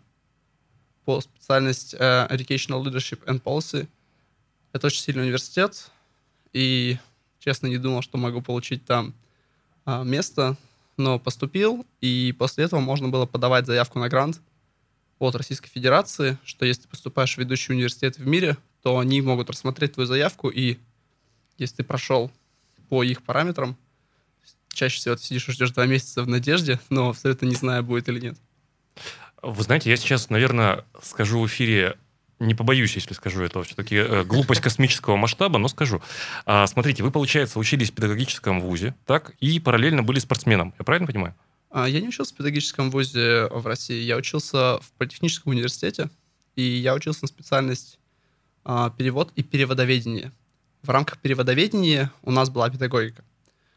по 1.05 1.21
специальности 1.21 1.95
э, 1.97 2.27
Educational 2.27 2.83
Leadership 2.83 3.23
and 3.25 3.41
Policy. 3.41 3.87
Это 4.73 4.87
очень 4.87 5.01
сильный 5.01 5.23
университет, 5.23 5.89
и, 6.51 6.97
честно, 7.39 7.67
не 7.67 7.77
думал, 7.77 8.01
что 8.01 8.17
могу 8.17 8.41
получить 8.41 8.83
там 8.85 9.13
место, 9.87 10.57
но 10.97 11.17
поступил, 11.19 11.85
и 12.01 12.35
после 12.37 12.65
этого 12.65 12.79
можно 12.79 13.07
было 13.09 13.25
подавать 13.25 13.65
заявку 13.65 13.99
на 13.99 14.09
грант 14.09 14.41
от 15.19 15.35
Российской 15.35 15.69
Федерации, 15.69 16.37
что 16.43 16.65
если 16.65 16.83
ты 16.83 16.87
поступаешь 16.89 17.35
в 17.35 17.37
ведущий 17.37 17.73
университет 17.73 18.17
в 18.17 18.27
мире, 18.27 18.57
то 18.83 18.99
они 18.99 19.21
могут 19.21 19.49
рассмотреть 19.49 19.93
твою 19.93 20.07
заявку, 20.07 20.49
и 20.49 20.77
если 21.57 21.77
ты 21.77 21.83
прошел 21.83 22.31
по 22.89 23.03
их 23.03 23.23
параметрам, 23.23 23.75
чаще 24.69 24.97
всего 24.97 25.15
ты 25.15 25.23
сидишь 25.23 25.49
и 25.49 25.51
ждешь 25.51 25.71
два 25.71 25.85
месяца 25.85 26.21
в 26.21 26.27
надежде, 26.27 26.79
но 26.89 27.09
абсолютно 27.09 27.47
не 27.47 27.55
знаю, 27.55 27.83
будет 27.83 28.09
или 28.09 28.19
нет. 28.19 28.37
Вы 29.41 29.63
знаете, 29.63 29.89
я 29.89 29.97
сейчас, 29.97 30.29
наверное, 30.29 30.85
скажу 31.01 31.39
в 31.39 31.47
эфире 31.47 31.97
не 32.39 32.53
побоюсь, 32.53 32.95
если 32.95 33.13
скажу 33.13 33.41
это, 33.43 33.63
все-таки 33.63 33.95
э, 33.95 34.23
глупость 34.23 34.61
космического 34.61 35.15
масштаба, 35.15 35.57
но 35.59 35.67
скажу. 35.67 36.01
А, 36.45 36.67
смотрите, 36.67 37.03
вы, 37.03 37.11
получается, 37.11 37.59
учились 37.59 37.91
в 37.91 37.95
педагогическом 37.95 38.61
вузе, 38.61 38.95
так, 39.05 39.33
и 39.39 39.59
параллельно 39.59 40.03
были 40.03 40.19
спортсменом, 40.19 40.73
я 40.77 40.85
правильно 40.85 41.07
понимаю? 41.07 41.35
А, 41.69 41.87
я 41.87 41.99
не 41.99 42.07
учился 42.07 42.33
в 42.33 42.37
педагогическом 42.37 42.91
вузе 42.91 43.47
в 43.47 43.65
России, 43.65 44.01
я 44.01 44.17
учился 44.17 44.79
в 44.79 44.91
политехническом 44.97 45.51
университете, 45.51 46.09
и 46.55 46.61
я 46.61 46.93
учился 46.93 47.19
на 47.23 47.27
специальность 47.27 47.99
а, 48.63 48.89
перевод 48.91 49.31
и 49.35 49.43
переводоведение. 49.43 50.31
В 50.83 50.89
рамках 50.89 51.17
переводоведения 51.19 52.11
у 52.21 52.31
нас 52.31 52.49
была 52.49 52.69
педагогика. 52.69 53.23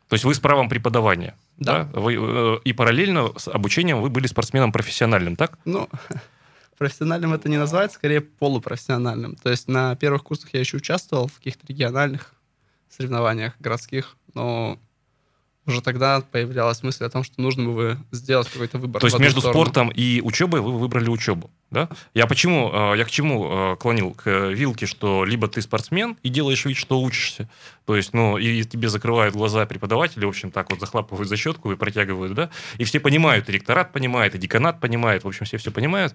То 0.09 0.15
есть 0.15 0.25
вы 0.25 0.35
с 0.35 0.41
правом 0.41 0.69
преподавания? 0.69 1.37
Да. 1.57 1.85
да? 1.85 2.01
Вы, 2.01 2.17
э, 2.19 2.59
и 2.65 2.73
параллельно 2.73 3.33
с 3.37 3.49
обучением 3.49 4.01
вы 4.01 4.11
были 4.11 4.27
спортсменом 4.27 4.73
профессиональным, 4.73 5.37
так? 5.37 5.59
Ну, 5.65 5.89
профессиональным 6.81 7.35
это 7.35 7.51
не 7.51 7.59
называется, 7.59 7.99
скорее 7.99 8.23
полупрофессиональным. 8.23 9.37
То 9.37 9.51
есть 9.51 9.69
на 9.69 9.95
первых 9.97 10.25
курсах 10.25 10.55
я 10.55 10.61
еще 10.61 10.79
участвовал 10.79 11.27
в 11.29 11.35
каких-то 11.35 11.67
региональных 11.67 12.35
соревнованиях 12.89 13.53
городских, 13.61 14.17
но 14.33 14.79
уже 15.67 15.83
тогда 15.83 16.21
появлялась 16.21 16.83
мысль 16.83 17.05
о 17.05 17.11
том, 17.11 17.23
что 17.23 17.41
нужно 17.41 17.71
бы 17.71 17.99
сделать 18.13 18.49
какой-то 18.49 18.79
выбор. 18.79 19.01
То 19.01 19.07
есть 19.07 19.19
между 19.19 19.41
сторону. 19.41 19.61
спортом 19.61 19.89
и 19.91 20.21
учебой 20.23 20.61
вы 20.61 20.79
выбрали 20.79 21.09
учебу, 21.09 21.51
да? 21.71 21.89
Я 22.15 22.27
почему, 22.27 22.71
э, 22.73 22.99
я 22.99 23.05
к 23.05 23.11
чему 23.11 23.73
э, 23.73 23.77
клонил? 23.77 24.13
К 24.15 24.49
вилке, 24.51 24.87
что 24.87 25.25
либо 25.25 25.49
ты 25.49 25.61
спортсмен 25.61 26.17
и 26.23 26.31
делаешь 26.31 26.65
вид, 26.65 26.77
что 26.77 27.01
учишься, 27.01 27.49
то 27.85 27.95
есть, 27.95 28.15
ну, 28.15 28.39
и 28.39 28.65
тебе 28.65 28.89
закрывают 28.89 29.35
глаза 29.35 29.67
преподаватели, 29.67 30.25
в 30.25 30.29
общем, 30.29 30.51
так 30.51 30.71
вот 30.71 30.81
захлапывают 30.81 31.29
за 31.29 31.37
щетку 31.37 31.71
и 31.73 31.77
протягивают, 31.77 32.35
да? 32.35 32.51
И 32.79 32.85
все 32.85 32.99
понимают, 32.99 33.49
и 33.49 33.53
ректорат 33.53 33.93
понимает, 33.93 34.35
и 34.35 34.39
деканат 34.39 34.81
понимает, 34.81 35.25
в 35.25 35.29
общем, 35.29 35.45
все 35.45 35.59
все 35.59 35.71
понимают. 35.71 36.15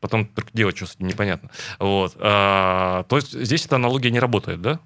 Потом 0.00 0.26
только 0.26 0.50
делать 0.52 0.76
что-то 0.76 1.02
непонятно. 1.04 1.50
Вот. 1.78 2.14
А, 2.18 3.04
то 3.04 3.16
есть 3.16 3.32
здесь 3.32 3.66
эта 3.66 3.76
аналогия 3.76 4.10
не 4.10 4.20
работает, 4.20 4.62
да? 4.62 4.80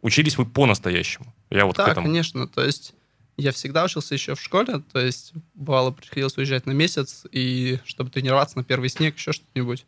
Учились 0.00 0.38
вы 0.38 0.46
по-настоящему. 0.46 1.34
Я 1.50 1.66
вот 1.66 1.76
да, 1.76 1.84
к 1.84 1.88
этому. 1.88 2.06
конечно. 2.06 2.48
То 2.48 2.64
есть 2.64 2.94
я 3.40 3.52
всегда 3.52 3.84
учился 3.84 4.14
еще 4.14 4.34
в 4.34 4.40
школе, 4.40 4.82
то 4.92 5.00
есть 5.00 5.32
бывало 5.54 5.90
приходилось 5.90 6.36
уезжать 6.36 6.66
на 6.66 6.72
месяц, 6.72 7.24
и 7.32 7.78
чтобы 7.84 8.10
тренироваться 8.10 8.58
на 8.58 8.64
первый 8.64 8.88
снег, 8.88 9.16
еще 9.16 9.32
что-нибудь. 9.32 9.86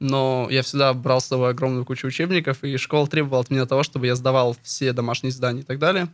Но 0.00 0.46
я 0.50 0.62
всегда 0.62 0.94
брал 0.94 1.20
с 1.20 1.26
собой 1.26 1.50
огромную 1.50 1.84
кучу 1.84 2.06
учебников, 2.06 2.62
и 2.62 2.76
школа 2.76 3.08
требовала 3.08 3.40
от 3.40 3.50
меня 3.50 3.66
того, 3.66 3.82
чтобы 3.82 4.06
я 4.06 4.14
сдавал 4.14 4.56
все 4.62 4.92
домашние 4.92 5.32
задания 5.32 5.62
и 5.62 5.64
так 5.64 5.78
далее. 5.78 6.08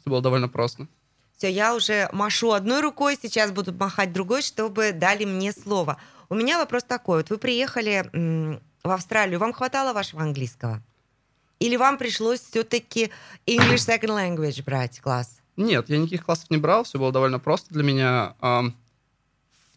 Это 0.00 0.10
было 0.10 0.20
довольно 0.20 0.48
просто. 0.48 0.88
Все, 1.36 1.50
я 1.50 1.74
уже 1.76 2.08
машу 2.12 2.52
одной 2.52 2.80
рукой, 2.80 3.16
сейчас 3.20 3.52
буду 3.52 3.72
махать 3.72 4.12
другой, 4.12 4.42
чтобы 4.42 4.92
дали 4.92 5.24
мне 5.24 5.52
слово. 5.52 5.98
У 6.28 6.34
меня 6.34 6.58
вопрос 6.58 6.82
такой. 6.82 7.18
Вот 7.18 7.30
вы 7.30 7.38
приехали 7.38 8.10
в 8.82 8.90
Австралию, 8.90 9.38
вам 9.38 9.52
хватало 9.52 9.92
вашего 9.92 10.22
английского? 10.22 10.82
Или 11.60 11.76
вам 11.76 11.98
пришлось 11.98 12.40
все-таки 12.40 13.10
English 13.46 13.86
Second 13.86 14.10
Language 14.10 14.64
брать 14.64 15.00
класс? 15.00 15.40
Нет, 15.58 15.88
я 15.88 15.98
никаких 15.98 16.24
классов 16.24 16.50
не 16.50 16.56
брал, 16.56 16.84
все 16.84 16.98
было 16.98 17.12
довольно 17.12 17.38
просто 17.38 17.74
для 17.74 17.82
меня. 17.82 18.34
в 18.40 18.72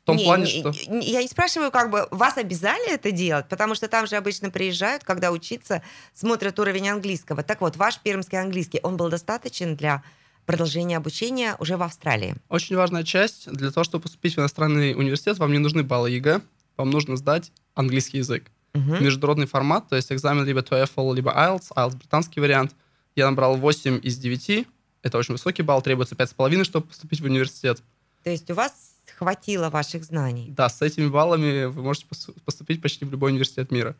том 0.05 0.15
не, 0.15 0.23
плане, 0.23 0.43
не, 0.43 0.49
что... 0.49 0.71
Я 1.01 1.21
не 1.21 1.27
спрашиваю, 1.27 1.71
как 1.71 1.89
бы 1.89 2.07
вас 2.11 2.37
обязали 2.37 2.93
это 2.93 3.11
делать, 3.11 3.47
потому 3.49 3.75
что 3.75 3.87
там 3.87 4.07
же 4.07 4.15
обычно 4.15 4.49
приезжают, 4.51 5.03
когда 5.03 5.31
учиться, 5.31 5.81
смотрят 6.13 6.59
уровень 6.59 6.89
английского. 6.89 7.43
Так 7.43 7.61
вот, 7.61 7.75
ваш 7.77 7.99
пермский 7.99 8.39
английский, 8.39 8.79
он 8.83 8.95
был 8.95 9.09
достаточен 9.09 9.75
для 9.75 10.03
продолжения 10.45 10.97
обучения 10.97 11.55
уже 11.59 11.77
в 11.77 11.83
Австралии? 11.83 12.35
Очень 12.49 12.75
важная 12.75 13.03
часть. 13.03 13.51
Для 13.51 13.71
того, 13.71 13.83
чтобы 13.83 14.03
поступить 14.03 14.35
в 14.35 14.39
иностранный 14.39 14.93
университет, 14.93 15.37
вам 15.39 15.51
не 15.51 15.59
нужны 15.59 15.83
баллы 15.83 16.11
ЕГЭ, 16.11 16.41
вам 16.77 16.89
нужно 16.89 17.15
сдать 17.15 17.51
английский 17.73 18.19
язык. 18.19 18.51
Угу. 18.73 18.97
Международный 19.01 19.47
формат, 19.47 19.89
то 19.89 19.95
есть 19.95 20.11
экзамен 20.11 20.45
либо 20.45 20.61
TOEFL, 20.61 21.15
либо 21.15 21.31
IELTS, 21.31 21.71
IELTS 21.75 21.95
британский 21.97 22.39
вариант. 22.39 22.75
Я 23.15 23.29
набрал 23.29 23.55
8 23.55 23.99
из 24.03 24.17
9, 24.17 24.67
это 25.03 25.17
очень 25.17 25.33
высокий 25.33 25.63
балл, 25.63 25.81
требуется 25.81 26.15
5,5, 26.15 26.63
чтобы 26.63 26.87
поступить 26.87 27.21
в 27.21 27.25
университет. 27.25 27.81
То 28.23 28.29
есть 28.29 28.49
у 28.51 28.53
вас 28.53 28.73
хватило 29.17 29.69
ваших 29.69 30.03
знаний? 30.03 30.47
Да, 30.49 30.69
с 30.69 30.81
этими 30.81 31.07
баллами 31.07 31.65
вы 31.65 31.83
можете 31.83 32.07
поступить 32.45 32.81
почти 32.81 33.05
в 33.05 33.11
любой 33.11 33.31
университет 33.31 33.71
мира. 33.71 33.95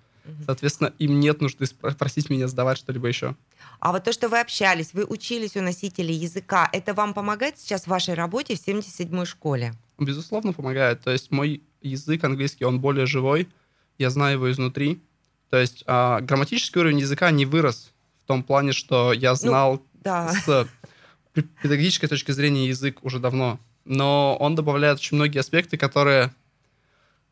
Соответственно, 0.46 0.94
им 1.00 1.20
нет 1.20 1.42
нужды 1.42 1.66
просить 1.98 2.30
меня 2.30 2.48
сдавать 2.48 2.78
что-либо 2.78 3.08
еще. 3.08 3.36
А 3.80 3.92
вот 3.92 4.04
то, 4.04 4.14
что 4.14 4.30
вы 4.30 4.40
общались, 4.40 4.94
вы 4.94 5.06
учились 5.06 5.58
у 5.58 5.62
носителей 5.62 6.14
языка, 6.14 6.70
это 6.72 6.94
вам 6.94 7.14
помогает 7.14 7.58
сейчас 7.58 7.84
в 7.84 7.88
вашей 7.88 8.14
работе 8.14 8.56
в 8.56 8.68
77-й 8.68 9.26
школе? 9.26 9.74
Безусловно, 9.98 10.54
помогает. 10.54 11.02
То 11.02 11.12
есть 11.12 11.32
мой 11.32 11.64
язык 11.82 12.24
английский, 12.24 12.66
он 12.66 12.80
более 12.80 13.08
живой, 13.08 13.50
я 13.98 14.10
знаю 14.12 14.34
его 14.34 14.52
изнутри. 14.52 15.02
То 15.50 15.58
есть 15.58 15.84
а, 15.88 16.22
грамматический 16.22 16.80
уровень 16.80 17.00
языка 17.00 17.32
не 17.32 17.46
вырос 17.46 17.92
в 18.24 18.28
том 18.28 18.44
плане, 18.44 18.74
что 18.74 19.14
я 19.14 19.32
ну, 19.32 19.36
знал 19.36 19.74
ну, 19.74 19.86
да. 20.04 20.34
с 20.34 20.68
педагогической 21.34 22.10
точки 22.10 22.32
зрения 22.32 22.68
язык 22.68 23.04
уже 23.04 23.20
давно, 23.20 23.60
но 23.86 24.36
он 24.40 24.56
добавляет 24.56 25.00
очень 25.00 25.16
многие 25.16 25.40
аспекты, 25.40 25.78
которые, 25.78 26.32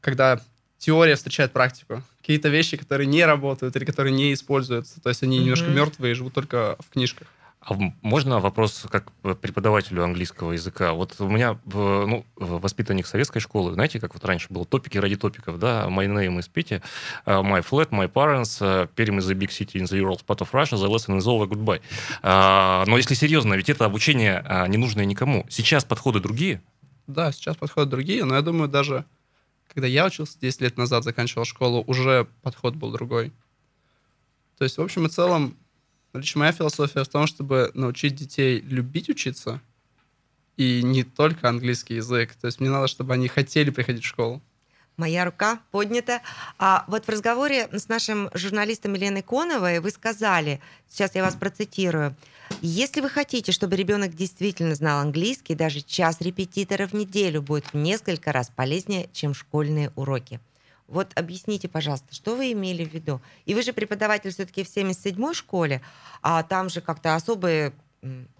когда 0.02 0.42
теория 0.78 1.16
встречает 1.16 1.52
практику, 1.52 2.04
какие-то 2.22 2.50
вещи, 2.50 2.78
которые 2.78 3.08
не 3.08 3.26
работают 3.26 3.76
или 3.76 3.86
которые 3.86 4.14
не 4.14 4.34
используются, 4.34 5.02
то 5.02 5.10
есть 5.10 5.24
они 5.24 5.38
mm-hmm. 5.38 5.42
немножко 5.42 5.68
мертвые 5.68 6.12
и 6.12 6.16
живут 6.16 6.34
только 6.34 6.78
в 6.80 6.90
книжках. 6.90 7.28
А 7.62 7.76
можно 8.02 8.40
вопрос 8.40 8.86
как 8.90 9.12
преподавателю 9.42 10.04
английского 10.04 10.54
языка? 10.54 10.94
Вот 10.94 11.16
у 11.20 11.28
меня 11.28 11.60
ну, 11.66 12.26
воспитанник 12.38 13.06
советской 13.06 13.42
школы, 13.42 13.74
знаете, 13.74 14.00
как 14.00 14.14
вот 14.14 14.24
раньше 14.24 14.48
было 14.50 14.66
топики 14.66 14.98
ради 14.98 15.18
топиков, 15.18 15.60
да, 15.60 15.88
my 15.88 16.08
name 16.08 16.40
is 16.40 16.50
Pity, 16.52 16.82
uh, 17.26 17.44
my 17.44 17.62
flat, 17.62 17.90
my 17.90 18.10
parents, 18.10 18.60
Пермь 18.96 19.20
is 19.20 19.30
a 19.30 19.36
big 19.36 19.52
city 19.52 19.78
in 19.78 19.86
the 19.86 19.98
Ural 19.98 20.18
part 20.26 20.40
of 20.40 20.50
Russia, 20.54 20.78
the 20.78 20.88
lesson 20.88 21.18
is 21.18 21.28
over, 21.28 21.48
goodbye. 21.48 21.82
Uh, 22.24 22.86
но 22.88 22.96
если 22.96 23.14
серьезно, 23.14 23.56
ведь 23.56 23.70
это 23.70 23.84
обучение 23.84 24.44
uh, 24.48 24.68
не 24.70 24.78
нужное 24.78 25.04
никому. 25.04 25.46
Сейчас 25.50 25.84
подходы 25.84 26.22
другие? 26.22 26.62
Да, 27.08 27.34
сейчас 27.34 27.58
подходы 27.58 27.92
другие, 27.92 28.24
но 28.24 28.36
я 28.36 28.42
думаю, 28.42 28.70
даже 28.70 29.04
когда 29.74 29.88
я 29.88 30.06
учился 30.06 30.40
10 30.40 30.62
лет 30.62 30.78
назад, 30.78 31.04
заканчивал 31.04 31.44
школу, 31.44 31.84
уже 31.88 32.28
подход 32.42 32.76
был 32.76 32.92
другой. 32.92 33.34
То 34.58 34.64
есть, 34.64 34.78
в 34.78 34.82
общем 34.82 35.06
и 35.06 35.10
целом, 35.10 35.58
Лично 36.14 36.40
моя 36.40 36.52
философия 36.52 37.04
в 37.04 37.08
том, 37.08 37.28
чтобы 37.28 37.72
научить 37.74 38.16
детей 38.16 38.62
любить 38.62 39.10
учиться, 39.10 39.62
и 40.58 40.82
не 40.84 41.04
только 41.04 41.48
английский 41.48 41.96
язык. 41.96 42.36
То 42.36 42.48
есть 42.48 42.60
мне 42.60 42.70
надо, 42.70 42.88
чтобы 42.88 43.14
они 43.14 43.28
хотели 43.28 43.70
приходить 43.70 44.04
в 44.04 44.08
школу. 44.08 44.42
Моя 44.98 45.24
рука 45.24 45.62
поднята. 45.72 46.22
А 46.58 46.84
вот 46.88 47.06
в 47.06 47.10
разговоре 47.10 47.70
с 47.72 47.88
нашим 47.88 48.30
журналистом 48.34 48.94
Еленой 48.94 49.22
Коновой 49.22 49.80
вы 49.80 49.92
сказали, 49.92 50.60
сейчас 50.90 51.16
я 51.16 51.24
вас 51.24 51.36
процитирую, 51.36 52.14
если 52.62 53.00
вы 53.00 53.10
хотите, 53.10 53.54
чтобы 53.54 53.78
ребенок 53.78 54.14
действительно 54.14 54.76
знал 54.76 55.00
английский, 55.00 55.56
даже 55.56 55.80
час 55.80 56.20
репетитора 56.20 56.88
в 56.88 56.94
неделю 56.94 57.42
будет 57.42 57.72
в 57.72 57.78
несколько 57.78 58.34
раз 58.34 58.52
полезнее, 58.54 59.10
чем 59.14 59.34
школьные 59.34 59.94
уроки. 59.96 60.42
Вот 60.90 61.12
объясните, 61.16 61.68
пожалуйста, 61.68 62.14
что 62.16 62.36
вы 62.36 62.52
имели 62.52 62.84
в 62.84 62.94
виду? 62.94 63.22
И 63.46 63.54
вы 63.54 63.62
же 63.62 63.74
преподаватель 63.74 64.32
все-таки 64.32 64.64
в 64.64 64.68
77-й 64.68 65.34
школе, 65.34 65.82
а 66.22 66.44
там 66.44 66.70
же 66.70 66.82
как-то 66.82 67.16
особый 67.16 67.74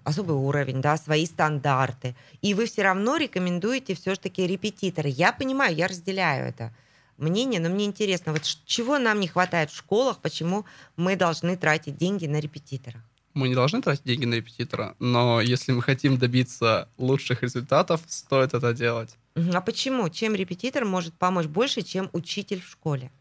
особый 0.06 0.38
уровень, 0.38 0.82
да, 0.82 0.96
свои 0.98 1.26
стандарты. 1.26 2.16
И 2.42 2.54
вы 2.54 2.66
все 2.66 2.84
равно 2.84 3.18
рекомендуете 3.18 3.94
все-таки 3.94 4.48
репетиторы. 4.48 5.10
Я 5.10 5.34
понимаю, 5.34 5.76
я 5.76 5.88
разделяю 5.88 6.48
это 6.48 6.74
мнение, 7.18 7.60
но 7.60 7.70
мне 7.70 7.86
интересно, 7.86 8.32
вот 8.32 8.44
чего 8.66 8.98
нам 8.98 9.20
не 9.20 9.28
хватает 9.28 9.70
в 9.70 9.76
школах, 9.76 10.20
почему 10.20 10.66
мы 10.96 11.16
должны 11.16 11.58
тратить 11.58 11.98
деньги 11.98 12.26
на 12.26 12.40
репетитора? 12.40 13.04
Мы 13.34 13.50
не 13.50 13.56
должны 13.56 13.82
тратить 13.82 14.06
деньги 14.06 14.26
на 14.26 14.36
репетитора, 14.36 14.96
но 15.00 15.40
если 15.42 15.72
мы 15.72 15.82
хотим 15.82 16.18
добиться 16.18 16.90
лучших 16.98 17.44
результатов, 17.44 18.02
стоит 18.08 18.54
это 18.54 18.74
делать. 18.74 19.16
А 19.54 19.62
почему? 19.62 20.10
Чем 20.10 20.36
репетитор 20.36 20.86
может 20.86 21.14
помочь 21.14 21.46
больше, 21.46 21.82
чем 21.82 22.10
учитель 22.14 22.62
в 22.62 22.68
школе? 22.68 23.12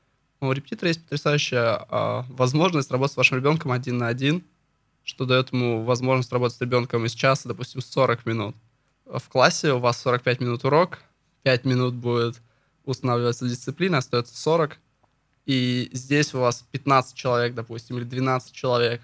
У 0.41 0.53
репетитора 0.53 0.89
есть 0.89 1.03
потрясающая 1.03 1.87
э, 1.91 2.23
возможность 2.29 2.91
работать 2.91 3.15
с 3.15 3.17
вашим 3.17 3.39
ребенком 3.39 3.73
один 3.73 3.99
на 3.99 4.09
один, 4.09 4.45
что 5.05 5.25
дает 5.25 5.53
ему 5.53 5.85
возможность 5.85 6.33
работать 6.33 6.57
с 6.57 6.61
ребенком 6.61 7.05
из 7.05 7.13
часа, 7.13 7.49
допустим, 7.49 7.81
40 7.81 8.27
минут. 8.27 8.57
В 9.05 9.29
классе 9.29 9.73
у 9.73 9.79
вас 9.79 10.01
45 10.01 10.41
минут 10.41 10.65
урок, 10.65 11.01
5 11.43 11.65
минут 11.65 11.95
будет 11.95 12.41
устанавливаться 12.85 13.49
дисциплина, 13.49 13.99
остается 13.99 14.37
40, 14.37 14.79
и 15.47 15.89
здесь 15.93 16.35
у 16.35 16.41
вас 16.41 16.65
15 16.73 17.17
человек, 17.17 17.55
допустим, 17.55 17.97
или 17.97 18.05
12 18.05 18.53
человек, 18.53 19.01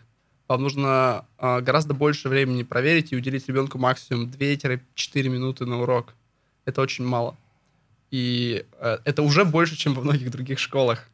вам 0.47 0.63
нужно 0.63 1.27
э, 1.39 1.61
гораздо 1.63 1.95
больше 1.95 2.29
времени 2.29 2.63
проверить 2.63 3.13
и 3.13 3.17
уделить 3.17 3.49
ребенку 3.49 3.79
максимум 3.79 4.27
2-4 4.27 5.29
минуты 5.29 5.65
на 5.65 5.81
урок. 5.81 6.15
Это 6.65 6.81
очень 6.81 7.05
мало. 7.05 7.37
И 8.11 8.65
э, 8.79 8.99
это 9.05 9.23
уже 9.23 9.45
больше, 9.45 9.77
чем 9.77 9.95
во 9.95 10.03
многих 10.03 10.31
других 10.31 10.59
школах, 10.59 11.09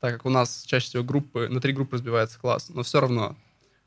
так 0.00 0.14
как 0.14 0.26
у 0.26 0.30
нас 0.30 0.64
чаще 0.66 0.86
всего 0.86 1.02
группы, 1.02 1.48
на 1.48 1.60
три 1.60 1.72
группы 1.72 1.96
разбивается 1.96 2.38
класс. 2.38 2.70
Но 2.72 2.82
все 2.82 3.00
равно 3.00 3.36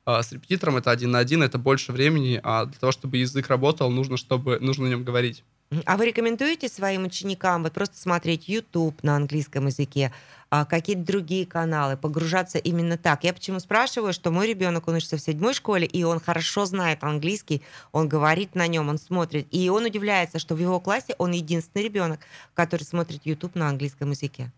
э, 0.05 0.21
с 0.21 0.31
репетитором 0.31 0.77
это 0.77 0.91
один 0.91 1.11
на 1.11 1.19
один, 1.19 1.41
это 1.41 1.57
больше 1.57 1.91
времени, 1.91 2.39
а 2.43 2.65
для 2.65 2.79
того, 2.79 2.91
чтобы 2.91 3.17
язык 3.17 3.47
работал, 3.47 3.89
нужно, 3.89 4.17
чтобы, 4.17 4.59
нужно 4.59 4.85
на 4.85 4.89
нем 4.89 5.03
говорить. 5.03 5.43
А 5.85 5.97
вы 5.97 6.07
рекомендуете 6.07 6.67
своим 6.67 7.03
ученикам 7.03 7.61
вот 7.61 7.73
просто 7.73 7.95
смотреть 7.95 8.47
YouTube 8.47 9.03
на 9.03 9.15
английском 9.15 9.67
языке, 9.67 10.11
а, 10.49 10.65
какие-то 10.65 11.03
другие 11.03 11.45
каналы, 11.45 11.95
погружаться 11.95 12.57
именно 12.57 12.97
так? 12.97 13.23
Я 13.23 13.33
почему 13.33 13.59
спрашиваю, 13.59 14.11
что 14.11 14.31
мой 14.31 14.47
ребенок, 14.47 14.87
он 14.87 14.95
учится 14.95 15.17
в 15.17 15.21
седьмой 15.21 15.53
школе, 15.53 15.85
и 15.85 16.03
он 16.03 16.19
хорошо 16.19 16.65
знает 16.65 17.03
английский, 17.03 17.61
он 17.91 18.09
говорит 18.09 18.55
на 18.55 18.65
нем, 18.65 18.89
он 18.89 18.97
смотрит, 18.97 19.45
и 19.51 19.69
он 19.69 19.85
удивляется, 19.85 20.39
что 20.39 20.55
в 20.55 20.59
его 20.59 20.79
классе 20.79 21.13
он 21.19 21.33
единственный 21.33 21.83
ребенок, 21.83 22.19
который 22.55 22.83
смотрит 22.83 23.21
YouTube 23.25 23.53
на 23.53 23.69
английском 23.69 24.09
языке. 24.09 24.51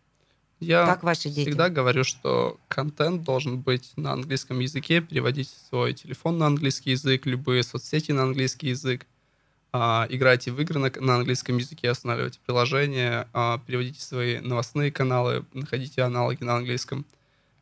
Я 0.62 0.86
Как 0.86 1.04
ваши 1.04 1.28
дети? 1.28 1.50
всегда 1.50 1.68
говорю, 1.70 2.06
что 2.06 2.58
контент 2.70 3.24
должен 3.24 3.60
быть 3.60 3.92
на 3.98 4.14
английском 4.14 4.60
языке, 4.60 5.02
переводить 5.02 5.50
свой 5.68 5.94
телефон 5.94 6.38
на 6.38 6.46
английский 6.46 6.92
язык, 6.92 7.26
любые 7.26 7.64
соцсети 7.64 8.14
на 8.14 8.24
английский 8.24 8.70
язык, 8.70 9.08
а, 9.74 10.06
играйте 10.10 10.52
в 10.52 10.60
игры 10.60 10.80
на, 10.80 10.92
на 11.00 11.16
английском 11.16 11.58
языке, 11.58 11.90
останавливайте 11.90 12.40
приложения, 12.46 13.28
а, 13.34 13.60
переводите 13.66 14.02
свои 14.02 14.40
новостные 14.40 14.92
каналы, 14.92 15.46
находите 15.54 16.02
аналоги 16.02 16.44
на 16.44 16.58
английском. 16.58 17.06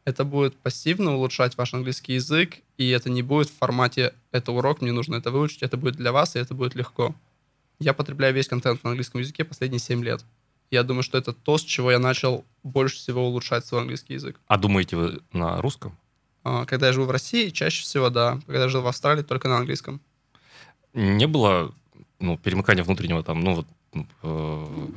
Это 0.05 0.23
будет 0.23 0.55
пассивно 0.57 1.15
улучшать 1.15 1.55
ваш 1.57 1.73
английский 1.73 2.13
язык, 2.13 2.57
и 2.77 2.89
это 2.89 3.09
не 3.11 3.21
будет 3.21 3.49
в 3.49 3.57
формате 3.57 4.13
«это 4.31 4.51
урок, 4.51 4.81
мне 4.81 4.91
нужно 4.91 5.15
это 5.15 5.29
выучить», 5.29 5.61
это 5.61 5.77
будет 5.77 5.97
для 5.97 6.11
вас, 6.11 6.35
и 6.35 6.39
это 6.39 6.55
будет 6.55 6.73
легко. 6.73 7.13
Я 7.79 7.93
потребляю 7.93 8.33
весь 8.33 8.47
контент 8.47 8.83
на 8.83 8.89
английском 8.89 9.21
языке 9.21 9.45
последние 9.45 9.79
7 9.79 10.03
лет. 10.03 10.25
Я 10.71 10.83
думаю, 10.83 11.03
что 11.03 11.17
это 11.17 11.33
то, 11.33 11.57
с 11.57 11.61
чего 11.61 11.91
я 11.91 11.99
начал 11.99 12.43
больше 12.63 12.97
всего 12.97 13.27
улучшать 13.27 13.65
свой 13.65 13.81
английский 13.81 14.15
язык. 14.15 14.39
А 14.47 14.57
думаете 14.57 14.97
вы 14.97 15.19
на 15.31 15.61
русском? 15.61 15.97
А, 16.43 16.65
Когда 16.65 16.87
я 16.87 16.93
живу 16.93 17.05
в 17.05 17.11
России, 17.11 17.49
чаще 17.49 17.83
всего, 17.83 18.09
да. 18.09 18.39
Когда 18.45 18.63
я 18.63 18.69
жил 18.69 18.81
в 18.81 18.87
Австралии, 18.87 19.23
только 19.23 19.47
на 19.47 19.57
английском. 19.57 20.01
Не 20.93 21.27
было 21.27 21.73
ну, 22.19 22.37
перемыкания 22.37 22.83
внутреннего 22.83 23.23
там, 23.23 23.41
ну, 23.41 23.55
вот, 23.55 23.67
э, 24.23 24.87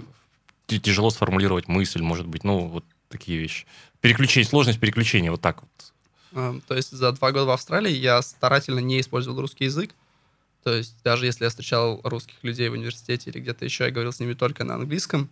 тяжело 0.66 1.10
сформулировать 1.10 1.68
мысль, 1.68 2.02
может 2.02 2.26
быть, 2.26 2.44
ну, 2.44 2.66
вот 2.66 2.84
такие 3.08 3.38
вещи. 3.38 3.66
Переключение, 4.00 4.48
сложность 4.48 4.80
переключения, 4.80 5.30
вот 5.30 5.40
так 5.40 5.62
вот. 5.62 5.92
А, 6.34 6.58
То 6.66 6.74
есть 6.74 6.90
за 6.90 7.12
два 7.12 7.30
года 7.30 7.46
в 7.46 7.50
Австралии 7.50 7.92
я 7.92 8.22
старательно 8.22 8.80
не 8.80 9.00
использовал 9.00 9.40
русский 9.40 9.64
язык. 9.64 9.94
То 10.62 10.74
есть 10.74 10.96
даже 11.02 11.26
если 11.26 11.44
я 11.44 11.50
встречал 11.50 12.00
русских 12.04 12.36
людей 12.42 12.68
в 12.68 12.72
университете 12.72 13.30
или 13.30 13.40
где-то 13.40 13.64
еще, 13.64 13.84
я 13.84 13.90
говорил 13.90 14.12
с 14.12 14.20
ними 14.20 14.34
только 14.34 14.64
на 14.64 14.76
английском. 14.76 15.28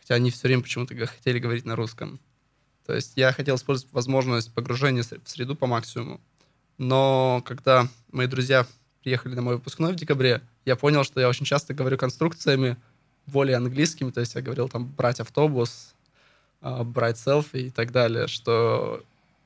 Хотя 0.00 0.14
они 0.14 0.30
все 0.30 0.48
время 0.48 0.62
почему-то 0.62 0.94
хотели 1.06 1.38
говорить 1.38 1.64
на 1.64 1.76
русском. 1.76 2.20
То 2.86 2.94
есть 2.94 3.12
я 3.16 3.32
хотел 3.32 3.56
использовать 3.56 3.92
возможность 3.92 4.52
погружения 4.54 5.02
в 5.02 5.28
среду 5.28 5.54
по 5.56 5.66
максимуму. 5.66 6.20
Но 6.78 7.42
когда 7.44 7.88
мои 8.12 8.26
друзья 8.26 8.66
приехали 9.02 9.34
на 9.34 9.42
мой 9.42 9.54
выпускной 9.56 9.92
в 9.92 9.96
декабре, 9.96 10.42
я 10.64 10.76
понял, 10.76 11.04
что 11.04 11.20
я 11.20 11.28
очень 11.28 11.46
часто 11.46 11.74
говорю 11.74 11.96
конструкциями 11.96 12.76
более 13.26 13.56
английскими. 13.56 14.10
То 14.10 14.20
есть 14.20 14.34
я 14.34 14.42
говорил 14.42 14.68
там 14.68 14.86
брать 14.86 15.20
автобус, 15.20 15.94
а, 16.60 16.84
брать 16.84 17.18
селфи 17.18 17.56
и 17.56 17.70
так 17.70 17.92
далее, 17.92 18.26
что 18.26 19.02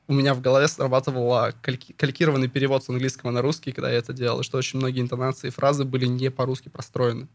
у 0.09 0.15
меня 0.15 0.35
в 0.35 0.41
голове 0.41 0.69
срабатывал 0.69 1.53
кальки- 1.63 1.95
калькированный 1.97 2.49
перевод 2.49 2.85
с 2.85 2.89
английского 2.89 3.31
на 3.31 3.43
русский, 3.43 3.73
когда 3.73 3.91
я 3.91 3.99
это 3.99 4.13
делал, 4.13 4.41
и 4.41 4.45
что 4.45 4.59
очень 4.59 4.79
многие 4.79 5.01
интонации 5.01 5.49
и 5.49 5.51
фразы 5.51 5.85
были 5.85 6.07
не 6.07 6.31
по-русски 6.31 6.69
простроены. 6.69 7.29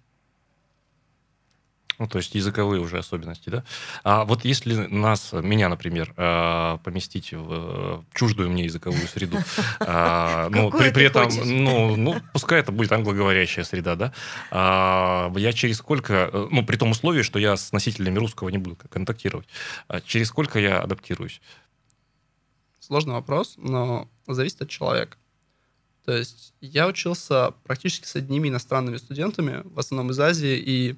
Ну, 2.00 2.08
то 2.08 2.20
есть 2.20 2.36
языковые 2.36 2.80
уже 2.80 3.00
особенности, 3.00 3.50
да? 3.50 3.64
А 4.04 4.24
вот 4.24 4.46
если 4.46 4.76
нас, 4.76 5.34
меня, 5.34 5.68
например, 5.68 6.14
э, 6.16 6.78
поместить 6.84 7.34
в 7.34 8.06
чуждую 8.14 8.52
мне 8.52 8.66
языковую 8.66 9.08
среду, 9.08 9.38
а, 9.80 10.48
ну, 10.52 10.70
при, 10.70 11.04
этом, 11.04 11.30
ну, 11.44 11.96
ну, 11.96 12.22
пускай 12.34 12.60
это 12.60 12.72
будет 12.72 12.92
англоговорящая 12.92 13.66
среда, 13.66 13.96
да? 13.96 14.14
А, 14.52 15.34
я 15.38 15.54
через 15.54 15.78
сколько, 15.78 16.48
ну, 16.52 16.64
при 16.64 16.78
том 16.78 16.92
условии, 16.92 17.24
что 17.24 17.40
я 17.40 17.58
с 17.58 17.72
носителями 17.72 18.20
русского 18.20 18.50
не 18.50 18.60
буду 18.60 18.78
контактировать, 18.90 19.48
а 19.88 20.00
через 20.00 20.28
сколько 20.28 20.60
я 20.60 20.80
адаптируюсь? 20.80 21.42
Сложный 22.80 23.14
вопрос, 23.14 23.56
но 23.58 24.08
зависит 24.28 24.62
от 24.62 24.70
человека. 24.70 25.18
То 26.06 26.16
есть 26.16 26.54
я 26.62 26.88
учился 26.88 27.54
практически 27.66 28.06
с 28.06 28.16
одними 28.16 28.48
иностранными 28.48 28.96
студентами, 28.96 29.62
в 29.66 29.78
основном 29.78 30.12
из 30.12 30.20
Азии, 30.20 30.58
и 30.58 30.96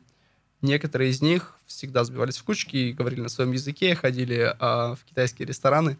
некоторые 0.61 1.11
из 1.11 1.21
них 1.21 1.55
всегда 1.65 2.03
сбивались 2.03 2.37
в 2.37 2.43
кучки 2.43 2.75
и 2.75 2.93
говорили 2.93 3.21
на 3.21 3.29
своем 3.29 3.51
языке, 3.51 3.95
ходили 3.95 4.55
а, 4.59 4.95
в 4.95 5.03
китайские 5.05 5.47
рестораны. 5.47 5.97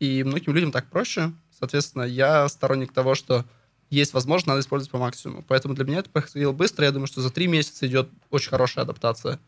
И 0.00 0.22
многим 0.24 0.54
людям 0.54 0.72
так 0.72 0.88
проще. 0.88 1.32
Соответственно, 1.50 2.02
я 2.02 2.48
сторонник 2.48 2.92
того, 2.92 3.14
что 3.14 3.44
есть 3.90 4.12
возможность, 4.12 4.46
надо 4.46 4.60
использовать 4.60 4.90
по 4.90 4.98
максимуму. 4.98 5.44
Поэтому 5.46 5.74
для 5.74 5.84
меня 5.84 5.98
это 5.98 6.10
происходило 6.10 6.52
быстро. 6.52 6.84
Я 6.84 6.92
думаю, 6.92 7.06
что 7.06 7.20
за 7.20 7.30
три 7.30 7.46
месяца 7.46 7.86
идет 7.86 8.08
очень 8.30 8.50
хорошая 8.50 8.84
адаптация. 8.84 9.38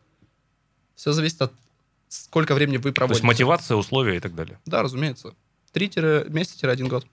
Все 0.95 1.11
зависит 1.11 1.41
от 1.41 1.53
сколько 2.07 2.55
времени 2.55 2.77
вы 2.77 2.83
То 2.83 2.87
есть 2.87 2.95
проводите. 2.95 3.25
мотивация, 3.25 3.75
условия 3.75 4.17
и 4.17 4.19
так 4.19 4.35
далее. 4.35 4.59
Да, 4.65 4.81
разумеется. 4.81 5.33
Три 5.71 5.91
месяца-один 6.29 6.87
год. 6.87 7.05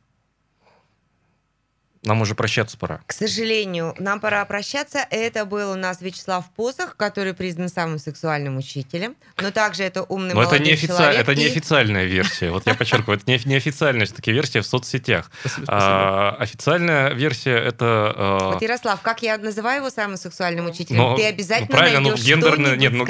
Нам 2.04 2.20
уже 2.20 2.34
прощаться 2.34 2.76
пора. 2.76 3.00
К 3.06 3.12
сожалению, 3.12 3.94
нам 3.98 4.20
пора 4.20 4.44
прощаться. 4.44 5.06
Это 5.10 5.44
был 5.46 5.72
у 5.72 5.74
нас 5.74 6.00
Вячеслав 6.02 6.44
Посох, 6.54 6.96
который 6.96 7.32
признан 7.34 7.68
самым 7.68 7.98
сексуальным 7.98 8.56
учителем. 8.58 9.16
Но 9.40 9.50
также 9.50 9.84
это 9.84 10.02
умный 10.02 10.34
Но 10.34 10.42
это 10.42 10.50
молодой 10.52 10.66
не, 10.66 10.72
офици- 10.74 10.86
человек. 10.88 11.20
это 11.20 11.32
И- 11.32 11.46
официальная 11.46 12.04
версия. 12.04 12.50
Вот 12.50 12.66
я 12.66 12.74
подчеркиваю, 12.74 13.18
это 13.18 13.30
не, 13.30 13.40
не 13.46 13.56
официальная 13.56 14.04
все-таки 14.06 14.32
версия 14.32 14.60
в 14.60 14.66
соцсетях. 14.66 15.30
А, 15.66 16.36
официальная 16.38 17.12
версия 17.14 17.56
это... 17.56 18.12
а, 18.16 18.38
Вот, 18.52 18.62
Ярослав, 18.62 19.00
как 19.00 19.22
я 19.22 19.38
называю 19.38 19.78
его 19.80 19.90
самым 19.90 20.16
сексуальным 20.18 20.66
учителем? 20.66 20.98
но- 21.00 21.16
Ты 21.16 21.24
обязательно 21.24 21.68
ну, 21.70 21.76
правильно, 21.76 22.00
ну, 22.00 22.14
гендерный, 22.16 22.76
нет, 22.76 22.92
ну, 22.92 23.06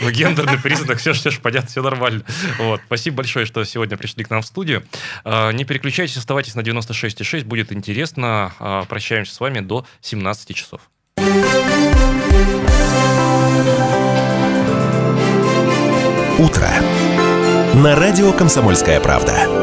ну, 0.00 0.10
гендерный 0.10 0.58
признак, 0.58 0.98
все, 0.98 1.12
все 1.12 1.30
же 1.30 1.40
понятно, 1.40 1.68
все 1.68 1.82
нормально. 1.82 2.24
Вот. 2.58 2.80
Спасибо 2.86 3.18
большое, 3.18 3.46
что 3.46 3.62
сегодня 3.64 3.96
пришли 3.96 4.24
к 4.24 4.30
нам 4.30 4.42
в 4.42 4.46
студию. 4.46 4.84
А, 5.24 5.52
Не 5.52 5.64
переключайтесь, 5.64 6.16
оставайтесь 6.16 6.54
на 6.56 6.60
96,6, 6.62 7.44
будет 7.44 7.70
интересно. 7.72 8.31
А, 8.32 8.84
Прощаемся 8.88 9.34
с 9.34 9.40
вами 9.40 9.60
до 9.60 9.84
17 10.00 10.56
часов. 10.56 10.80
Утро. 16.38 16.68
На 17.74 17.94
радио 17.94 18.32
«Комсомольская 18.32 19.00
правда». 19.00 19.61